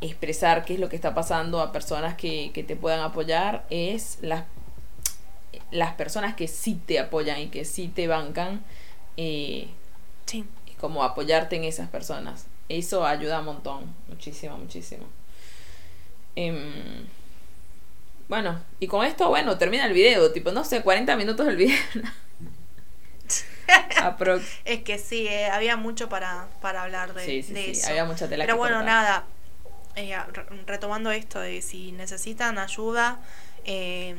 expresar 0.00 0.64
qué 0.64 0.74
es 0.74 0.80
lo 0.80 0.88
que 0.88 0.96
está 0.96 1.14
pasando 1.14 1.60
a 1.60 1.72
personas 1.72 2.14
que, 2.16 2.50
que 2.52 2.64
te 2.64 2.76
puedan 2.76 3.00
apoyar, 3.00 3.64
es 3.70 4.18
las, 4.22 4.44
las 5.70 5.94
personas 5.94 6.34
que 6.34 6.48
sí 6.48 6.80
te 6.86 6.98
apoyan 6.98 7.40
y 7.40 7.46
que 7.48 7.64
sí 7.64 7.88
te 7.88 8.06
bancan, 8.08 8.64
eh, 9.16 9.68
Sí. 10.26 10.44
como 10.80 11.04
apoyarte 11.04 11.56
en 11.56 11.64
esas 11.64 11.88
personas. 11.88 12.46
Eso 12.68 13.06
ayuda 13.06 13.40
un 13.40 13.46
montón, 13.46 13.94
muchísimo, 14.08 14.56
muchísimo. 14.58 15.04
Em, 16.36 17.06
bueno, 18.28 18.60
y 18.80 18.86
con 18.86 19.04
esto, 19.04 19.28
bueno, 19.28 19.58
termina 19.58 19.86
el 19.86 19.92
video, 19.92 20.32
tipo, 20.32 20.50
no 20.52 20.64
sé, 20.64 20.82
40 20.82 21.16
minutos 21.16 21.46
del 21.46 21.56
video. 21.56 21.76
Es 24.64 24.82
que 24.82 24.98
sí, 24.98 25.26
eh, 25.28 25.46
había 25.46 25.76
mucho 25.76 26.08
para, 26.08 26.48
para 26.60 26.82
hablar 26.82 27.14
de, 27.14 27.24
Sí, 27.24 27.42
sí, 27.42 27.54
de 27.54 27.64
sí, 27.64 27.70
eso. 27.72 27.88
había 27.90 28.04
mucha 28.04 28.28
tela 28.28 28.44
Pero 28.44 28.54
que 28.54 28.58
bueno, 28.58 28.76
cortar. 28.76 28.86
nada. 28.94 29.24
eh, 29.96 30.16
retomando 30.66 31.10
esto 31.12 31.40
de 31.40 31.62
si 31.62 31.92
necesitan 31.92 32.58
ayuda, 32.58 33.20
eh, 33.64 34.16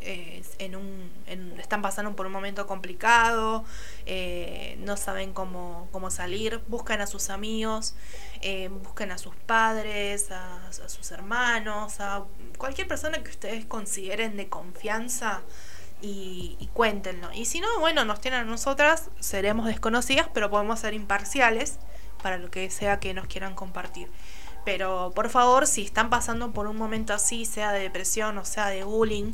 en 0.00 0.76
un, 0.76 1.10
están 1.58 1.82
pasando 1.82 2.14
por 2.14 2.26
un 2.26 2.32
momento 2.32 2.66
complicado, 2.66 3.64
no 4.78 4.96
saben 4.96 5.32
cómo, 5.32 5.88
cómo, 5.92 6.10
salir, 6.10 6.60
buscan 6.68 7.00
a 7.00 7.06
sus 7.06 7.30
amigos, 7.30 7.94
buscan 8.82 9.10
a 9.10 9.18
sus 9.18 9.34
padres, 9.34 10.30
a, 10.30 10.72
sus 10.72 11.10
hermanos, 11.10 12.00
a 12.00 12.24
cualquier 12.56 12.88
persona 12.88 13.22
que 13.22 13.30
ustedes 13.30 13.64
consideren 13.66 14.36
de 14.36 14.48
confianza 14.48 15.42
y, 16.00 16.56
y, 16.60 16.68
cuéntenlo. 16.68 17.32
Y 17.32 17.44
si 17.44 17.60
no, 17.60 17.66
bueno, 17.80 18.04
nos 18.04 18.20
tienen 18.20 18.40
a 18.40 18.44
nosotras, 18.44 19.10
seremos 19.18 19.66
desconocidas, 19.66 20.28
pero 20.32 20.48
podemos 20.48 20.80
ser 20.80 20.94
imparciales 20.94 21.78
para 22.22 22.38
lo 22.38 22.50
que 22.50 22.70
sea 22.70 23.00
que 23.00 23.14
nos 23.14 23.26
quieran 23.26 23.54
compartir. 23.54 24.08
Pero 24.64 25.12
por 25.14 25.30
favor, 25.30 25.66
si 25.66 25.82
están 25.82 26.10
pasando 26.10 26.52
por 26.52 26.66
un 26.66 26.76
momento 26.76 27.14
así, 27.14 27.44
sea 27.44 27.72
de 27.72 27.80
depresión 27.80 28.36
o 28.38 28.44
sea 28.44 28.66
de 28.66 28.84
bullying, 28.84 29.32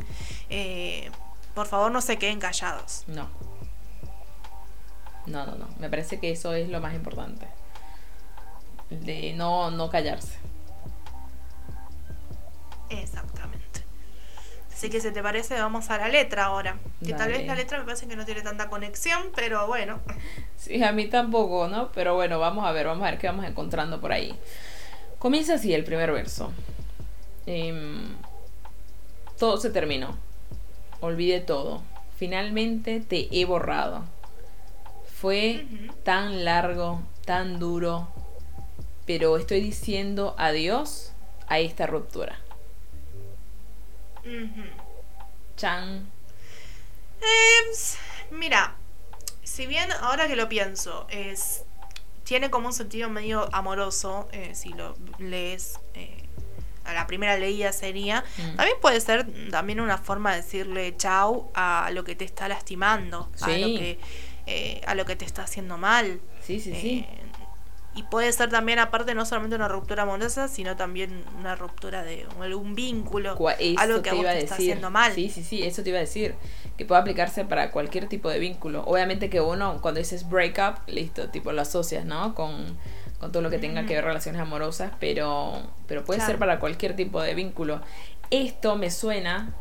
eh, 0.50 1.10
por 1.54 1.66
favor 1.66 1.90
no 1.90 2.00
se 2.00 2.18
queden 2.18 2.40
callados. 2.40 3.04
No. 3.06 3.28
No, 5.26 5.46
no, 5.46 5.54
no. 5.56 5.68
Me 5.78 5.88
parece 5.88 6.18
que 6.20 6.30
eso 6.30 6.54
es 6.54 6.68
lo 6.68 6.80
más 6.80 6.94
importante. 6.94 7.46
De 8.90 9.32
no, 9.34 9.70
no 9.70 9.88
callarse. 9.88 10.38
Exactamente. 12.90 13.64
Así 14.72 14.90
que 14.90 15.00
si 15.00 15.12
te 15.12 15.22
parece, 15.22 15.54
vamos 15.54 15.88
a 15.90 15.98
la 15.98 16.08
letra 16.08 16.46
ahora. 16.46 16.76
Que 17.04 17.14
tal 17.14 17.30
vez 17.30 17.46
la 17.46 17.54
letra 17.54 17.78
me 17.78 17.84
parece 17.84 18.06
que 18.06 18.16
no 18.16 18.24
tiene 18.24 18.42
tanta 18.42 18.68
conexión, 18.68 19.30
pero 19.34 19.66
bueno. 19.66 20.00
Sí, 20.56 20.82
a 20.82 20.92
mí 20.92 21.06
tampoco, 21.06 21.68
¿no? 21.68 21.90
Pero 21.92 22.14
bueno, 22.14 22.38
vamos 22.38 22.66
a 22.66 22.72
ver, 22.72 22.86
vamos 22.86 23.06
a 23.06 23.10
ver 23.10 23.18
qué 23.18 23.26
vamos 23.28 23.46
encontrando 23.46 24.00
por 24.00 24.12
ahí. 24.12 24.38
Comienza 25.18 25.54
así 25.54 25.72
el 25.72 25.84
primer 25.84 26.12
verso. 26.12 26.52
Em, 27.46 28.16
todo 29.38 29.56
se 29.58 29.70
terminó. 29.70 30.18
Olvide 31.04 31.40
todo. 31.40 31.82
Finalmente 32.16 33.00
te 33.00 33.28
he 33.30 33.44
borrado. 33.44 34.04
Fue 35.20 35.66
tan 36.02 36.46
largo, 36.46 37.02
tan 37.26 37.58
duro, 37.58 38.08
pero 39.04 39.36
estoy 39.36 39.60
diciendo 39.60 40.34
adiós 40.38 41.12
a 41.46 41.58
esta 41.58 41.86
ruptura. 41.86 42.38
Chan. 45.56 46.10
Em, 47.20 48.38
mira, 48.38 48.74
si 49.42 49.66
bien 49.66 49.92
ahora 50.00 50.26
que 50.26 50.36
lo 50.36 50.48
pienso, 50.48 51.06
es 51.10 51.64
tiene 52.24 52.48
como 52.50 52.68
un 52.68 52.72
sentido 52.72 53.10
medio 53.10 53.54
amoroso, 53.54 54.26
eh, 54.32 54.54
si 54.54 54.70
lo 54.70 54.96
lees 55.18 55.80
eh, 55.92 56.23
la 56.92 57.06
primera 57.06 57.38
leída 57.38 57.72
sería, 57.72 58.24
mm. 58.36 58.56
también 58.56 58.76
puede 58.80 59.00
ser 59.00 59.26
también 59.50 59.80
una 59.80 59.98
forma 59.98 60.32
de 60.32 60.42
decirle 60.42 60.96
chau 60.96 61.50
a 61.54 61.90
lo 61.92 62.04
que 62.04 62.14
te 62.14 62.24
está 62.24 62.48
lastimando, 62.48 63.30
a, 63.40 63.48
lo 63.48 63.66
que, 63.66 63.98
eh, 64.46 64.80
a 64.86 64.94
lo 64.94 65.04
que 65.06 65.16
te 65.16 65.24
está 65.24 65.44
haciendo 65.44 65.78
mal. 65.78 66.20
Sí, 66.42 66.60
sí, 66.60 66.74
sí. 66.74 67.06
Y 67.96 68.02
puede 68.02 68.32
ser 68.32 68.50
también, 68.50 68.80
aparte, 68.80 69.14
no 69.14 69.24
solamente 69.24 69.54
una 69.54 69.68
ruptura 69.68 70.02
amorosa, 70.02 70.48
sino 70.48 70.74
también 70.76 71.22
una 71.38 71.54
ruptura 71.54 72.02
de 72.02 72.26
algún 72.40 72.74
vínculo, 72.74 73.38
algo 73.78 74.02
que 74.02 74.10
a 74.10 74.14
vos 74.14 74.24
te 74.24 74.38
está 74.40 74.54
haciendo 74.56 74.90
mal. 74.90 75.12
Sí, 75.14 75.30
sí, 75.30 75.44
sí, 75.44 75.62
eso 75.62 75.82
te 75.84 75.90
iba 75.90 75.98
a 75.98 76.00
decir. 76.00 76.34
Que 76.76 76.84
puede 76.84 77.00
aplicarse 77.00 77.44
para 77.44 77.70
cualquier 77.70 78.08
tipo 78.08 78.28
de 78.28 78.40
vínculo. 78.40 78.82
Obviamente 78.84 79.30
que 79.30 79.40
uno, 79.40 79.80
cuando 79.80 80.00
dices 80.00 80.28
break 80.28 80.58
up, 80.58 80.80
listo, 80.88 81.28
tipo 81.28 81.52
lo 81.52 81.62
asocias, 81.62 82.04
¿no? 82.04 82.34
Con, 82.34 82.76
todo 83.20 83.42
lo 83.42 83.50
que 83.50 83.58
tenga 83.58 83.86
que 83.86 83.94
ver 83.94 84.04
relaciones 84.04 84.40
amorosas, 84.40 84.92
pero, 85.00 85.62
pero 85.86 86.04
puede 86.04 86.20
ser 86.20 86.38
para 86.38 86.60
cualquier 86.60 86.94
tipo 86.94 87.22
de 87.22 87.34
vínculo. 87.34 87.80
Esto 88.30 88.76
me 88.76 88.90
suena 88.90 89.54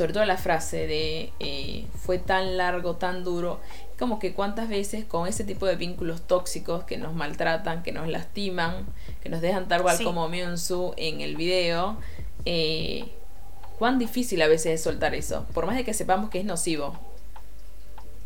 sobre 0.00 0.14
todo 0.14 0.24
la 0.24 0.38
frase 0.38 0.86
de 0.86 1.30
eh, 1.40 1.84
fue 1.94 2.18
tan 2.18 2.56
largo, 2.56 2.96
tan 2.96 3.22
duro, 3.22 3.60
como 3.98 4.18
que 4.18 4.32
cuántas 4.32 4.66
veces 4.70 5.04
con 5.04 5.28
ese 5.28 5.44
tipo 5.44 5.66
de 5.66 5.76
vínculos 5.76 6.22
tóxicos 6.22 6.84
que 6.84 6.96
nos 6.96 7.12
maltratan, 7.12 7.82
que 7.82 7.92
nos 7.92 8.08
lastiman, 8.08 8.86
que 9.22 9.28
nos 9.28 9.42
dejan 9.42 9.68
tal 9.68 9.82
cual 9.82 10.02
como 10.02 10.26
Myunsu 10.30 10.94
en 10.96 11.20
el 11.20 11.36
video, 11.36 11.98
eh, 12.46 13.10
cuán 13.78 13.98
difícil 13.98 14.40
a 14.40 14.46
veces 14.46 14.72
es 14.72 14.82
soltar 14.82 15.14
eso, 15.14 15.44
por 15.52 15.66
más 15.66 15.76
de 15.76 15.84
que 15.84 15.92
sepamos 15.92 16.30
que 16.30 16.38
es 16.38 16.46
nocivo, 16.46 16.98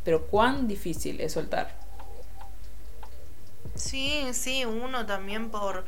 pero 0.05 0.29
cuán 0.29 0.69
difícil 0.69 1.21
es 1.21 1.33
soltar. 1.33 1.75
Sí, 3.85 4.28
sí, 4.32 4.64
uno 4.64 5.05
también 5.05 5.51
por 5.51 5.85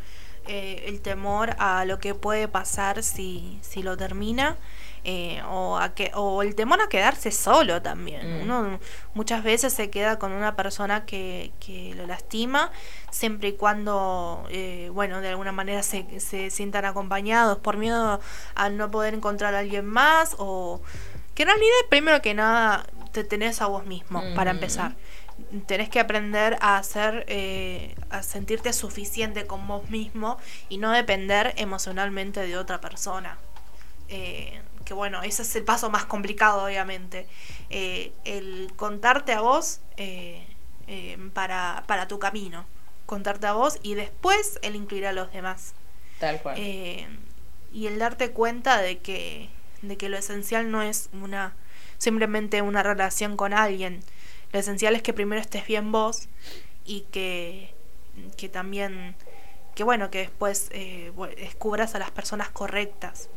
eh, 0.47 0.85
el 0.87 1.01
temor 1.01 1.57
a 1.59 1.85
lo 1.87 1.99
que 1.99 2.15
puede 2.15 2.47
pasar 2.47 3.03
si, 3.03 3.59
si 3.63 3.83
lo 3.83 3.97
termina 3.97 4.57
eh, 5.03 5.43
o, 5.49 5.79
a 5.79 5.95
que, 5.95 6.11
o 6.15 6.43
el 6.43 6.55
temor 6.55 6.81
a 6.81 6.89
quedarse 6.89 7.31
solo 7.33 7.81
también. 7.81 8.39
Mm. 8.39 8.43
Uno 8.43 8.79
muchas 9.15 9.43
veces 9.43 9.73
se 9.73 9.89
queda 9.89 10.19
con 10.19 10.33
una 10.33 10.55
persona 10.55 11.07
que, 11.07 11.53
que 11.59 11.95
lo 11.97 12.07
lastima, 12.07 12.71
siempre 13.11 13.49
y 13.49 13.53
cuando, 13.55 14.47
eh, 14.51 14.91
bueno, 14.93 15.21
de 15.21 15.31
alguna 15.31 15.53
manera 15.53 15.83
se, 15.83 16.21
se 16.21 16.51
sientan 16.51 16.85
acompañados 16.85 17.59
por 17.59 17.77
miedo 17.77 18.21
a 18.55 18.69
no 18.69 18.91
poder 18.91 19.15
encontrar 19.15 19.55
a 19.55 19.61
alguien 19.61 19.87
más 19.87 20.37
o 20.39 20.83
que 21.35 21.45
en 21.45 21.49
realidad 21.49 21.77
primero 21.89 22.21
que 22.21 22.35
nada 22.35 22.87
te 23.13 23.25
tenés 23.25 23.63
a 23.63 23.67
vos 23.67 23.87
mismo 23.87 24.23
para 24.35 24.53
mm. 24.53 24.57
empezar 24.57 24.97
tenés 25.67 25.89
que 25.89 26.01
aprender 26.01 26.57
a 26.61 26.77
hacer 26.77 27.25
eh, 27.29 27.95
a 28.11 28.23
sentirte 28.23 28.73
suficiente 28.73 29.47
con 29.47 29.67
vos 29.67 29.89
mismo 29.91 30.39
y 30.69 30.79
no 30.79 30.91
depender 30.91 31.55
emocionalmente 31.57 32.41
de 32.41 32.57
otra 32.57 32.81
persona 32.81 33.39
eh, 34.09 34.61
que 34.85 34.95
bueno, 34.95 35.23
ese 35.23 35.43
es 35.43 35.57
el 35.57 35.65
paso 35.65 35.91
más 35.91 36.05
complicado, 36.05 36.65
obviamente. 36.65 37.27
Eh, 37.71 38.13
el 38.25 38.73
contarte 38.77 39.33
a 39.33 39.41
vos 39.41 39.81
eh, 39.97 40.47
para, 41.33 41.83
para, 41.87 42.07
tu 42.07 42.19
camino. 42.19 42.65
Contarte 43.05 43.47
a 43.49 43.53
vos 43.53 43.79
y 43.83 43.95
después 43.95 44.59
el 44.63 44.77
incluir 44.77 45.07
a 45.07 45.13
los 45.13 45.33
demás. 45.33 45.75
Tal 46.21 46.41
cual. 46.41 46.59
y 46.59 47.87
el 47.87 47.99
darte 47.99 48.31
cuenta 48.31 48.81
de 48.81 48.99
que, 48.99 49.51
de 49.83 49.97
que 49.97 50.09
lo 50.09 50.17
esencial 50.17 50.71
no 50.71 50.83
es 50.83 51.11
una 51.13 51.55
simplemente 51.99 52.63
una 52.63 52.83
relación 52.83 53.37
con 53.37 53.53
alguien. 53.53 54.03
Lo 54.57 54.61
esencial 54.61 54.97
es 54.97 55.03
que 55.03 55.13
primero 55.13 55.39
estés 55.39 55.67
bien 55.67 55.93
vos 55.93 56.31
y 56.87 57.03
que, 57.13 57.75
que 58.39 58.49
también, 58.49 59.15
que 59.75 59.85
bueno, 59.85 60.11
que 60.11 60.21
después 60.21 60.71
descubras 61.37 61.95
a 61.95 61.99
las 61.99 62.11
personas 62.11 62.49
correctas 62.49 63.29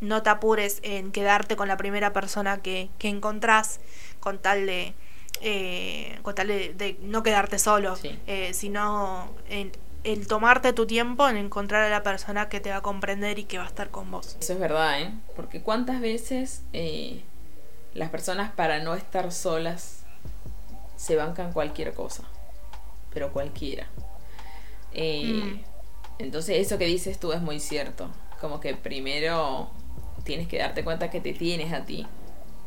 no 0.00 0.22
te 0.22 0.30
apures 0.30 0.80
en 0.82 1.12
quedarte 1.12 1.56
con 1.56 1.68
la 1.68 1.76
primera 1.76 2.14
persona 2.14 2.62
que, 2.62 2.88
que 2.98 3.10
encontrás 3.10 3.80
con 4.18 4.38
tal 4.38 4.64
de, 4.64 4.94
eh, 5.42 6.18
con 6.22 6.34
tal 6.34 6.48
de, 6.48 6.96
no 7.02 7.22
quedarte 7.22 7.58
solo, 7.58 7.94
eh, 8.26 8.54
sino 8.54 9.30
en 9.50 9.72
el 10.04 10.26
tomarte 10.26 10.72
tu 10.72 10.86
tiempo 10.86 11.28
en 11.28 11.36
encontrar 11.36 11.82
a 11.82 11.90
la 11.90 12.02
persona 12.02 12.48
que 12.48 12.60
te 12.60 12.70
va 12.70 12.76
a 12.76 12.80
comprender 12.80 13.38
y 13.38 13.44
que 13.44 13.58
va 13.58 13.64
a 13.64 13.68
estar 13.68 13.90
con 13.90 14.10
vos. 14.10 14.38
Eso 14.40 14.54
es 14.54 14.58
verdad, 14.58 15.02
¿eh? 15.02 15.12
Porque 15.36 15.60
cuántas 15.60 16.00
veces 16.00 16.62
eh, 16.72 17.22
las 17.92 18.08
personas 18.08 18.52
para 18.52 18.80
no 18.80 18.94
estar 18.94 19.30
solas 19.30 20.01
se 21.02 21.16
bancan 21.16 21.52
cualquier 21.52 21.94
cosa, 21.94 22.22
pero 23.12 23.32
cualquiera. 23.32 23.88
Mm. 24.94 25.58
Entonces 26.20 26.64
eso 26.64 26.78
que 26.78 26.84
dices 26.84 27.18
tú 27.18 27.32
es 27.32 27.40
muy 27.40 27.58
cierto. 27.58 28.08
Como 28.40 28.60
que 28.60 28.76
primero 28.76 29.68
tienes 30.22 30.46
que 30.46 30.58
darte 30.58 30.84
cuenta 30.84 31.10
que 31.10 31.20
te 31.20 31.32
tienes 31.32 31.72
a 31.72 31.84
ti. 31.84 32.06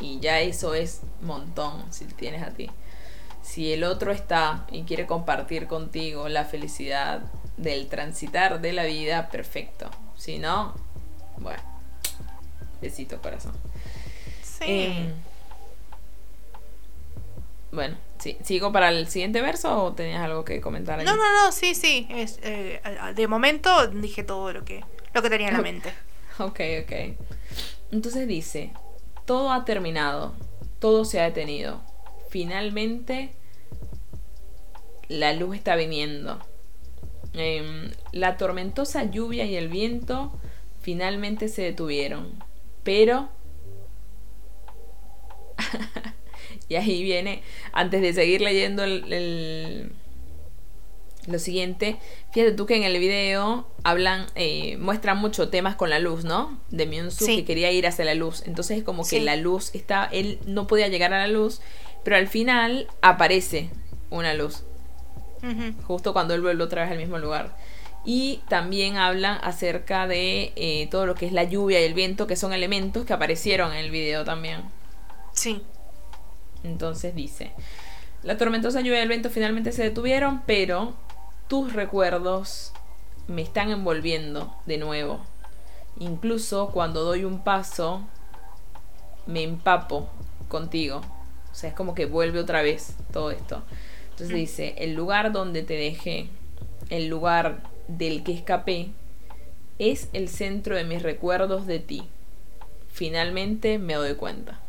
Y 0.02 0.20
ya 0.20 0.42
eso 0.42 0.74
es 0.74 1.00
montón 1.22 1.86
si 1.94 2.04
te 2.04 2.14
tienes 2.14 2.44
a 2.44 2.52
ti. 2.52 2.70
Si 3.42 3.72
el 3.72 3.86
otro 3.86 4.12
está 4.12 4.66
y 4.70 4.84
quiere 4.84 5.06
compartir 5.06 5.68
contigo 5.68 6.28
la 6.28 6.44
felicidad 6.44 7.22
del 7.56 7.88
transitar 7.88 8.60
de 8.60 8.74
la 8.74 8.84
vida, 8.84 9.30
perfecto. 9.30 9.90
Si 10.18 10.40
no, 10.40 10.74
bueno, 11.38 11.64
besito 12.82 13.22
corazón. 13.22 13.54
Sí. 14.44 14.66
Em, 14.68 15.14
bueno, 17.72 17.96
sí, 18.26 18.38
¿sigo 18.44 18.72
para 18.72 18.90
el 18.90 19.08
siguiente 19.08 19.40
verso 19.42 19.84
o 19.84 19.94
tenías 19.94 20.24
algo 20.24 20.44
que 20.44 20.60
comentar? 20.60 20.98
No, 21.04 21.16
no, 21.16 21.44
no, 21.44 21.52
sí, 21.52 21.76
sí. 21.76 22.08
Es, 22.10 22.40
eh, 22.42 22.82
de 23.14 23.28
momento 23.28 23.88
dije 23.88 24.24
todo 24.24 24.52
lo 24.52 24.66
que, 24.66 24.84
lo 25.14 25.22
que 25.22 25.30
tenía 25.30 25.50
en 25.50 25.54
la 25.54 25.62
mente. 25.62 25.94
ok, 26.40 26.60
ok. 26.84 26.92
Entonces 27.92 28.28
dice, 28.28 28.72
todo 29.26 29.52
ha 29.52 29.64
terminado, 29.64 30.34
todo 30.80 31.06
se 31.06 31.20
ha 31.20 31.26
detenido. 31.26 31.84
Finalmente, 32.30 33.36
la 35.08 35.34
luz 35.34 35.56
está 35.56 35.76
viniendo. 35.76 36.40
Em, 37.34 37.92
la 38.12 38.38
tormentosa 38.38 39.04
lluvia 39.04 39.46
y 39.46 39.56
el 39.56 39.68
viento 39.68 40.32
finalmente 40.82 41.48
se 41.48 41.62
detuvieron. 41.62 42.44
Pero... 42.84 43.30
y 46.68 46.76
ahí 46.76 47.04
viene, 47.04 47.42
antes 47.74 48.02
de 48.02 48.14
seguir 48.14 48.42
leyendo 48.42 48.84
el, 48.84 49.92
lo 51.28 51.40
siguiente. 51.40 51.98
Fíjate 52.32 52.54
tú 52.54 52.66
que 52.66 52.76
en 52.76 52.84
el 52.84 53.00
video 53.00 53.68
hablan, 53.84 54.28
eh, 54.36 54.78
muestran 54.78 55.18
mucho 55.18 55.50
temas 55.50 55.76
con 55.76 55.90
la 55.90 56.00
luz, 56.00 56.24
¿no? 56.24 56.60
De 56.70 56.86
Myunsu 56.86 57.26
que 57.26 57.46
quería 57.46 57.72
ir 57.72 57.88
hacia 57.88 58.06
la 58.06 58.16
luz. 58.16 58.44
Entonces 58.46 58.80
es 58.80 58.84
como 58.84 59.08
que 59.08 59.22
la 59.22 59.36
luz 59.36 59.74
está, 59.74 60.06
él 60.12 60.40
no 60.46 60.68
podía 60.68 60.88
llegar 60.88 61.14
a 61.14 61.20
la 61.20 61.28
luz, 61.28 61.62
pero 62.04 62.16
al 62.18 62.28
final 62.28 62.88
aparece 63.02 63.70
una 64.10 64.34
luz. 64.34 64.64
Justo 65.84 66.12
cuando 66.14 66.34
él 66.34 66.42
vuelve 66.42 66.64
otra 66.64 66.84
vez 66.84 66.92
al 66.92 66.98
mismo 66.98 67.20
lugar. 67.20 67.56
Y 68.04 68.42
también 68.50 68.98
hablan 68.98 69.40
acerca 69.44 70.08
de 70.08 70.54
eh, 70.56 70.88
todo 70.90 71.06
lo 71.06 71.16
que 71.16 71.26
es 71.26 71.32
la 71.32 71.44
lluvia 71.44 71.82
y 71.82 71.86
el 71.86 71.94
viento, 71.94 72.28
que 72.28 72.36
son 72.36 72.54
elementos 72.54 73.06
que 73.06 73.14
aparecieron 73.14 73.72
en 73.72 73.78
el 73.78 73.92
video 73.92 74.24
también. 74.24 74.62
Sí. 75.34 75.62
Entonces 76.66 77.14
dice, 77.14 77.52
la 78.24 78.38
tormentosa 78.38 78.82
lluvia 78.82 79.00
y 79.00 79.04
el 79.04 79.10
viento 79.10 79.30
finalmente 79.30 79.72
se 79.72 79.84
detuvieron, 79.84 80.42
pero 80.46 80.96
tus 81.48 81.74
recuerdos 81.74 82.74
me 83.28 83.44
están 83.44 83.70
envolviendo 83.70 84.56
de 84.66 84.78
nuevo. 84.78 85.20
Incluso 86.00 86.72
cuando 86.72 87.04
doy 87.04 87.24
un 87.24 87.44
paso, 87.44 88.02
me 89.28 89.44
empapo 89.44 90.10
contigo. 90.48 91.02
O 91.52 91.56
sea, 91.56 91.70
es 91.70 91.76
como 91.76 91.94
que 91.94 92.06
vuelve 92.06 92.40
otra 92.40 92.62
vez 92.62 92.96
todo 93.14 93.32
esto. 93.32 93.64
Entonces 94.12 94.32
mm. 94.32 94.40
dice, 94.40 94.76
el 94.80 94.94
lugar 94.94 95.32
donde 95.32 95.62
te 95.62 95.76
dejé, 95.76 96.30
el 96.90 97.08
lugar 97.08 97.62
del 97.88 98.24
que 98.24 98.34
escapé, 98.34 98.90
es 99.78 100.10
el 100.14 100.30
centro 100.30 100.76
de 100.76 100.84
mis 100.84 101.04
recuerdos 101.04 101.68
de 101.68 101.80
ti. 101.80 102.10
Finalmente 102.92 103.78
me 103.78 103.94
doy 103.94 104.16
cuenta. 104.16 104.65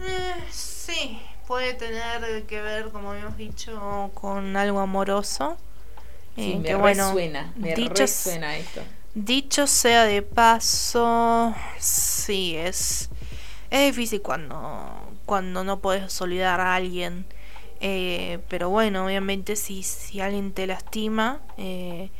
Eh, 0.00 0.34
sí, 0.50 1.20
puede 1.46 1.74
tener 1.74 2.44
que 2.46 2.60
ver, 2.60 2.90
como 2.90 3.12
habíamos 3.12 3.36
dicho, 3.36 4.10
con 4.14 4.56
algo 4.56 4.80
amoroso. 4.80 5.56
Sí, 6.36 6.52
eh, 6.52 6.76
me 6.76 6.76
resuena, 6.76 7.52
me 7.56 7.74
dicho, 7.74 7.94
resuena 7.94 8.56
esto. 8.56 8.82
Dicho 9.14 9.66
sea 9.66 10.04
de 10.04 10.22
paso, 10.22 11.54
sí, 11.78 12.54
es, 12.56 13.10
es 13.70 13.86
difícil 13.86 14.22
cuando, 14.22 15.10
cuando 15.26 15.64
no 15.64 15.80
puedes 15.80 16.20
olvidar 16.20 16.60
a 16.60 16.74
alguien. 16.74 17.26
Eh, 17.80 18.38
pero 18.48 18.70
bueno, 18.70 19.06
obviamente 19.06 19.56
si, 19.56 19.82
si 19.82 20.20
alguien 20.20 20.52
te 20.52 20.66
lastima, 20.66 21.40
eh, 21.56 22.10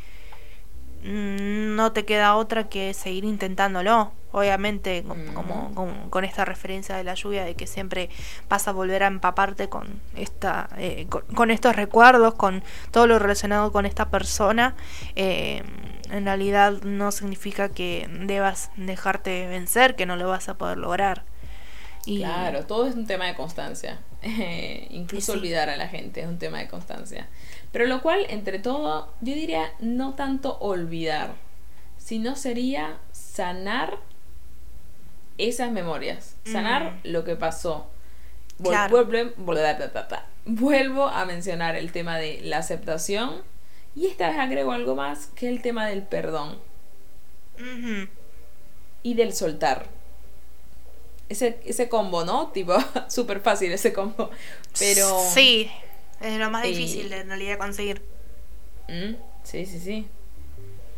no 1.02 1.92
te 1.92 2.04
queda 2.04 2.34
otra 2.36 2.68
que 2.68 2.92
seguir 2.94 3.24
intentándolo 3.24 4.12
obviamente 4.32 5.04
como, 5.34 6.08
con, 6.10 6.24
esta 6.24 6.44
referencia 6.44 6.96
de 6.96 7.04
la 7.04 7.14
lluvia 7.14 7.44
de 7.44 7.54
que 7.54 7.66
siempre 7.66 8.10
vas 8.48 8.68
a 8.68 8.72
volver 8.72 9.02
a 9.02 9.06
empaparte 9.06 9.68
con 9.68 10.00
esta 10.16 10.68
eh, 10.76 11.06
con, 11.08 11.50
estos 11.50 11.76
recuerdos 11.76 12.34
con 12.34 12.62
todo 12.90 13.06
lo 13.06 13.18
relacionado 13.18 13.72
con 13.72 13.86
esta 13.86 14.10
persona 14.10 14.74
eh, 15.16 15.62
en 16.10 16.24
realidad 16.24 16.72
no 16.82 17.12
significa 17.12 17.68
que 17.68 18.08
debas 18.26 18.70
dejarte 18.76 19.46
vencer 19.46 19.96
que 19.96 20.06
no 20.06 20.16
lo 20.16 20.28
vas 20.28 20.48
a 20.48 20.54
poder 20.54 20.78
lograr. 20.78 21.24
Y, 22.06 22.18
claro 22.18 22.64
todo 22.64 22.86
es 22.86 22.94
un 22.94 23.06
tema 23.06 23.26
de 23.26 23.34
constancia. 23.34 23.98
Incluso 24.90 25.32
olvidar 25.32 25.68
a 25.68 25.76
la 25.76 25.88
gente 25.88 26.22
es 26.22 26.26
un 26.26 26.38
tema 26.38 26.58
de 26.58 26.68
constancia. 26.68 27.28
Pero 27.72 27.86
lo 27.86 28.00
cual 28.00 28.24
entre 28.30 28.58
todo 28.58 29.12
yo 29.20 29.34
diría 29.34 29.72
no 29.80 30.14
tanto 30.14 30.58
olvidar 30.60 31.34
sino 32.08 32.36
sería 32.36 32.96
sanar 33.12 33.98
esas 35.39 35.72
memorias, 35.72 36.36
sanar 36.45 36.93
mm. 36.93 37.01
lo 37.05 37.24
que 37.24 37.36
pasó. 37.36 37.89
vuelvo 40.45 41.07
a 41.07 41.24
mencionar 41.24 41.76
el 41.76 41.93
tema 41.93 42.18
de 42.18 42.41
la 42.43 42.59
aceptación 42.59 43.43
y 43.95 44.07
esta 44.07 44.28
vez 44.28 44.39
agrego 44.39 44.72
algo 44.72 44.95
más 44.95 45.26
que 45.34 45.49
el 45.49 45.62
tema 45.62 45.86
del 45.86 46.03
perdón 46.03 46.59
y 49.03 49.14
del 49.14 49.32
soltar. 49.32 49.86
Ese, 51.28 51.61
ese 51.66 51.89
combo, 51.89 52.24
¿no? 52.24 52.49
Tipo, 52.49 52.74
súper 53.09 53.41
fácil 53.41 53.70
ese 53.72 53.93
combo. 53.93 54.30
Pero. 54.78 55.20
Sí, 55.34 55.70
es 56.20 56.39
lo 56.39 56.51
más 56.51 56.62
difícil 56.62 57.12
en 57.12 57.28
realidad 57.28 57.59
conseguir. 57.59 58.03
Mm, 58.89 59.14
sí, 59.43 59.66
sí, 59.66 59.78
sí. 59.78 60.07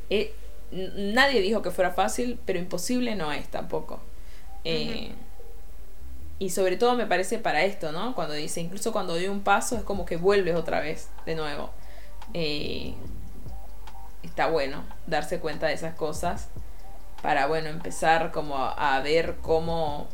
Eh, 0.08 0.32
nadie 0.70 1.40
dijo 1.40 1.62
que 1.62 1.70
fuera 1.70 1.92
fácil, 1.92 2.38
pero 2.44 2.58
imposible 2.58 3.16
no 3.16 3.32
es 3.32 3.48
tampoco. 3.48 4.00
Eh, 4.64 5.12
y 6.38 6.50
sobre 6.50 6.76
todo 6.76 6.96
me 6.96 7.06
parece 7.06 7.38
para 7.38 7.64
esto, 7.64 7.92
¿no? 7.92 8.14
Cuando 8.14 8.34
dice, 8.34 8.60
incluso 8.60 8.92
cuando 8.92 9.12
doy 9.12 9.28
un 9.28 9.42
paso 9.42 9.76
es 9.76 9.82
como 9.82 10.06
que 10.06 10.16
vuelves 10.16 10.56
otra 10.56 10.80
vez, 10.80 11.10
de 11.26 11.34
nuevo. 11.34 11.70
Eh, 12.32 12.94
está 14.22 14.46
bueno 14.46 14.84
darse 15.06 15.38
cuenta 15.38 15.66
de 15.66 15.74
esas 15.74 15.94
cosas 15.94 16.48
para, 17.22 17.46
bueno, 17.46 17.68
empezar 17.68 18.32
como 18.32 18.56
a, 18.56 18.98
ver 19.00 19.36
cómo 19.42 20.08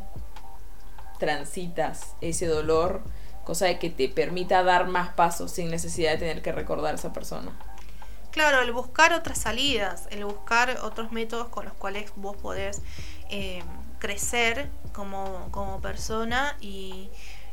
transitas 1.17 2.13
ese 2.19 2.45
dolor, 2.45 3.01
cosa 3.45 3.65
de 3.65 3.79
que 3.79 3.89
te 3.89 4.09
permita 4.09 4.63
dar 4.63 4.87
más 4.87 5.09
pasos 5.13 5.51
sin 5.51 5.69
necesidad 5.69 6.11
de 6.11 6.17
tener 6.17 6.41
que 6.41 6.51
recordar 6.51 6.91
a 6.93 6.95
esa 6.95 7.13
persona. 7.13 7.51
Claro, 8.31 8.61
el 8.61 8.73
buscar 8.73 9.13
otras 9.13 9.37
salidas, 9.37 10.07
el 10.11 10.25
buscar 10.25 10.77
otros 10.83 11.13
métodos 11.13 11.47
con 11.47 11.63
los 11.63 11.73
cuales 11.73 12.11
vos 12.17 12.35
podés 12.35 12.81
eh, 13.29 13.63
crecer 13.99 14.69
como, 14.93 15.49
como 15.51 15.81
persona 15.81 16.57
y, 16.59 17.09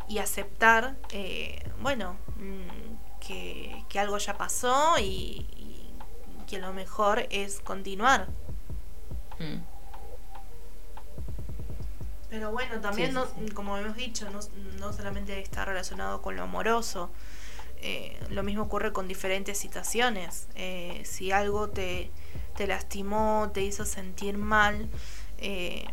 y 0.08 0.18
aceptar, 0.18 0.96
eh, 1.10 1.62
bueno, 1.80 2.16
mm, 2.36 3.20
que, 3.26 3.84
que, 3.88 3.98
algo 3.98 4.18
ya 4.18 4.36
pasó 4.36 4.98
y, 5.00 5.46
que 6.46 6.58
lo 6.58 6.72
mejor 6.72 7.26
es 7.30 7.60
continuar. 7.60 8.28
Mm. 9.38 9.62
Pero 12.28 12.50
bueno, 12.50 12.80
también, 12.80 13.14
como 13.54 13.78
hemos 13.78 13.96
dicho, 13.96 14.28
no, 14.30 14.40
no, 14.78 14.92
solamente 14.92 15.40
está 15.40 15.64
relacionado 15.64 16.20
con 16.20 16.34
lo 16.36 16.42
amoroso. 16.42 17.10
Eh, 17.86 18.18
lo 18.30 18.42
mismo 18.42 18.62
ocurre 18.62 18.92
con 18.92 19.06
diferentes 19.06 19.58
situaciones. 19.58 20.48
Eh, 20.54 21.02
si 21.04 21.32
algo 21.32 21.68
te, 21.68 22.10
te 22.56 22.66
lastimó, 22.66 23.50
te 23.52 23.60
hizo 23.60 23.84
sentir 23.84 24.38
mal, 24.38 24.88
eh, 25.38 25.84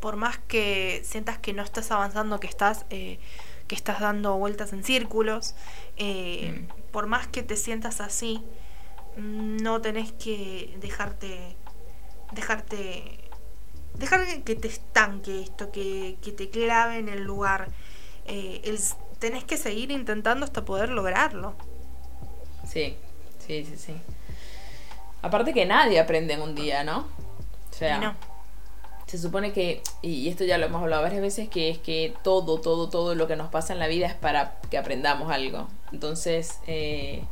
por 0.00 0.16
más 0.16 0.38
que 0.38 1.02
sientas 1.04 1.38
que 1.38 1.52
no 1.52 1.62
estás 1.62 1.90
avanzando, 1.90 2.40
que 2.40 2.46
estás, 2.46 2.86
eh, 2.90 3.18
que 3.68 3.74
estás 3.74 4.00
dando 4.00 4.36
vueltas 4.36 4.72
en 4.72 4.82
círculos, 4.82 5.54
eh, 5.96 6.66
mm. 6.66 6.90
por 6.90 7.06
más 7.06 7.28
que 7.28 7.42
te 7.42 7.56
sientas 7.56 8.00
así, 8.00 8.42
no 9.16 9.80
tenés 9.80 10.12
que 10.12 10.76
dejarte, 10.80 11.56
dejarte, 12.32 13.18
dejar 13.94 14.42
que 14.42 14.54
te 14.54 14.68
estanque 14.68 15.42
esto, 15.42 15.70
que, 15.70 16.16
que 16.22 16.32
te 16.32 16.48
clave 16.48 16.98
en 16.98 17.08
el 17.08 17.22
lugar. 17.22 17.68
Eh, 18.26 18.62
el, 18.64 18.78
tenés 19.18 19.44
que 19.44 19.56
seguir 19.56 19.90
intentando 19.90 20.44
hasta 20.44 20.64
poder 20.64 20.88
lograrlo. 20.88 21.54
Sí, 22.66 22.96
sí, 23.46 23.64
sí, 23.64 23.76
sí. 23.76 23.94
Aparte 25.22 25.52
que 25.52 25.66
nadie 25.66 26.00
aprende 26.00 26.34
en 26.34 26.40
un 26.40 26.54
día, 26.54 26.82
¿no? 26.82 27.08
O 27.70 27.74
sea, 27.74 27.98
no 27.98 28.29
se 29.10 29.18
supone 29.18 29.52
que, 29.52 29.82
y 30.02 30.28
esto 30.28 30.44
ya 30.44 30.56
lo 30.56 30.66
hemos 30.66 30.82
hablado 30.82 31.02
varias 31.02 31.20
veces, 31.20 31.48
que 31.48 31.68
es 31.68 31.78
que 31.78 32.14
todo, 32.22 32.60
todo, 32.60 32.88
todo 32.88 33.16
lo 33.16 33.26
que 33.26 33.34
nos 33.34 33.48
pasa 33.48 33.72
en 33.72 33.80
la 33.80 33.88
vida 33.88 34.06
es 34.06 34.14
para 34.14 34.60
que 34.70 34.78
aprendamos 34.78 35.32
algo. 35.32 35.66
Entonces, 35.90 36.60
eh, 36.68 37.24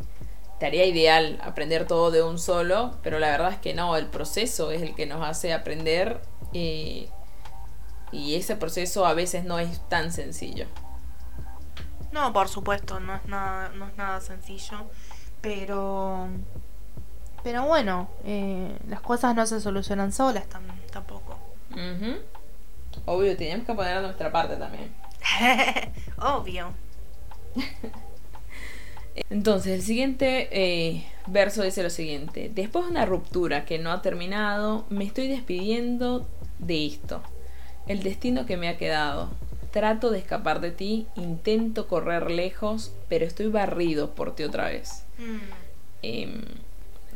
estaría 0.55 0.87
ideal 0.87 1.39
aprender 1.41 1.87
todo 1.87 2.11
de 2.11 2.21
un 2.25 2.41
solo, 2.41 2.97
pero 3.05 3.21
la 3.21 3.31
verdad 3.31 3.53
es 3.53 3.59
que 3.59 3.75
no, 3.75 3.97
el 3.97 4.07
proceso 4.07 4.73
es 4.73 4.83
el 4.83 4.97
que 4.97 5.07
nos 5.07 5.25
hace 5.25 5.53
aprender 5.53 6.21
eh, 6.53 7.09
y 8.11 8.35
ese 8.35 8.57
proceso 8.57 9.07
a 9.07 9.15
veces 9.15 9.45
no 9.45 9.61
es 9.61 9.81
tan 9.89 10.13
sencillo. 10.13 10.67
No, 12.11 12.33
por 12.33 12.49
supuesto, 12.49 12.99
no 12.99 13.15
es 13.15 13.25
nada, 13.27 13.69
no 13.69 13.87
es 13.87 13.97
nada 13.97 14.21
sencillo, 14.21 14.79
pero... 15.41 16.27
Pero 17.45 17.67
bueno, 17.67 18.09
eh, 18.25 18.77
las 18.89 19.01
cosas 19.01 19.37
no 19.37 19.47
se 19.47 19.61
solucionan 19.61 20.11
solas 20.11 20.49
tampoco. 20.91 21.38
Obvio, 23.05 23.37
tenemos 23.37 23.67
que 23.67 23.75
poner 23.75 23.99
a 23.99 24.03
nuestra 24.03 24.31
parte 24.33 24.57
también. 24.57 24.91
Obvio. 26.19 26.73
Entonces, 29.31 29.73
el 29.73 29.83
siguiente 29.83 30.49
eh, 30.53 31.05
verso 31.27 31.63
dice 31.63 31.83
lo 31.83 31.91
siguiente. 31.91 32.51
Después 32.55 32.85
de 32.85 32.93
una 32.93 33.05
ruptura 33.05 33.65
que 33.65 33.79
no 33.79 33.93
ha 33.93 34.03
terminado, 34.03 34.85
me 34.91 35.05
estoy 35.05 35.29
despidiendo 35.29 36.27
de 36.59 36.87
esto. 36.87 37.23
El 37.87 38.03
destino 38.03 38.47
que 38.47 38.57
me 38.57 38.69
ha 38.69 38.77
quedado. 38.77 39.31
Trato 39.71 40.11
de 40.11 40.19
escapar 40.19 40.61
de 40.61 40.71
ti, 40.71 41.07
intento 41.17 41.89
correr 41.89 42.31
lejos, 42.31 42.93
pero 43.09 43.27
estoy 43.27 43.49
barrido 43.49 44.15
por 44.15 44.35
ti 44.35 44.45
otra 44.45 44.69
vez. 44.69 45.05
Mm. 45.19 45.39
Em, 46.03 46.45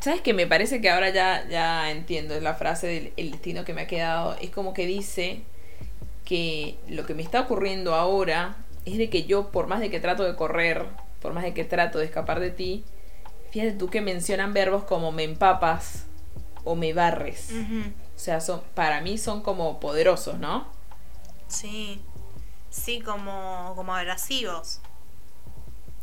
¿Sabes 0.02 0.20
que 0.20 0.34
Me 0.34 0.46
parece 0.48 0.80
que 0.80 0.90
ahora 0.90 1.10
ya, 1.10 1.46
ya 1.48 1.90
entiendo 1.90 2.38
la 2.40 2.54
frase 2.54 2.88
del 2.88 3.12
el 3.16 3.30
destino 3.30 3.64
que 3.64 3.72
me 3.72 3.82
ha 3.82 3.86
quedado. 3.86 4.36
Es 4.40 4.50
como 4.50 4.74
que 4.74 4.86
dice 4.86 5.42
que 6.24 6.76
lo 6.88 7.06
que 7.06 7.14
me 7.14 7.22
está 7.22 7.40
ocurriendo 7.40 7.94
ahora 7.94 8.56
es 8.84 8.98
de 8.98 9.08
que 9.10 9.24
yo, 9.24 9.50
por 9.50 9.68
más 9.68 9.80
de 9.80 9.90
que 9.90 10.00
trato 10.00 10.24
de 10.24 10.34
correr 10.34 10.86
por 11.22 11.32
más 11.32 11.44
de 11.44 11.54
que 11.54 11.64
trato 11.64 12.00
de 12.00 12.04
escapar 12.06 12.40
de 12.40 12.50
ti, 12.50 12.84
fíjate 13.52 13.72
tú 13.72 13.88
que 13.88 14.00
mencionan 14.00 14.52
verbos 14.52 14.82
como 14.82 15.12
me 15.12 15.22
empapas 15.22 16.04
o 16.64 16.74
me 16.74 16.92
barres. 16.92 17.50
O 17.52 18.18
sea, 18.18 18.40
son, 18.40 18.60
para 18.74 19.00
mí 19.00 19.18
son 19.18 19.40
como 19.40 19.78
poderosos, 19.78 20.38
¿no? 20.38 20.66
Sí, 21.46 22.02
sí, 22.70 23.00
como, 23.00 23.72
como 23.76 23.94
abrasivos. 23.94 24.80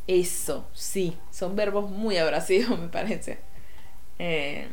Eso, 0.08 0.66
sí, 0.74 1.18
son 1.32 1.56
verbos 1.56 1.92
muy 1.92 2.18
abrasivos, 2.18 2.80
me 2.80 2.88
parece. 2.88 3.49
Eh, 4.20 4.68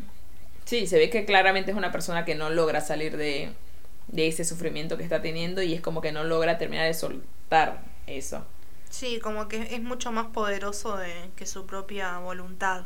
sí, 0.65 0.87
se 0.87 0.99
ve 0.99 1.11
que 1.11 1.25
claramente 1.25 1.71
es 1.71 1.77
una 1.77 1.93
persona 1.93 2.25
que 2.25 2.35
no 2.35 2.51
logra 2.51 2.81
salir 2.81 3.17
de, 3.17 3.51
de 4.09 4.29
ese 4.29 4.45
sufrimiento 4.45 4.97
que 4.97 5.05
está 5.05 5.23
teniendo 5.23 5.63
y 5.63 5.75
es 5.75 5.81
como 5.81 6.01
que 6.01 6.13
no 6.13 6.25
logra 6.25 6.59
terminar 6.59 6.87
de 6.87 6.95
soltar 6.95 7.83
eso. 8.07 8.45
Sí, 8.91 9.19
como 9.21 9.49
que 9.49 9.75
es 9.75 9.83
mucho 9.83 10.13
más 10.13 10.27
poderoso 10.27 10.97
de, 10.97 11.13
que 11.37 11.47
su 11.47 11.67
propia 11.67 12.19
voluntad. 12.19 12.85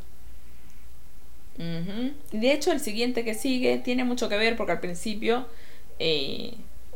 De 1.57 2.53
hecho, 2.53 2.73
el 2.73 2.81
siguiente 2.81 3.23
que 3.23 3.35
sigue 3.35 3.77
tiene 3.79 4.05
mucho 4.05 4.31
que 4.31 4.39
ver 4.39 4.57
porque 4.57 4.73
al 4.73 4.81
principio 4.81 5.47
eh, 5.99 6.55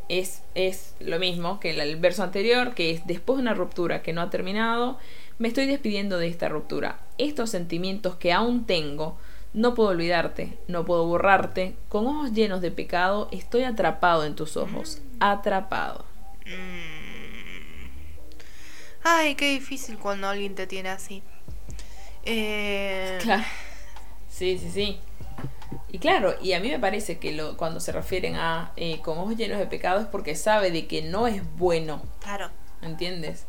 es, 0.09 0.43
es 0.55 0.95
lo 1.01 1.19
mismo 1.19 1.61
que 1.61 1.79
el, 1.79 1.97
verso 1.97 2.23
anterior, 2.23 2.75
que 2.75 2.91
es 2.91 3.07
después 3.07 3.37
de 3.37 3.43
una 3.43 3.55
ruptura 3.55 4.03
que 4.03 4.15
no 4.15 4.23
ha 4.23 4.31
terminado, 4.31 4.99
me 5.39 5.49
estoy 5.49 5.67
despidiendo 5.67 6.19
de 6.19 6.29
esta 6.29 6.49
ruptura. 6.49 6.99
Estos 7.19 7.51
sentimientos 7.51 8.17
que 8.17 8.33
aún 8.33 8.65
tengo, 8.65 9.19
no 9.55 9.75
puedo 9.75 9.91
olvidarte, 9.91 10.59
no 10.67 10.85
puedo 10.85 11.07
borrarte. 11.07 11.77
Con 11.89 12.07
ojos 12.07 12.33
llenos 12.33 12.61
de 12.61 12.71
pecado, 12.71 13.29
estoy 13.31 13.63
atrapado 13.63 14.25
en 14.25 14.35
tus 14.35 14.57
ojos. 14.57 15.01
Mm. 15.01 15.17
Atrapado. 15.21 16.05
Mm. 16.45 17.05
Ay, 19.05 19.35
qué 19.37 19.51
difícil 19.51 19.99
cuando 19.99 20.29
alguien 20.29 20.55
te 20.55 20.67
tiene 20.67 20.89
así. 20.89 21.23
Eh... 22.25 23.19
Claro. 23.23 23.45
Sí, 24.29 24.59
sí, 24.59 24.71
sí. 24.71 25.01
Y 25.93 25.99
claro, 25.99 26.35
y 26.43 26.55
a 26.55 26.61
mí 26.61 26.69
me 26.69 26.81
parece 26.81 27.19
que 27.19 27.33
lo, 27.33 27.57
cuando 27.57 27.79
se 27.79 27.93
refieren 27.93 28.35
a 28.35 28.73
eh, 28.77 29.01
con 29.01 29.19
ojos 29.19 29.37
llenos 29.37 29.59
de 29.59 29.67
pecado 29.67 30.01
es 30.01 30.07
porque 30.07 30.35
sabe 30.35 30.73
de 30.73 30.89
que 30.89 31.03
no 31.03 31.29
es 31.29 31.43
bueno. 31.57 32.03
Claro. 32.21 32.51
¿Entiendes? 32.83 33.47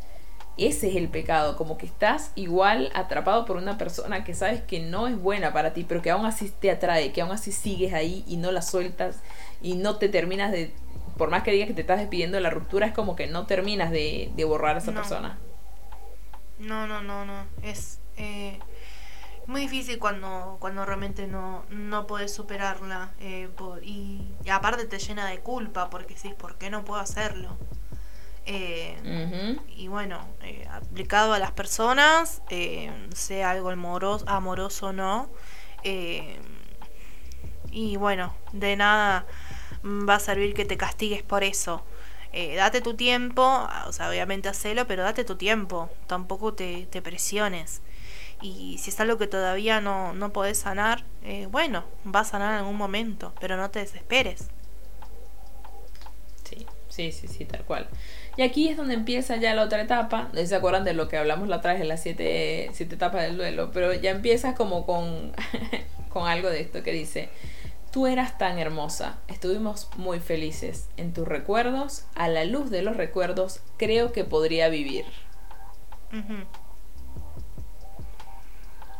Ese 0.58 0.90
es 0.90 0.96
el 0.96 1.10
pecado, 1.10 1.58
como 1.58 1.78
que 1.78 1.86
estás 1.86 2.32
igual 2.36 2.90
atrapado 2.94 3.46
por 3.46 3.58
una 3.58 3.78
persona 3.78 4.24
que 4.24 4.34
sabes 4.34 4.62
que 4.62 4.80
no 4.80 5.08
es 5.08 5.20
buena 5.20 5.52
para 5.52 5.74
ti, 5.74 5.86
pero 5.88 6.02
que 6.02 6.12
aún 6.12 6.26
así 6.26 6.50
te 6.50 6.72
atrae, 6.72 7.12
que 7.12 7.22
aún 7.22 7.32
así 7.32 7.52
sigues 7.52 7.94
ahí 7.94 8.24
y 8.26 8.38
no 8.38 8.52
la 8.52 8.62
sueltas 8.62 9.18
y 9.62 9.76
no 9.76 9.98
te 9.98 10.08
terminas 10.08 10.52
de, 10.52 10.74
por 11.18 11.30
más 11.30 11.44
que 11.44 11.52
digas 11.52 11.68
que 11.68 11.74
te 11.74 11.82
estás 11.82 12.00
despidiendo 12.00 12.38
de 12.38 12.42
la 12.42 12.50
ruptura, 12.50 12.88
es 12.88 12.94
como 12.94 13.16
que 13.16 13.28
no 13.28 13.46
terminas 13.46 13.92
de, 13.92 14.32
borrar 14.48 14.76
a 14.76 14.80
esa 14.80 14.94
persona. 14.94 15.38
No, 16.60 16.88
no, 16.88 17.02
no, 17.02 17.26
no. 17.26 17.46
Es 17.62 18.00
eh, 18.16 18.60
muy 19.48 19.62
difícil 19.62 20.00
cuando, 20.00 20.58
cuando 20.60 20.86
realmente 20.86 21.28
no, 21.28 21.66
no 21.70 22.08
puedes 22.08 22.34
superarla. 22.34 23.12
Eh, 23.20 23.50
y, 23.84 24.32
aparte 24.50 24.86
te 24.86 25.00
llena 25.00 25.28
de 25.28 25.40
culpa 25.40 25.90
porque 25.90 26.16
decís, 26.16 26.34
¿por 26.34 26.58
qué 26.58 26.70
no 26.70 26.86
puedo 26.86 27.00
hacerlo? 27.00 27.58
Eh, 28.46 29.58
y 29.76 29.88
bueno, 29.88 30.20
aplicado 30.70 31.34
a 31.34 31.40
las 31.40 31.52
personas, 31.52 32.42
sea 33.14 33.52
algo 33.52 33.70
amoroso, 33.70 34.26
amoroso 34.28 34.88
o 34.88 34.94
no. 34.94 35.30
y 37.72 37.98
bueno, 37.98 38.34
de 38.54 38.76
nada 38.76 39.26
va 39.84 40.16
a 40.16 40.20
servir 40.20 40.54
que 40.54 40.66
te 40.66 40.78
castigues 40.78 41.24
por 41.24 41.44
eso. 41.44 41.84
Eh, 42.38 42.56
date 42.56 42.82
tu 42.82 42.96
tiempo, 42.96 43.66
o 43.88 43.94
sea, 43.94 44.10
obviamente 44.10 44.50
hacelo, 44.50 44.86
pero 44.88 45.04
date 45.04 45.24
tu 45.24 45.38
tiempo, 45.38 45.90
tampoco 46.08 46.54
te, 46.54 46.86
presiones. 47.02 47.82
Y 48.42 48.78
si 48.80 48.90
es 48.90 49.00
algo 49.00 49.18
que 49.18 49.28
todavía 49.28 49.80
no, 49.80 50.14
no 50.14 50.34
podés 50.34 50.60
sanar, 50.60 51.06
eh, 51.24 51.48
bueno, 51.50 51.86
va 52.14 52.22
a 52.22 52.26
sanar 52.26 52.52
en 52.52 52.60
algún 52.60 52.76
momento, 52.76 53.34
pero 53.40 53.56
no 53.56 53.72
te 53.72 53.80
desesperes. 53.80 54.50
Sí, 56.44 56.66
sí, 56.90 57.12
sí, 57.14 57.28
sí, 57.30 57.46
tal 57.46 57.64
cual. 57.64 57.88
Y 58.38 58.42
aquí 58.42 58.68
es 58.68 58.78
donde 58.78 58.94
empieza 58.94 59.38
ya 59.38 59.54
la 59.54 59.64
otra 59.64 59.82
etapa. 59.82 60.30
¿Se 60.46 60.56
acuerdan 60.56 60.84
de 60.84 60.94
lo 60.94 61.08
que 61.08 61.18
hablamos 61.18 61.48
la 61.48 61.58
otra 61.58 61.74
vez 61.74 61.82
en 61.82 61.88
las 61.88 62.04
siete, 62.04 62.70
siete 62.74 62.96
etapas 62.96 63.24
del 63.24 63.38
duelo? 63.38 63.72
Pero 63.72 63.94
ya 63.94 64.12
empieza 64.12 64.56
como 64.56 64.86
con, 64.86 65.34
con 66.10 66.28
algo 66.28 66.50
de 66.50 66.62
esto 66.62 66.84
que 66.84 66.92
dice, 66.92 67.30
Tú 67.96 68.08
eras 68.08 68.38
tan 68.38 68.60
hermosa, 68.60 69.20
estuvimos 69.30 69.88
muy 69.96 70.20
felices. 70.20 70.90
En 70.98 71.14
tus 71.14 71.26
recuerdos, 71.26 72.04
a 72.14 72.28
la 72.28 72.44
luz 72.44 72.70
de 72.70 72.82
los 72.82 72.98
recuerdos, 72.98 73.62
creo 73.78 74.12
que 74.12 74.26
podría 74.26 74.68
vivir. 74.68 75.06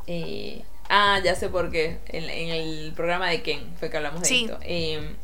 Eh, 0.08 0.64
ah, 0.88 1.20
ya 1.22 1.36
sé 1.36 1.50
por 1.50 1.72
qué. 1.72 2.00
En, 2.08 2.24
el 2.24 2.94
programa 2.94 3.30
de 3.30 3.42
Ken 3.42 3.76
fue 3.78 3.90
que 3.90 3.98
hablamos 3.98 4.22
de 4.22 4.34
esto. 4.34 4.60
Em, 4.62 5.18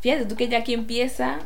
fíjate 0.00 0.24
tú 0.24 0.34
que 0.36 0.48
ya 0.48 0.60
aquí 0.60 0.72
empieza. 0.72 1.40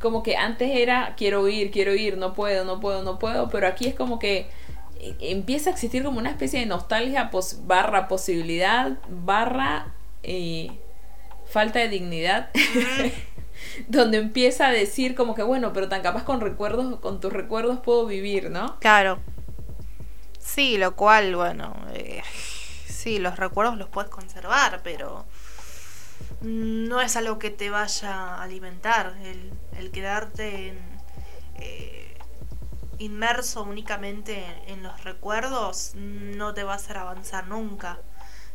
Como 0.00 0.22
que 0.22 0.36
antes 0.36 0.70
era 0.70 1.14
quiero 1.16 1.48
ir, 1.48 1.70
quiero 1.70 1.94
ir, 1.94 2.16
no 2.16 2.34
puedo, 2.34 2.64
no 2.64 2.80
puedo, 2.80 3.02
no 3.02 3.18
puedo. 3.18 3.48
Pero 3.48 3.66
aquí 3.66 3.86
es 3.86 3.94
como 3.94 4.18
que 4.18 4.48
eh, 5.00 5.16
empieza 5.20 5.70
a 5.70 5.72
existir 5.72 6.02
como 6.02 6.18
una 6.18 6.30
especie 6.30 6.60
de 6.60 6.66
nostalgia 6.66 7.30
barra 7.64 8.08
posibilidad 8.08 8.98
barra 9.08 9.94
falta 11.46 11.78
de 11.78 11.88
dignidad. 11.88 12.50
donde 13.88 14.18
empieza 14.18 14.68
a 14.68 14.70
decir 14.70 15.14
como 15.14 15.34
que 15.34 15.42
bueno, 15.42 15.72
pero 15.72 15.88
tan 15.88 16.02
capaz 16.02 16.24
con 16.24 16.40
recuerdos, 16.40 16.98
con 17.00 17.20
tus 17.20 17.32
recuerdos 17.32 17.80
puedo 17.80 18.06
vivir, 18.06 18.50
¿no? 18.50 18.78
Claro. 18.80 19.18
Sí, 20.38 20.78
lo 20.78 20.96
cual, 20.96 21.36
bueno, 21.36 21.76
eh, 21.92 22.22
sí, 22.86 23.18
los 23.18 23.36
recuerdos 23.36 23.76
los 23.76 23.88
puedes 23.88 24.10
conservar, 24.10 24.80
pero 24.82 25.26
no 26.40 27.00
es 27.00 27.16
algo 27.16 27.38
que 27.38 27.50
te 27.50 27.70
vaya 27.70 28.12
a 28.12 28.42
alimentar. 28.42 29.16
El, 29.22 29.52
quedarte 29.90 30.74
eh, 31.60 32.16
inmerso 32.98 33.62
únicamente 33.62 34.44
en, 34.66 34.82
los 34.82 35.04
recuerdos 35.04 35.92
no 35.94 36.54
te 36.54 36.64
va 36.64 36.72
a 36.74 36.76
hacer 36.76 36.96
avanzar 36.96 37.46
nunca. 37.48 37.98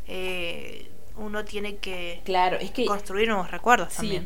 Eh, 0.07 0.89
uno 1.15 1.45
tiene 1.45 1.77
que, 1.77 2.21
claro, 2.25 2.57
es 2.57 2.71
que 2.71 2.85
construir 2.85 3.27
nuevos 3.27 3.51
recuerdos 3.51 3.93
también. 3.93 4.25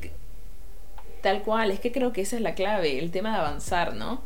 Tal 1.22 1.44
cual, 1.44 1.72
es 1.72 1.80
que 1.80 1.92
creo 1.92 2.14
que 2.14 2.22
esa 2.22 2.38
es 2.38 2.42
la 2.42 2.56
clave, 2.56 3.00
el 3.00 3.12
tema 3.12 3.32
de 3.32 3.38
avanzar, 3.38 3.94
¿no? 3.94 4.22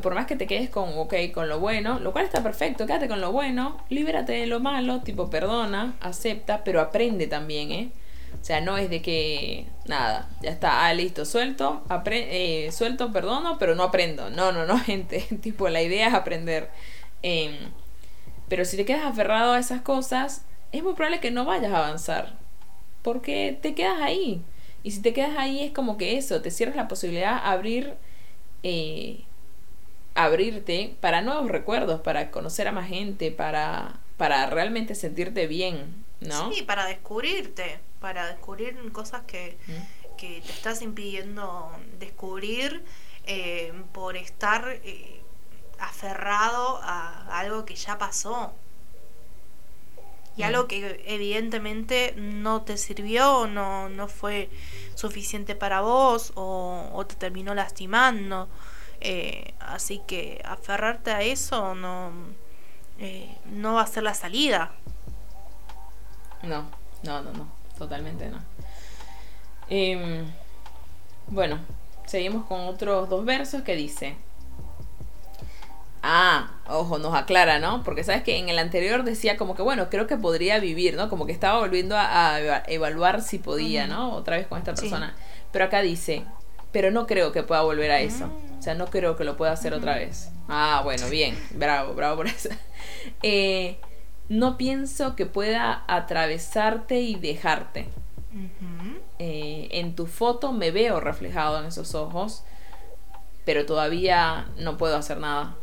por 0.00 0.14
más 0.14 0.26
que 0.26 0.36
te 0.36 0.46
quedes 0.46 0.70
con, 0.70 0.96
ok, 0.96 1.14
con 1.34 1.48
lo 1.48 1.58
bueno, 1.60 1.98
lo 1.98 2.12
cual 2.12 2.24
está 2.24 2.42
perfecto, 2.42 2.86
quédate 2.86 3.08
con 3.08 3.20
lo 3.20 3.32
bueno, 3.32 3.76
libérate 3.90 4.32
de 4.32 4.46
lo 4.46 4.60
malo, 4.60 5.00
tipo, 5.02 5.28
perdona, 5.28 5.96
acepta, 6.00 6.64
pero 6.64 6.80
aprende 6.80 7.26
también, 7.26 7.72
¿eh? 7.72 7.90
O 8.40 8.44
sea, 8.44 8.60
no 8.60 8.76
es 8.76 8.90
de 8.90 9.02
que, 9.02 9.66
nada, 9.86 10.28
ya 10.40 10.50
está, 10.50 10.86
ah, 10.86 10.94
listo, 10.94 11.24
suelto, 11.24 11.82
eh, 12.06 12.70
suelto, 12.72 13.12
perdono, 13.12 13.58
pero 13.58 13.74
no 13.74 13.84
aprendo. 13.84 14.30
No, 14.30 14.50
no, 14.50 14.66
no, 14.66 14.78
gente, 14.84 15.20
tipo, 15.40 15.68
la 15.68 15.82
idea 15.82 16.08
es 16.08 16.14
aprender. 16.14 16.70
Em, 17.22 17.56
pero 18.48 18.64
si 18.64 18.76
te 18.76 18.84
quedas 18.84 19.04
aferrado 19.04 19.52
a 19.52 19.58
esas 19.58 19.82
cosas, 19.82 20.44
es 20.72 20.82
muy 20.82 20.94
probable 20.94 21.20
que 21.20 21.30
no 21.30 21.44
vayas 21.44 21.72
a 21.72 21.78
avanzar. 21.78 22.34
Porque 23.02 23.58
te 23.60 23.74
quedas 23.74 24.00
ahí. 24.00 24.42
Y 24.82 24.90
si 24.90 25.02
te 25.02 25.12
quedas 25.12 25.36
ahí 25.38 25.60
es 25.60 25.72
como 25.72 25.96
que 25.96 26.16
eso, 26.16 26.42
te 26.42 26.50
cierras 26.50 26.76
la 26.76 26.88
posibilidad 26.88 27.42
de 27.42 27.48
abrir, 27.48 27.94
eh, 28.62 29.24
abrirte 30.14 30.96
para 31.00 31.22
nuevos 31.22 31.48
recuerdos, 31.50 32.00
para 32.00 32.30
conocer 32.30 32.66
a 32.66 32.72
más 32.72 32.88
gente, 32.88 33.30
para, 33.30 34.00
para 34.16 34.46
realmente 34.46 34.94
sentirte 34.94 35.46
bien, 35.46 36.04
¿no? 36.20 36.52
Sí, 36.52 36.62
para 36.62 36.86
descubrirte, 36.86 37.78
para 38.02 38.26
descubrir 38.26 38.76
cosas 38.92 39.22
que, 39.22 39.56
que 40.18 40.42
te 40.44 40.52
estás 40.52 40.82
impidiendo 40.82 41.70
descubrir 41.98 42.84
eh, 43.24 43.72
por 43.92 44.16
estar 44.16 44.68
eh, 44.68 45.22
aferrado 45.78 46.80
a 46.82 47.38
algo 47.38 47.64
que 47.64 47.76
ya 47.76 47.96
pasó 47.96 48.52
y 50.36 50.42
algo 50.44 50.66
que 50.66 51.02
evidentemente 51.06 52.14
no 52.16 52.62
te 52.62 52.76
sirvió, 52.78 53.46
no, 53.46 53.88
no 53.88 54.08
fue 54.08 54.48
suficiente 54.94 55.54
para 55.54 55.82
vos 55.82 56.32
o, 56.36 57.04
te 57.06 57.16
terminó 57.16 57.54
lastimando. 57.54 58.48
Eh, 59.00 59.54
así 59.58 60.00
que 60.06 60.40
aferrarte 60.44 61.10
a 61.10 61.22
eso 61.22 61.74
no, 61.74 62.12
eh, 62.98 63.36
no 63.46 63.74
va 63.74 63.82
a 63.82 63.86
ser 63.86 64.04
la 64.04 64.14
salida. 64.14 64.72
No, 66.42 66.70
no, 67.02 67.20
no, 67.20 67.32
no, 67.32 67.61
totalmente 67.78 68.28
no. 68.28 68.38
Em, 69.68 70.24
bueno, 71.28 71.58
seguimos 72.06 72.46
con 72.46 72.60
otros 72.60 73.08
dos 73.08 73.24
versos 73.24 73.62
que 73.62 73.74
dice, 73.76 74.16
Ah, 76.02 76.50
ojo, 76.68 76.98
nos 76.98 77.14
aclara, 77.14 77.60
¿no? 77.60 77.84
Porque 77.84 78.02
sabes 78.02 78.24
que 78.24 78.36
en 78.36 78.48
el 78.48 78.58
anterior 78.58 79.04
decía 79.04 79.36
como 79.36 79.54
que, 79.54 79.62
bueno, 79.62 79.88
creo 79.88 80.08
que 80.08 80.16
podría 80.16 80.58
vivir, 80.58 80.96
¿no? 80.96 81.08
Como 81.08 81.26
que 81.26 81.32
estaba 81.32 81.60
volviendo 81.60 81.94
a, 81.96 82.62
evaluar 82.66 83.22
si 83.22 83.38
podía, 83.38 83.86
¿no? 83.86 84.12
Otra 84.12 84.36
vez 84.36 84.48
con 84.48 84.58
esta 84.58 84.74
persona. 84.74 85.14
Pero 85.52 85.64
acá 85.66 85.80
dice, 85.80 86.24
pero 86.72 86.90
no 86.90 87.06
creo 87.06 87.30
que 87.30 87.44
pueda 87.44 87.62
volver 87.62 87.92
a 87.92 88.00
eso. 88.00 88.26
Mm. 88.26 88.58
O 88.58 88.62
sea, 88.62 88.74
no 88.74 88.86
creo 88.86 89.16
que 89.16 89.22
lo 89.22 89.36
pueda 89.36 89.52
hacer 89.52 89.74
otra 89.74 89.94
vez. 89.94 90.30
Ah, 90.48 90.80
bueno, 90.82 91.08
bien. 91.08 91.38
Bravo, 91.52 91.94
bravo 91.94 92.16
por 92.16 92.26
eso. 92.26 92.48
Eh, 93.24 93.80
no 94.28 94.56
pienso 94.56 95.16
que 95.16 95.26
pueda 95.26 95.84
atravesarte 95.86 97.00
y 97.00 97.16
dejarte. 97.16 97.88
Eh, 99.18 99.68
en 99.72 99.94
tu 99.94 100.06
foto 100.06 100.52
me 100.52 100.70
veo 100.70 101.00
reflejado 101.00 101.58
en 101.60 101.66
esos 101.66 101.94
ojos, 101.94 102.44
pero 103.44 103.66
todavía 103.66 104.48
no 104.56 104.76
puedo 104.76 104.96
hacer 104.96 105.18
nada. 105.18 105.56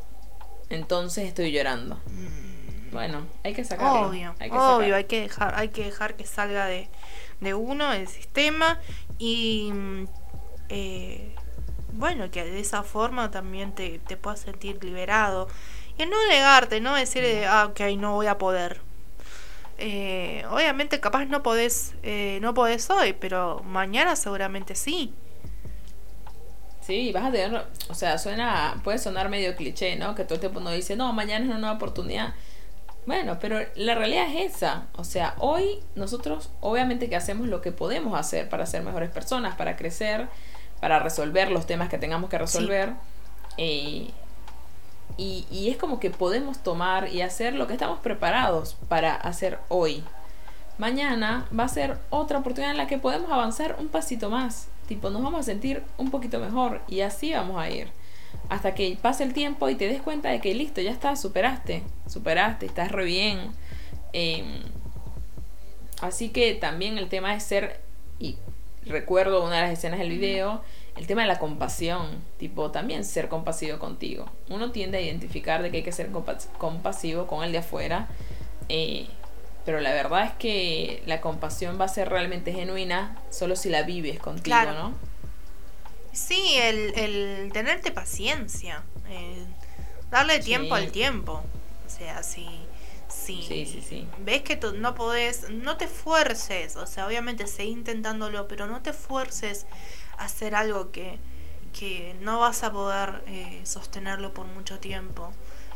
Entonces 0.69 1.27
estoy 1.27 1.51
llorando. 1.51 1.95
Mm. 2.07 2.91
Bueno, 2.91 3.27
hay 3.43 3.53
que 3.53 3.63
sacarlo. 3.63 4.09
Obvio, 4.09 4.35
hay 4.39 4.49
que 4.49 4.55
obvio, 4.57 4.95
hay 4.95 5.03
que 5.05 5.21
dejar, 5.21 5.55
hay 5.55 5.69
que 5.69 5.85
dejar 5.85 6.15
que 6.15 6.25
salga 6.25 6.65
de, 6.65 6.89
de 7.39 7.53
uno, 7.53 7.91
del 7.91 8.07
sistema, 8.07 8.79
y 9.17 9.71
mm, 9.73 10.07
eh, 10.69 11.35
bueno, 11.93 12.31
que 12.31 12.43
de 12.43 12.59
esa 12.59 12.83
forma 12.83 13.31
también 13.31 13.73
te, 13.73 13.99
te 13.99 14.17
puedas 14.17 14.39
sentir 14.39 14.83
liberado. 14.83 15.47
Y 15.99 16.05
no 16.05 16.15
negarte, 16.29 16.79
no 16.79 16.95
decir, 16.95 17.25
ah, 17.45 17.67
ok, 17.69 17.81
no 17.97 18.13
voy 18.13 18.27
a 18.27 18.37
poder. 18.37 18.79
Eh, 19.77 20.45
obviamente 20.49 21.01
capaz 21.01 21.25
no 21.25 21.43
podés, 21.43 21.93
eh, 22.03 22.39
no 22.41 22.53
podés 22.53 22.89
hoy, 22.89 23.11
pero 23.11 23.61
mañana 23.65 24.15
seguramente 24.15 24.75
sí. 24.75 25.13
Sí, 26.79 27.11
vas 27.11 27.25
a 27.25 27.31
tener, 27.31 27.65
o 27.89 27.93
sea, 27.93 28.17
suena, 28.17 28.79
puede 28.83 28.97
sonar 28.97 29.27
medio 29.27 29.57
cliché, 29.57 29.97
¿no? 29.97 30.15
Que 30.15 30.23
todo 30.23 30.35
el 30.35 30.39
tiempo 30.39 30.61
uno 30.61 30.71
dice, 30.71 30.95
no, 30.95 31.11
mañana 31.11 31.43
es 31.43 31.51
una 31.51 31.59
nueva 31.59 31.75
oportunidad. 31.75 32.33
Bueno, 33.05 33.37
pero 33.41 33.59
la 33.75 33.93
realidad 33.93 34.27
es 34.33 34.55
esa. 34.55 34.87
O 34.95 35.03
sea, 35.03 35.35
hoy 35.39 35.81
nosotros 35.95 36.49
obviamente 36.61 37.09
que 37.09 37.17
hacemos 37.17 37.47
lo 37.47 37.59
que 37.59 37.73
podemos 37.73 38.17
hacer 38.17 38.47
para 38.47 38.65
ser 38.65 38.83
mejores 38.83 39.09
personas, 39.09 39.55
para 39.55 39.75
crecer, 39.75 40.29
para 40.79 40.99
resolver 40.99 41.51
los 41.51 41.65
temas 41.65 41.89
que 41.89 41.97
tengamos 41.97 42.29
que 42.29 42.37
resolver. 42.37 42.93
Eh, 43.57 44.11
y, 45.17 45.45
y, 45.51 45.69
es 45.69 45.77
como 45.77 45.99
que 45.99 46.11
podemos 46.11 46.59
tomar 46.59 47.09
y 47.13 47.21
hacer 47.21 47.53
lo 47.53 47.67
que 47.67 47.73
estamos 47.73 47.99
preparados 47.99 48.75
para 48.87 49.15
hacer 49.15 49.59
hoy. 49.67 50.03
Mañana 50.77 51.45
va 51.57 51.65
a 51.65 51.67
ser 51.67 51.97
otra 52.09 52.39
oportunidad 52.39 52.71
en 52.71 52.77
la 52.77 52.87
que 52.87 52.97
podemos 52.97 53.29
avanzar 53.31 53.75
un 53.79 53.89
pasito 53.89 54.29
más. 54.29 54.69
Tipo, 54.87 55.09
nos 55.09 55.21
vamos 55.21 55.41
a 55.41 55.43
sentir 55.43 55.83
un 55.97 56.09
poquito 56.09 56.39
mejor 56.39 56.81
y 56.87 57.01
así 57.01 57.33
vamos 57.33 57.61
a 57.61 57.69
ir. 57.69 57.89
Hasta 58.47 58.73
que 58.73 58.97
pase 58.99 59.23
el 59.23 59.33
tiempo 59.33 59.69
y 59.69 59.75
te 59.75 59.87
des 59.87 60.01
cuenta 60.01 60.29
de 60.29 60.39
que 60.39 60.55
listo, 60.55 60.81
ya 60.81 60.91
está, 60.91 61.15
superaste. 61.15 61.83
Superaste, 62.07 62.65
estás 62.65 62.91
re 62.91 63.03
bien. 63.03 63.51
Em, 64.13 64.63
así 66.01 66.29
que 66.29 66.55
también 66.55 66.97
el 66.97 67.09
tema 67.09 67.35
es 67.35 67.43
ser, 67.43 67.81
y 68.17 68.37
recuerdo 68.85 69.43
una 69.43 69.57
de 69.57 69.61
las 69.63 69.71
escenas 69.71 69.99
del 69.99 70.09
video, 70.09 70.61
el 70.99 71.07
tema 71.07 71.21
de 71.21 71.29
la 71.29 71.39
compasión, 71.39 72.21
tipo 72.37 72.71
también 72.71 73.05
ser 73.05 73.29
compasivo 73.29 73.79
contigo. 73.79 74.29
Uno 74.49 74.71
tiende 74.71 74.97
a 74.97 75.01
identificar 75.01 75.61
de 75.63 75.71
que 75.71 75.77
hay 75.77 75.83
que 75.83 75.93
ser 75.93 76.09
compasivo 76.57 77.25
con 77.25 77.45
el 77.45 77.53
de 77.53 77.59
afuera, 77.59 78.09
eh, 78.67 79.07
pero 79.65 79.79
la 79.79 79.93
verdad 79.93 80.25
es 80.25 80.33
que 80.33 81.01
la 81.05 81.21
compasión 81.21 81.79
va 81.79 81.85
a 81.85 81.87
ser 81.87 82.09
realmente 82.09 82.51
genuina 82.51 83.17
solo 83.29 83.55
si 83.55 83.69
la 83.69 83.83
vives 83.83 84.19
contigo, 84.19 84.57
¿no? 84.73 84.93
Sí, 86.11 86.55
el, 86.57 86.93
el 86.99 87.51
tenerte 87.53 87.91
paciencia, 87.91 88.83
darle 90.11 90.39
tiempo 90.39 90.75
al 90.75 90.91
tiempo. 90.91 91.41
O 91.87 91.89
sea, 91.89 92.23
si, 92.23 92.45
si 93.07 93.41
sí, 93.41 93.65
sí, 93.65 93.81
sí. 93.87 94.07
ves 94.19 94.41
que 94.41 94.57
tú 94.57 94.73
no 94.73 94.95
podés, 94.95 95.49
no 95.49 95.77
te 95.77 95.87
fuerces, 95.87 96.75
o 96.75 96.85
sea, 96.85 97.07
obviamente 97.07 97.47
seguí 97.47 97.71
intentándolo, 97.71 98.49
pero 98.49 98.67
no 98.67 98.81
te 98.81 98.91
fuerces 98.91 99.65
hacer 100.19 100.55
algo 100.55 100.91
que, 100.91 101.17
que 101.77 102.15
no 102.21 102.39
vas 102.39 102.63
a 102.63 102.71
poder 102.71 103.23
eh, 103.27 103.61
sostenerlo 103.63 104.33
por 104.33 104.45
mucho 104.45 104.79
tiempo. 104.79 105.31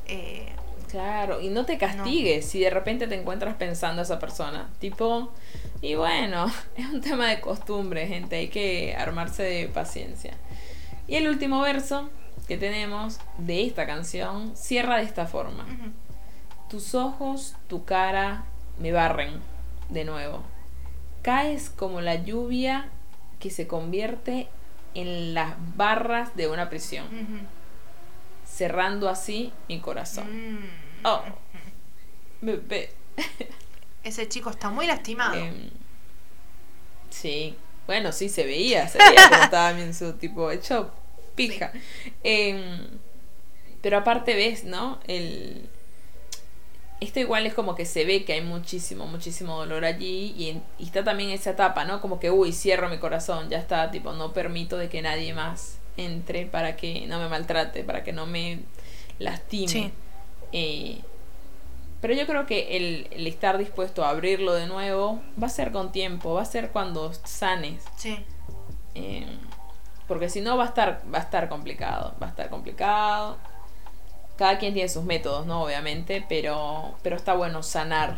Eh, 0.06 0.52
claro, 0.90 1.42
y 1.42 1.50
no 1.50 1.66
te 1.66 1.78
castigues 1.78 2.46
si 2.46 2.60
de 2.60 2.70
repente 2.70 3.08
te 3.08 3.20
encuentras 3.20 3.56
pensando 3.56 4.02
a 4.02 4.04
esa 4.04 4.20
persona. 4.20 4.70
Tipo, 4.80 5.32
y 5.82 5.96
bueno, 5.96 6.52
es 6.76 6.86
un 6.88 7.02
tema 7.02 7.28
de 7.30 7.40
costumbre, 7.42 8.08
gente, 8.08 8.36
hay 8.36 8.50
que 8.50 8.96
armarse 8.96 9.44
de 9.44 9.68
paciencia. 9.68 10.34
Y 11.08 11.16
el 11.16 11.28
último 11.28 11.62
verso 11.62 12.10
que 12.48 12.58
tenemos 12.58 13.20
de 13.38 13.66
esta 13.66 13.86
canción 13.86 14.56
cierra 14.56 14.98
de 14.98 15.04
esta 15.04 15.26
forma. 15.28 15.66
Tus 16.70 16.96
ojos, 16.96 17.56
tu 17.68 17.86
cara 17.86 18.46
me 18.80 18.92
barren 18.92 19.40
de 19.90 20.06
nuevo. 20.06 20.42
Caes 21.22 21.70
como 21.70 22.02
la 22.02 22.16
lluvia 22.16 22.90
que 23.44 23.50
se 23.50 23.68
convierte 23.68 24.48
en 24.94 25.34
las 25.34 25.56
barras 25.76 26.34
de 26.38 26.48
una 26.48 26.70
prisión, 26.70 27.06
cerrando 28.46 29.10
así 29.10 29.52
mi 29.68 29.82
corazón. 29.82 30.54
Mm. 30.54 30.70
Oh, 31.04 31.22
bebé. 32.40 32.92
Ese 34.06 34.30
chico 34.30 34.50
está 34.50 34.70
muy 34.70 34.88
lastimado. 34.88 35.36
Em, 35.36 35.72
sí, 37.10 37.58
bueno, 37.86 38.14
sí, 38.14 38.30
se 38.30 38.46
veía, 38.46 38.88
se 38.88 38.98
veía 38.98 39.28
como 39.28 39.44
estaba 39.44 39.78
en 39.78 39.94
su 39.94 40.14
tipo 40.14 40.50
hecho 40.50 40.94
pija. 41.36 41.74
Em, 42.24 42.88
pero 43.82 43.98
aparte 43.98 44.36
ves, 44.36 44.64
¿no? 44.64 45.02
El, 45.06 45.70
esto 47.04 47.20
igual 47.20 47.46
es 47.46 47.54
como 47.54 47.76
que 47.76 47.86
se 47.86 48.06
ve 48.06 48.24
que 48.26 48.34
hay 48.34 48.42
muchísimo, 48.42 49.06
muchísimo 49.06 49.58
dolor 49.58 49.86
allí 49.86 50.34
y, 50.38 50.62
y, 50.80 50.86
está 50.86 51.04
también 51.04 51.30
esa 51.30 51.52
etapa, 51.52 51.86
¿no? 51.86 52.02
Como 52.02 52.20
que, 52.20 52.32
uy, 52.32 52.52
cierro 52.52 52.90
mi 52.90 52.98
corazón, 52.98 53.50
ya 53.50 53.60
está, 53.60 53.92
tipo, 53.92 54.14
no 54.14 54.34
permito 54.34 54.78
de 54.78 54.90
que 54.90 55.02
nadie 55.02 55.34
más 55.34 55.80
entre 55.98 56.46
para 56.46 56.76
que 56.76 57.06
no 57.08 57.20
me 57.20 57.30
maltrate, 57.30 57.84
para 57.84 58.04
que 58.04 58.14
no 58.14 58.26
me 58.26 58.60
lastime. 59.20 59.68
Sí. 59.68 59.92
Eh, 60.52 61.02
pero 62.02 62.14
yo 62.14 62.28
creo 62.28 62.46
que 62.46 62.76
el, 62.76 63.28
estar 63.28 63.58
dispuesto 63.58 64.04
a 64.04 64.10
abrirlo 64.10 64.54
de 64.54 64.68
nuevo 64.68 65.22
va 65.42 65.48
a 65.48 65.50
ser 65.50 65.72
con 65.72 65.92
tiempo, 65.92 66.34
va 66.34 66.42
a 66.42 66.46
ser 66.46 66.72
cuando 66.72 67.14
sanes. 67.14 67.84
Sí. 67.96 68.20
Eh, 68.96 69.26
porque 70.08 70.30
si 70.30 70.42
no 70.42 70.58
va 70.58 70.66
a 70.66 70.68
estar, 70.68 71.02
va 71.14 71.20
a 71.20 71.22
estar 71.22 71.48
complicado, 71.48 72.14
va 72.22 72.28
a 72.28 72.30
estar 72.30 72.50
complicado. 72.50 73.38
Cada 74.38 74.58
quien 74.58 74.74
tiene 74.74 74.90
sus 74.90 75.04
métodos, 75.04 75.46
¿no? 75.46 75.64
Obviamente, 75.64 76.26
pero, 76.28 76.96
pero 77.04 77.16
está 77.16 77.34
bueno 77.34 77.62
sanar 77.64 78.18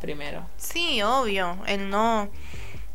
primero. 0.00 0.44
Sí, 0.56 1.02
obvio. 1.02 1.56
El 1.66 1.88
no, 1.88 2.28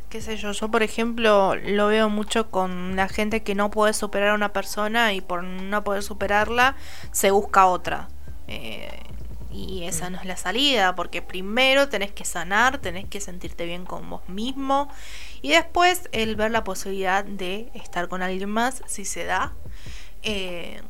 qué 0.10 0.22
sé 0.22 0.38
yo, 0.38 0.52
yo 0.52 0.70
por 0.70 0.84
ejemplo 0.84 1.56
lo 1.56 1.88
veo 1.88 2.10
mucho 2.10 2.50
con 2.52 2.96
la 2.96 3.08
gente 3.08 3.42
que 3.42 3.56
no 3.56 3.72
puede 3.72 3.94
superar 3.94 4.30
a 4.30 4.34
una 4.36 4.54
persona 4.54 5.14
y 5.14 5.22
por 5.22 5.44
no 5.44 5.84
poder 5.84 6.04
superarla 6.04 6.76
se 7.12 7.32
busca 7.32 7.68
otra. 7.68 8.10
Eh, 8.48 9.04
y 9.52 9.84
esa 9.84 10.10
mm. 10.10 10.14
no 10.14 10.20
es 10.20 10.26
la 10.26 10.38
salida, 10.38 10.96
porque 10.96 11.22
primero 11.22 11.90
tenés 11.90 12.12
que 12.12 12.26
sanar, 12.26 12.80
tenés 12.80 13.06
que 13.06 13.22
sentirte 13.22 13.66
bien 13.66 13.86
con 13.86 14.10
vos 14.10 14.28
mismo 14.28 14.90
y 15.42 15.50
después 15.50 16.10
el 16.12 16.36
ver 16.36 16.52
la 16.52 16.64
posibilidad 16.64 17.24
de 17.24 17.70
estar 17.74 18.08
con 18.08 18.22
alguien 18.22 18.50
más 18.50 18.84
si 18.88 19.06
se 19.06 19.26
da. 19.26 19.54
Eh, 20.22 20.82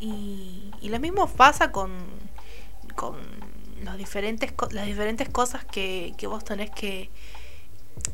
y, 0.00 0.70
y, 0.80 0.88
lo 0.88 0.98
mismo 1.00 1.28
pasa 1.28 1.72
con, 1.72 1.92
con 2.94 3.16
los 3.84 3.96
diferentes, 3.96 4.52
las 4.70 4.86
diferentes 4.86 5.28
cosas 5.28 5.64
que, 5.64 6.14
que 6.16 6.26
vos 6.26 6.44
tenés 6.44 6.70
que, 6.70 7.10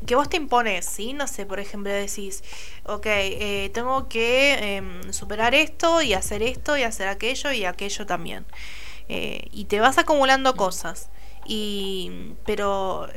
que 0.05 0.15
vos 0.15 0.29
te 0.29 0.37
impones, 0.37 0.85
¿sí? 0.85 1.13
No 1.13 1.27
sé, 1.27 1.45
por 1.45 1.59
ejemplo, 1.59 1.91
decís, 1.91 2.43
ok, 2.85 3.05
eh, 3.05 3.71
tengo 3.73 4.07
que 4.07 4.77
em, 4.77 5.13
superar 5.13 5.55
esto 5.55 6.01
y 6.01 6.13
hacer 6.13 6.43
esto 6.43 6.77
y 6.77 6.83
hacer 6.83 7.07
aquello 7.07 7.51
y 7.51 7.65
aquello 7.65 8.05
también. 8.05 8.45
Eh, 9.09 9.47
y 9.51 9.65
te 9.65 9.79
vas 9.79 9.97
acumulando 9.97 10.55
cosas. 10.55 11.09
Y, 11.45 12.33
pero 12.45 13.07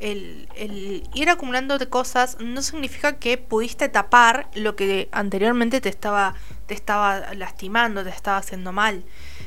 el, 0.00 0.48
el, 0.56 1.08
ir 1.14 1.30
acumulando 1.30 1.78
cosas 1.90 2.38
no 2.40 2.62
significa 2.62 3.18
que 3.18 3.38
pudiste 3.38 3.88
tapar 3.88 4.48
lo 4.54 4.76
que 4.76 5.08
anteriormente 5.12 5.80
te 5.80 5.88
estaba, 5.88 6.34
te 6.66 6.74
estaba 6.74 7.34
lastimando, 7.34 8.04
te 8.04 8.10
estaba 8.10 8.38
haciendo 8.38 8.72
mal. 8.72 9.04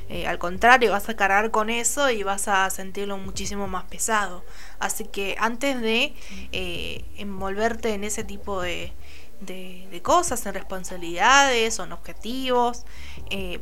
Eh, 0.09 0.28
al 0.28 0.39
contrario, 0.39 0.91
vas 0.91 1.09
a 1.09 1.15
cargar 1.15 1.51
con 1.51 1.70
eso 1.70 2.09
y 2.09 2.24
vas 2.24 2.47
a 2.47 2.70
sentirlo 2.70 3.18
muchísimo 3.18 3.68
más 3.68 3.86
pesado. 3.86 4.43
Así 4.80 5.05
que 5.05 5.36
antes 5.39 5.82
de 5.82 6.13
eh, 6.51 7.05
envolverte 7.18 7.93
en 7.93 8.03
ese 8.03 8.24
tipo 8.24 8.61
de, 8.61 8.93
de, 9.41 10.01
cosas, 10.03 10.45
en 10.45 10.53
responsabilidades 10.53 11.80
o 11.80 11.84
en 11.84 11.91
objetivos, 11.91 12.86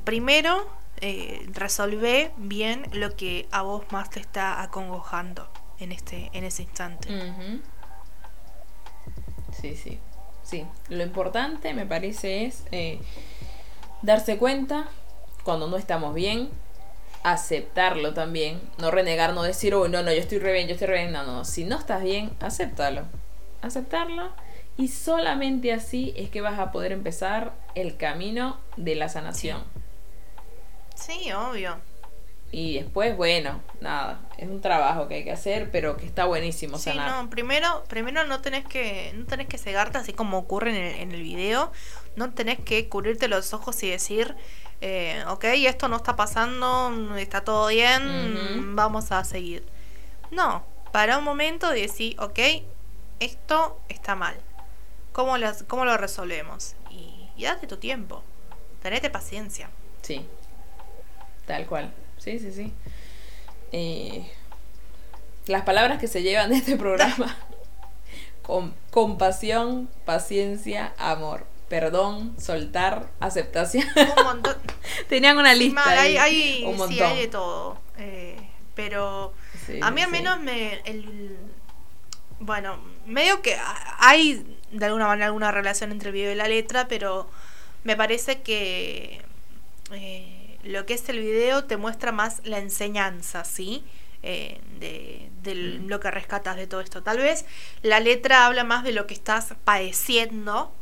primero 0.04 0.70
eh, 1.02 1.46
resolver 1.52 2.32
bien 2.38 2.88
lo 2.94 3.18
que 3.18 3.48
a 3.52 3.64
vos 3.64 3.84
más 3.92 4.10
te 4.10 4.22
está 4.22 4.62
acongojando 4.62 5.46
en 5.78 5.92
este 5.92 6.30
en 6.32 6.46
ese 6.46 6.64
instante. 6.64 7.10
Sí, 9.60 9.76
sí, 9.76 10.00
sí. 10.44 10.66
Lo 10.88 11.04
importante 11.04 11.74
me 11.74 11.86
parece 11.86 12.46
es 12.46 12.64
darse 14.06 14.38
cuenta 14.38 14.88
cuando 15.44 15.68
no 15.68 15.78
estamos 15.78 16.14
bien, 16.14 16.50
aceptarlo 17.24 18.14
también, 18.14 18.62
no 18.78 18.92
renegar, 18.92 19.34
no 19.34 19.44
decir, 19.44 19.74
oh, 19.74 19.88
no, 19.88 20.04
no, 20.04 20.12
yo 20.12 20.20
estoy 20.20 20.40
re 20.40 20.54
bien, 20.54 20.68
yo 20.68 20.74
estoy 20.74 20.88
re 20.88 21.00
bien, 21.00 21.12
no, 21.12 21.24
no, 21.24 21.44
si 21.46 21.64
no 21.64 21.78
estás 21.78 22.04
bien, 22.04 22.32
acéptalo, 22.40 23.04
aceptarlo 23.62 24.30
y 24.78 24.90
solamente 24.90 25.74
así 25.74 26.14
es 26.18 26.30
que 26.30 26.42
vas 26.42 26.60
a 26.60 26.72
poder 26.72 26.92
empezar 26.92 27.54
el 27.76 27.98
camino 27.98 28.60
de 28.78 28.96
la 28.96 29.10
sanación. 29.10 29.64
Sí, 30.96 31.32
obvio. 31.32 31.78
Y 32.52 32.76
después, 32.76 33.18
bueno, 33.18 33.60
nada, 33.82 34.20
es 34.38 34.48
un 34.48 34.62
trabajo 34.62 35.08
que 35.08 35.16
hay 35.16 35.24
que 35.24 35.32
hacer, 35.32 35.72
pero 35.72 35.98
que 35.98 36.06
está 36.06 36.26
buenísimo 36.26 36.78
Sí, 36.78 36.86
sanar. 36.92 37.24
no, 37.24 37.30
primero, 37.30 37.84
primero 37.90 38.24
no 38.26 38.40
tenés 38.42 38.66
que, 38.66 39.12
no 39.16 39.26
tenés 39.26 39.48
que 39.48 39.58
cegarte 39.58 39.98
así 39.98 40.14
como 40.14 40.38
ocurre 40.38 40.70
en 40.70 40.76
el, 40.76 40.96
en 41.02 41.12
el 41.12 41.22
video. 41.24 41.72
No 42.16 42.34
tenés 42.34 42.60
que 42.60 42.88
cubrirte 42.90 43.28
los 43.28 43.54
ojos 43.54 43.82
y 43.84 43.90
decir, 43.90 44.36
eh, 44.82 45.24
ok, 45.28 45.44
esto 45.44 45.88
no 45.88 45.98
está 45.98 46.16
pasando, 46.16 47.16
está 47.18 47.44
todo 47.44 47.68
bien, 47.68 48.76
vamos 48.76 49.12
a 49.12 49.24
seguir. 49.26 49.66
No, 50.32 50.66
para 50.92 51.18
un 51.18 51.24
momento 51.24 51.76
y 51.76 51.82
decir, 51.82 52.16
ok, 52.20 52.40
esto 53.20 53.80
está 53.90 54.16
mal. 54.16 54.36
¿Cómo, 55.12 55.38
las, 55.38 55.64
cómo 55.64 55.86
lo 55.86 55.96
resolvemos? 55.98 56.76
Y, 56.90 57.30
y 57.38 57.44
date 57.44 57.68
tu 57.68 57.78
tiempo. 57.78 58.24
Tenete 58.82 59.10
paciencia. 59.10 59.70
Sí, 60.02 60.26
tal 61.46 61.66
cual. 61.66 61.94
Sí, 62.18 62.40
sí, 62.40 62.52
sí. 62.52 62.74
Eh, 63.72 64.30
las 65.48 65.64
palabras 65.64 66.00
que 66.00 66.08
se 66.08 66.22
llevan 66.22 66.50
de 66.50 66.58
este 66.58 66.78
programa. 66.78 67.38
Com- 68.42 68.74
compasión, 68.92 69.90
paciencia, 70.06 70.94
amor. 70.98 71.46
Perdón, 71.70 72.36
soltar, 72.40 73.10
aceptación. 73.20 73.86
Un 74.18 74.24
montón. 74.24 74.56
Tenían 75.10 75.38
una 75.38 75.54
lista. 75.54 75.84
Mal, 75.86 75.98
ahí, 75.98 76.18
hay, 76.18 76.42
hay- 76.42 76.64
un 76.66 76.74
sí, 76.74 76.78
montón. 76.78 77.08
hay 77.08 77.18
de 77.18 77.28
todo. 77.28 77.78
Eh, 77.98 78.38
pero 78.76 79.34
Sí, 79.66 79.80
a 79.82 79.90
mí 79.92 80.02
al 80.02 80.08
sí. 80.08 80.12
menos 80.12 80.40
me... 80.42 80.82
El, 80.86 81.38
bueno, 82.40 82.80
medio 83.06 83.42
que 83.42 83.58
hay 84.00 84.46
de 84.72 84.86
alguna 84.86 85.08
manera 85.08 85.28
alguna 85.28 85.52
relación 85.52 85.92
entre 85.92 86.10
el 86.10 86.14
video 86.14 86.32
y 86.32 86.36
la 86.36 86.48
letra, 86.48 86.88
pero 86.88 87.30
me 87.84 87.96
parece 87.96 88.42
que 88.42 89.22
eh, 89.92 90.58
lo 90.64 90.86
que 90.86 90.96
es 90.96 91.08
el 91.10 91.20
video 91.20 91.64
te 91.64 91.78
muestra 91.78 92.12
más 92.12 92.42
la 92.44 92.58
enseñanza, 92.60 93.44
¿sí? 93.46 93.86
Eh, 94.22 94.60
de, 94.80 95.30
de 95.44 95.56
lo 95.56 96.00
que 96.00 96.12
rescatas 96.12 96.58
de 96.58 96.68
todo 96.68 96.82
esto. 96.82 97.04
Tal 97.04 97.20
vez 97.20 97.46
la 97.84 98.00
letra 98.00 98.46
habla 98.48 98.64
más 98.64 98.84
de 98.84 98.92
lo 98.92 99.08
que 99.08 99.14
estás 99.14 99.54
padeciendo. 99.64 100.74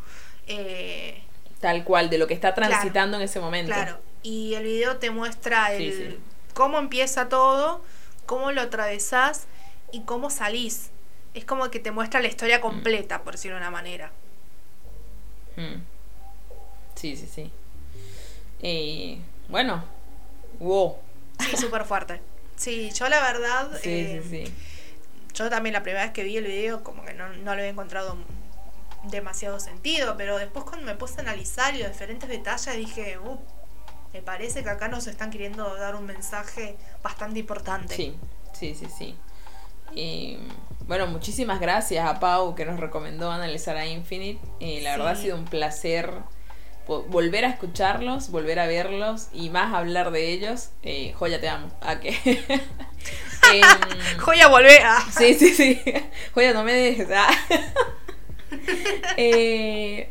Eh, 0.47 1.21
Tal 1.59 1.83
cual, 1.83 2.09
de 2.09 2.17
lo 2.17 2.27
que 2.27 2.33
está 2.33 2.53
transitando 2.53 3.17
en 3.17 3.23
ese 3.23 3.39
momento. 3.39 3.71
Claro, 3.73 3.99
y 4.21 4.53
el 4.55 4.63
video 4.63 4.97
te 4.97 5.11
muestra 5.11 5.75
Sí, 5.77 5.85
el, 5.87 5.93
sí. 6.11 6.19
cómo 6.53 6.77
empieza 6.79 7.29
todo, 7.29 7.81
cómo 8.25 8.51
lo 8.51 8.61
atravesás 8.61 9.45
y 9.91 10.01
cómo 10.01 10.29
salís. 10.29 10.89
Es 11.33 11.45
como 11.45 11.69
que 11.71 11.79
te 11.79 11.91
muestra 11.91 12.21
la 12.21 12.27
historia 12.27 12.59
completa, 12.61 13.23
por 13.23 13.33
decirlo 13.35 13.55
de 13.55 13.61
una 13.61 13.71
manera. 13.71 14.11
Mm. 15.55 15.81
Sí, 16.95 17.15
sí, 17.15 17.27
sí. 17.33 17.51
Eh, 18.61 19.17
bueno, 19.49 19.83
wow. 20.59 20.97
Sí, 21.39 21.57
súper 21.57 21.85
fuerte. 21.85 22.21
Sí, 22.55 22.91
yo 22.91 23.09
la 23.09 23.21
verdad, 23.21 23.71
Sí, 23.81 23.89
eh, 23.89 24.23
sí, 24.29 24.45
sí. 24.45 24.53
yo 25.33 25.49
también 25.49 25.73
la 25.73 25.83
primera 25.83 26.03
vez 26.03 26.13
que 26.13 26.23
vi 26.23 26.37
el 26.37 26.45
video 26.45 26.83
como 26.83 27.03
que 27.03 27.13
no, 27.13 27.27
no 27.29 27.55
le 27.55 27.61
había 27.61 27.71
encontrado 27.71 28.17
demasiado 29.03 29.59
sentido, 29.59 30.15
pero 30.17 30.37
después 30.37 30.65
cuando 30.65 30.85
me 30.85 30.95
puse 30.95 31.19
a 31.19 31.21
analizar 31.21 31.75
y 31.75 31.79
los 31.79 31.91
diferentes 31.91 32.29
detalles 32.29 32.75
dije, 32.77 33.17
uh, 33.17 33.37
me 34.13 34.21
parece 34.21 34.63
que 34.63 34.69
acá 34.69 34.87
nos 34.87 35.07
están 35.07 35.31
queriendo 35.31 35.75
dar 35.75 35.95
un 35.95 36.05
mensaje 36.05 36.77
bastante 37.01 37.39
importante. 37.39 37.95
Sí, 37.95 38.15
sí, 38.53 38.75
sí, 38.75 38.87
sí. 38.95 39.15
Y, 39.95 40.37
bueno, 40.87 41.07
muchísimas 41.07 41.59
gracias 41.59 42.05
a 42.05 42.19
Pau 42.19 42.55
que 42.55 42.65
nos 42.65 42.79
recomendó 42.79 43.31
analizar 43.31 43.77
a 43.77 43.85
Infinite. 43.85 44.39
Eh, 44.59 44.81
la 44.81 44.91
verdad 44.91 45.09
ha 45.09 45.15
sido 45.15 45.35
un 45.35 45.45
placer 45.45 46.13
volver 46.87 47.45
a 47.45 47.49
escucharlos, 47.49 48.29
volver 48.29 48.59
a 48.59 48.67
verlos 48.67 49.29
y 49.33 49.49
más 49.49 49.73
hablar 49.73 50.11
de 50.11 50.31
ellos. 50.31 50.69
Eh, 50.83 51.13
Joya, 51.17 51.39
te 51.39 51.49
amo. 51.49 51.71
¿A 51.81 51.99
qué? 51.99 52.13
Em, 53.51 54.19
Joya, 54.19 54.47
volvé 54.47 54.79
a... 54.79 55.01
Sí, 55.11 55.33
sí, 55.33 55.49
sí. 55.49 55.81
Joya, 56.33 56.53
no 56.53 56.63
me 56.63 56.73
dejes. 56.73 57.07
Eh, 59.17 60.09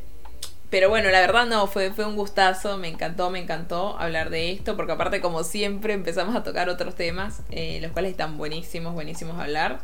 pero 0.70 0.88
bueno, 0.88 1.11
la 1.11 1.20
verdad 1.20 1.47
no, 1.47 1.66
fue, 1.66 1.93
fue 1.93 2.07
un 2.07 2.16
gustazo, 2.16 2.78
me 2.78 2.88
encantó, 2.88 3.28
me 3.30 3.38
encantó 3.38 3.99
hablar 3.99 4.30
de 4.30 4.53
esto, 4.53 4.74
porque 4.76 4.93
aparte 4.93 5.20
como 5.20 5.45
siempre 5.45 5.93
empezamos 5.93 6.34
a 6.34 6.43
tocar 6.43 6.68
otros 6.70 6.95
temas, 6.95 7.43
eh, 7.51 7.78
los 7.82 7.93
cuales 7.93 8.12
están 8.12 8.38
buenísimos, 8.38 8.95
buenísimos 8.95 9.38
a 9.38 9.43
hablar. 9.43 9.80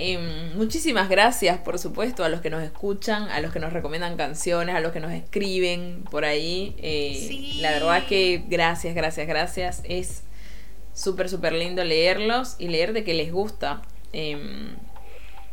Em, 0.00 0.54
muchísimas 0.56 1.08
gracias, 1.08 1.58
por 1.58 1.80
supuesto, 1.80 2.22
a 2.22 2.28
los 2.28 2.40
que 2.40 2.50
nos 2.50 2.62
escuchan, 2.62 3.28
a 3.30 3.40
los 3.40 3.52
que 3.52 3.58
nos 3.58 3.72
recomiendan 3.72 4.16
canciones, 4.16 4.76
a 4.76 4.80
los 4.80 4.92
que 4.92 5.00
nos 5.00 5.12
escriben 5.12 6.04
por 6.10 6.24
ahí. 6.24 6.76
Eh, 6.78 7.24
Sí. 7.26 7.58
La 7.60 7.72
verdad 7.72 8.06
que 8.06 8.44
gracias, 8.46 8.94
gracias, 8.94 9.26
gracias. 9.26 9.80
Es 9.84 10.22
súper, 10.94 11.28
súper 11.28 11.52
lindo 11.52 11.82
leerlos 11.84 12.54
y 12.58 12.68
leer 12.68 12.92
de 12.92 13.02
que 13.04 13.14
les 13.14 13.32
gusta. 13.32 13.82
Em, 14.12 14.76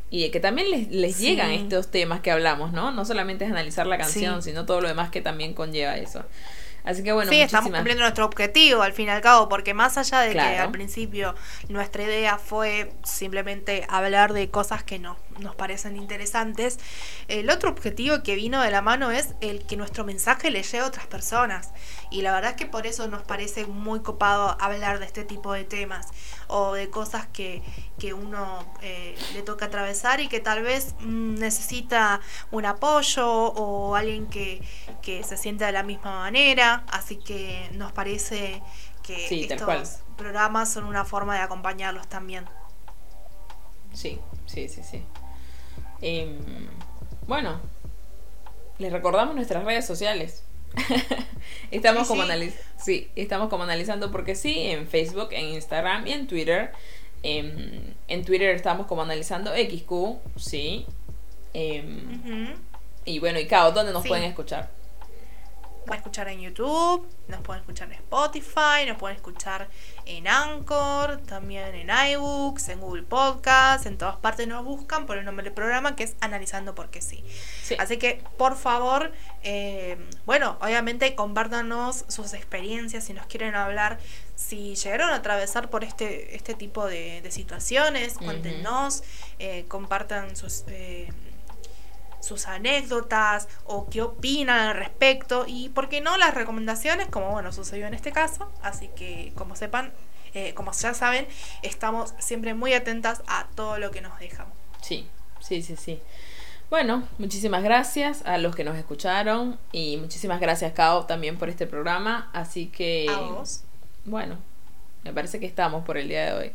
y 0.10 0.22
de 0.24 0.32
que 0.32 0.40
también 0.40 0.70
les, 0.72 0.90
les 0.90 1.16
Sí. 1.16 1.30
llegan 1.30 1.52
estos 1.52 1.90
temas 1.92 2.22
que 2.22 2.32
hablamos, 2.32 2.72
¿no? 2.74 2.92
No 2.92 3.06
solamente 3.06 3.46
es 3.46 3.52
analizar 3.52 3.88
la 3.88 3.98
canción, 3.98 4.42
Sí. 4.42 4.50
sino 4.52 4.66
todo 4.66 4.82
lo 4.82 4.88
demás 4.88 5.10
que 5.10 5.22
también 5.22 5.54
conlleva 5.54 5.98
eso. 5.98 6.24
Así 6.84 7.02
que 7.04 7.12
bueno, 7.14 7.32
sí, 7.32 7.42
estamos 7.42 7.72
cumpliendo 7.72 8.04
nuestro 8.04 8.26
objetivo 8.26 8.84
al 8.84 8.94
fin 8.94 9.08
y 9.08 9.10
al 9.10 9.20
cabo, 9.22 9.50
porque 9.50 9.74
más 9.74 9.98
allá 9.98 10.20
de 10.20 10.34
que 10.34 10.40
al 10.40 10.70
principio 10.70 11.34
nuestra 11.68 12.04
idea 12.04 12.38
fue 12.38 12.92
simplemente 13.04 13.88
hablar 13.90 14.34
de 14.34 14.52
cosas 14.52 14.84
que 14.84 15.00
no, 15.00 15.18
nos 15.40 15.56
parecen 15.56 15.98
interesantes, 15.98 16.78
el 17.28 17.50
otro 17.50 17.72
objetivo 17.72 18.22
que 18.22 18.36
vino 18.36 18.62
de 18.62 18.70
la 18.70 18.84
mano 18.84 19.10
es 19.10 19.30
el 19.42 19.66
que 19.66 19.78
nuestro 19.78 20.06
mensaje 20.06 20.52
le 20.52 20.62
llegue 20.62 20.78
a 20.82 20.86
otras 20.86 21.08
personas. 21.08 21.72
Y 22.10 22.22
la 22.22 22.34
verdad 22.34 22.52
es 22.52 22.58
que 22.58 22.66
por 22.66 22.88
eso 22.88 23.08
nos 23.08 23.24
parece 23.24 23.66
muy 23.66 24.02
copado 24.02 24.58
hablar 24.60 25.00
de 25.00 25.06
este 25.06 25.24
tipo 25.24 25.54
de 25.54 25.64
temas 25.64 26.08
o 26.48 26.74
de 26.74 26.90
cosas 26.90 27.28
que, 27.28 27.62
que 28.00 28.14
uno 28.14 28.66
eh, 28.82 29.16
le 29.34 29.42
toca 29.42 29.66
atravesar 29.66 30.20
y 30.20 30.28
que 30.28 30.40
tal 30.40 30.64
vez 30.64 30.96
mm, 31.00 31.36
necesita 31.36 32.22
un 32.52 32.66
apoyo 32.66 33.28
o 33.28 33.96
alguien 33.96 34.28
que, 34.28 34.62
que 35.02 35.24
se 35.24 35.38
sienta 35.38 35.66
de 35.66 35.72
la 35.72 35.84
misma 35.84 36.20
manera. 36.20 36.84
Así 36.92 37.18
que 37.18 37.70
nos 37.74 37.92
parece 37.92 38.62
que 39.04 39.28
Sí, 39.28 39.48
estos 39.50 40.00
programas 40.18 40.72
son 40.72 40.86
una 40.86 41.06
forma 41.06 41.36
de 41.36 41.42
acompañarlos 41.42 42.08
también. 42.08 42.46
Sí, 43.94 44.20
sí, 44.46 44.68
sí, 44.68 44.84
sí. 44.84 45.04
Em, 46.02 46.68
bueno, 47.28 47.60
les 48.78 48.92
recordamos 48.92 49.36
nuestras 49.36 49.64
redes 49.64 49.86
sociales. 49.86 50.45
estamos 51.72 52.04
Sí, 52.04 52.08
como 52.10 52.24
sí. 52.24 52.30
analiz- 52.30 52.60
sí, 52.78 53.10
estamos 53.16 53.50
como 53.50 53.64
analizando 53.64 54.12
porque 54.12 54.36
sí, 54.36 54.60
en 54.60 54.88
Facebook, 54.88 55.30
en 55.32 55.46
Instagram 55.54 56.08
y 56.08 56.14
en 56.14 56.28
Twitter. 56.28 56.72
Em, 57.24 57.94
en 58.08 58.24
Twitter 58.26 58.50
estamos 58.56 58.86
como 58.88 59.02
analizando 59.02 59.52
XQ, 59.54 60.18
sí. 60.38 60.86
Em, 61.54 62.54
y 63.06 63.20
bueno, 63.20 63.40
y 63.40 63.48
Cao, 63.48 63.72
¿dónde 63.72 63.94
nos 63.94 64.04
Sí. 64.04 64.10
pueden 64.10 64.26
escuchar? 64.26 64.70
Pueden 65.86 66.02
escuchar 66.02 66.28
en 66.28 66.42
YouTube, 66.42 67.08
nos 67.28 67.42
pueden 67.42 67.62
escuchar 67.62 67.88
en 67.92 68.00
Spotify, 68.00 68.86
nos 68.88 68.98
pueden 68.98 69.16
escuchar 69.16 69.70
en 70.06 70.28
Anchor, 70.28 71.18
también 71.22 71.74
en 71.76 71.90
iBooks, 72.14 72.70
en 72.70 72.80
Google 72.82 73.04
Podcast, 73.04 73.86
en 73.86 73.98
todas 73.98 74.18
partes 74.18 74.48
nos 74.48 74.66
buscan 74.66 75.06
por 75.06 75.18
el 75.18 75.26
nombre 75.26 75.44
del 75.44 75.54
programa 75.54 75.96
que 75.96 76.04
es 76.04 76.16
Analizando 76.22 76.76
porque 76.76 77.02
sí. 77.02 77.24
Sí. 77.64 77.76
Así 77.80 77.98
que, 77.98 78.22
por 78.38 78.58
favor, 78.58 79.12
eh, 79.44 79.98
bueno, 80.26 80.58
obviamente 80.62 81.16
compártanos 81.16 82.06
sus 82.08 82.34
experiencias 82.34 83.04
si 83.06 83.14
nos 83.14 83.26
quieren 83.28 83.56
hablar, 83.56 84.00
si 84.36 84.76
llegaron 84.76 85.12
a 85.12 85.16
atravesar 85.16 85.70
por 85.70 85.84
este, 85.84 86.36
este 86.36 86.54
tipo 86.56 86.86
de, 86.88 87.22
de 87.22 87.32
situaciones, 87.32 88.16
cuéntenos, 88.16 89.04
eh, 89.40 89.66
compartan 89.68 90.36
sus... 90.36 90.64
eh, 90.68 91.10
sus 92.26 92.48
anécdotas 92.48 93.48
o 93.66 93.90
qué 93.90 94.02
opinan 94.02 94.60
al 94.60 94.76
respecto 94.76 95.46
y 95.48 95.70
por 95.70 95.88
qué 95.90 96.02
no 96.02 96.18
las 96.18 96.34
recomendaciones 96.34 97.08
como 97.08 97.32
bueno 97.32 97.52
sucedió 97.54 97.88
en 97.88 97.94
este 97.94 98.12
caso 98.12 98.52
así 98.62 98.90
que 98.96 99.32
como 99.36 99.56
sepan 99.56 99.94
eh, 100.34 100.54
como 100.54 100.72
ya 100.74 100.94
saben 100.94 101.28
estamos 101.62 102.14
siempre 102.20 102.54
muy 102.54 102.74
atentas 102.74 103.22
a 103.28 103.48
todo 103.56 103.78
lo 103.78 103.92
que 103.92 104.02
nos 104.02 104.20
dejan 104.20 104.48
Sí, 104.86 105.08
sí, 105.40 105.64
sí, 105.64 105.76
sí. 105.76 106.00
Bueno, 106.70 107.08
muchísimas 107.18 107.64
gracias 107.64 108.22
a 108.24 108.38
los 108.38 108.56
que 108.56 108.64
nos 108.64 108.78
escucharon 108.78 109.58
y 109.72 109.98
muchísimas 109.98 110.40
gracias, 110.40 110.74
Cao, 110.74 111.08
también 111.08 111.40
por 111.40 111.50
este 111.50 111.66
programa. 111.66 112.30
Así 112.34 112.68
que, 112.68 113.08
a 113.10 113.20
vos 113.20 113.64
bueno, 114.06 114.38
me 115.04 115.12
parece 115.12 115.40
que 115.40 115.48
estamos 115.48 115.84
por 115.86 115.98
el 115.98 116.08
día 116.08 116.26
de 116.26 116.34
hoy. 116.34 116.52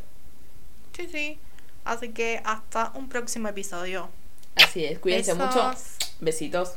sí 0.93 1.09
sí 1.11 1.39
así 1.83 2.09
que 2.09 2.41
hasta 2.45 2.93
un 2.95 3.09
próximo 3.09 3.49
episodio 3.49 4.09
Así 4.55 4.85
es, 4.85 4.99
cuídense 4.99 5.33
mucho. 5.33 5.71
Besitos. 6.19 6.73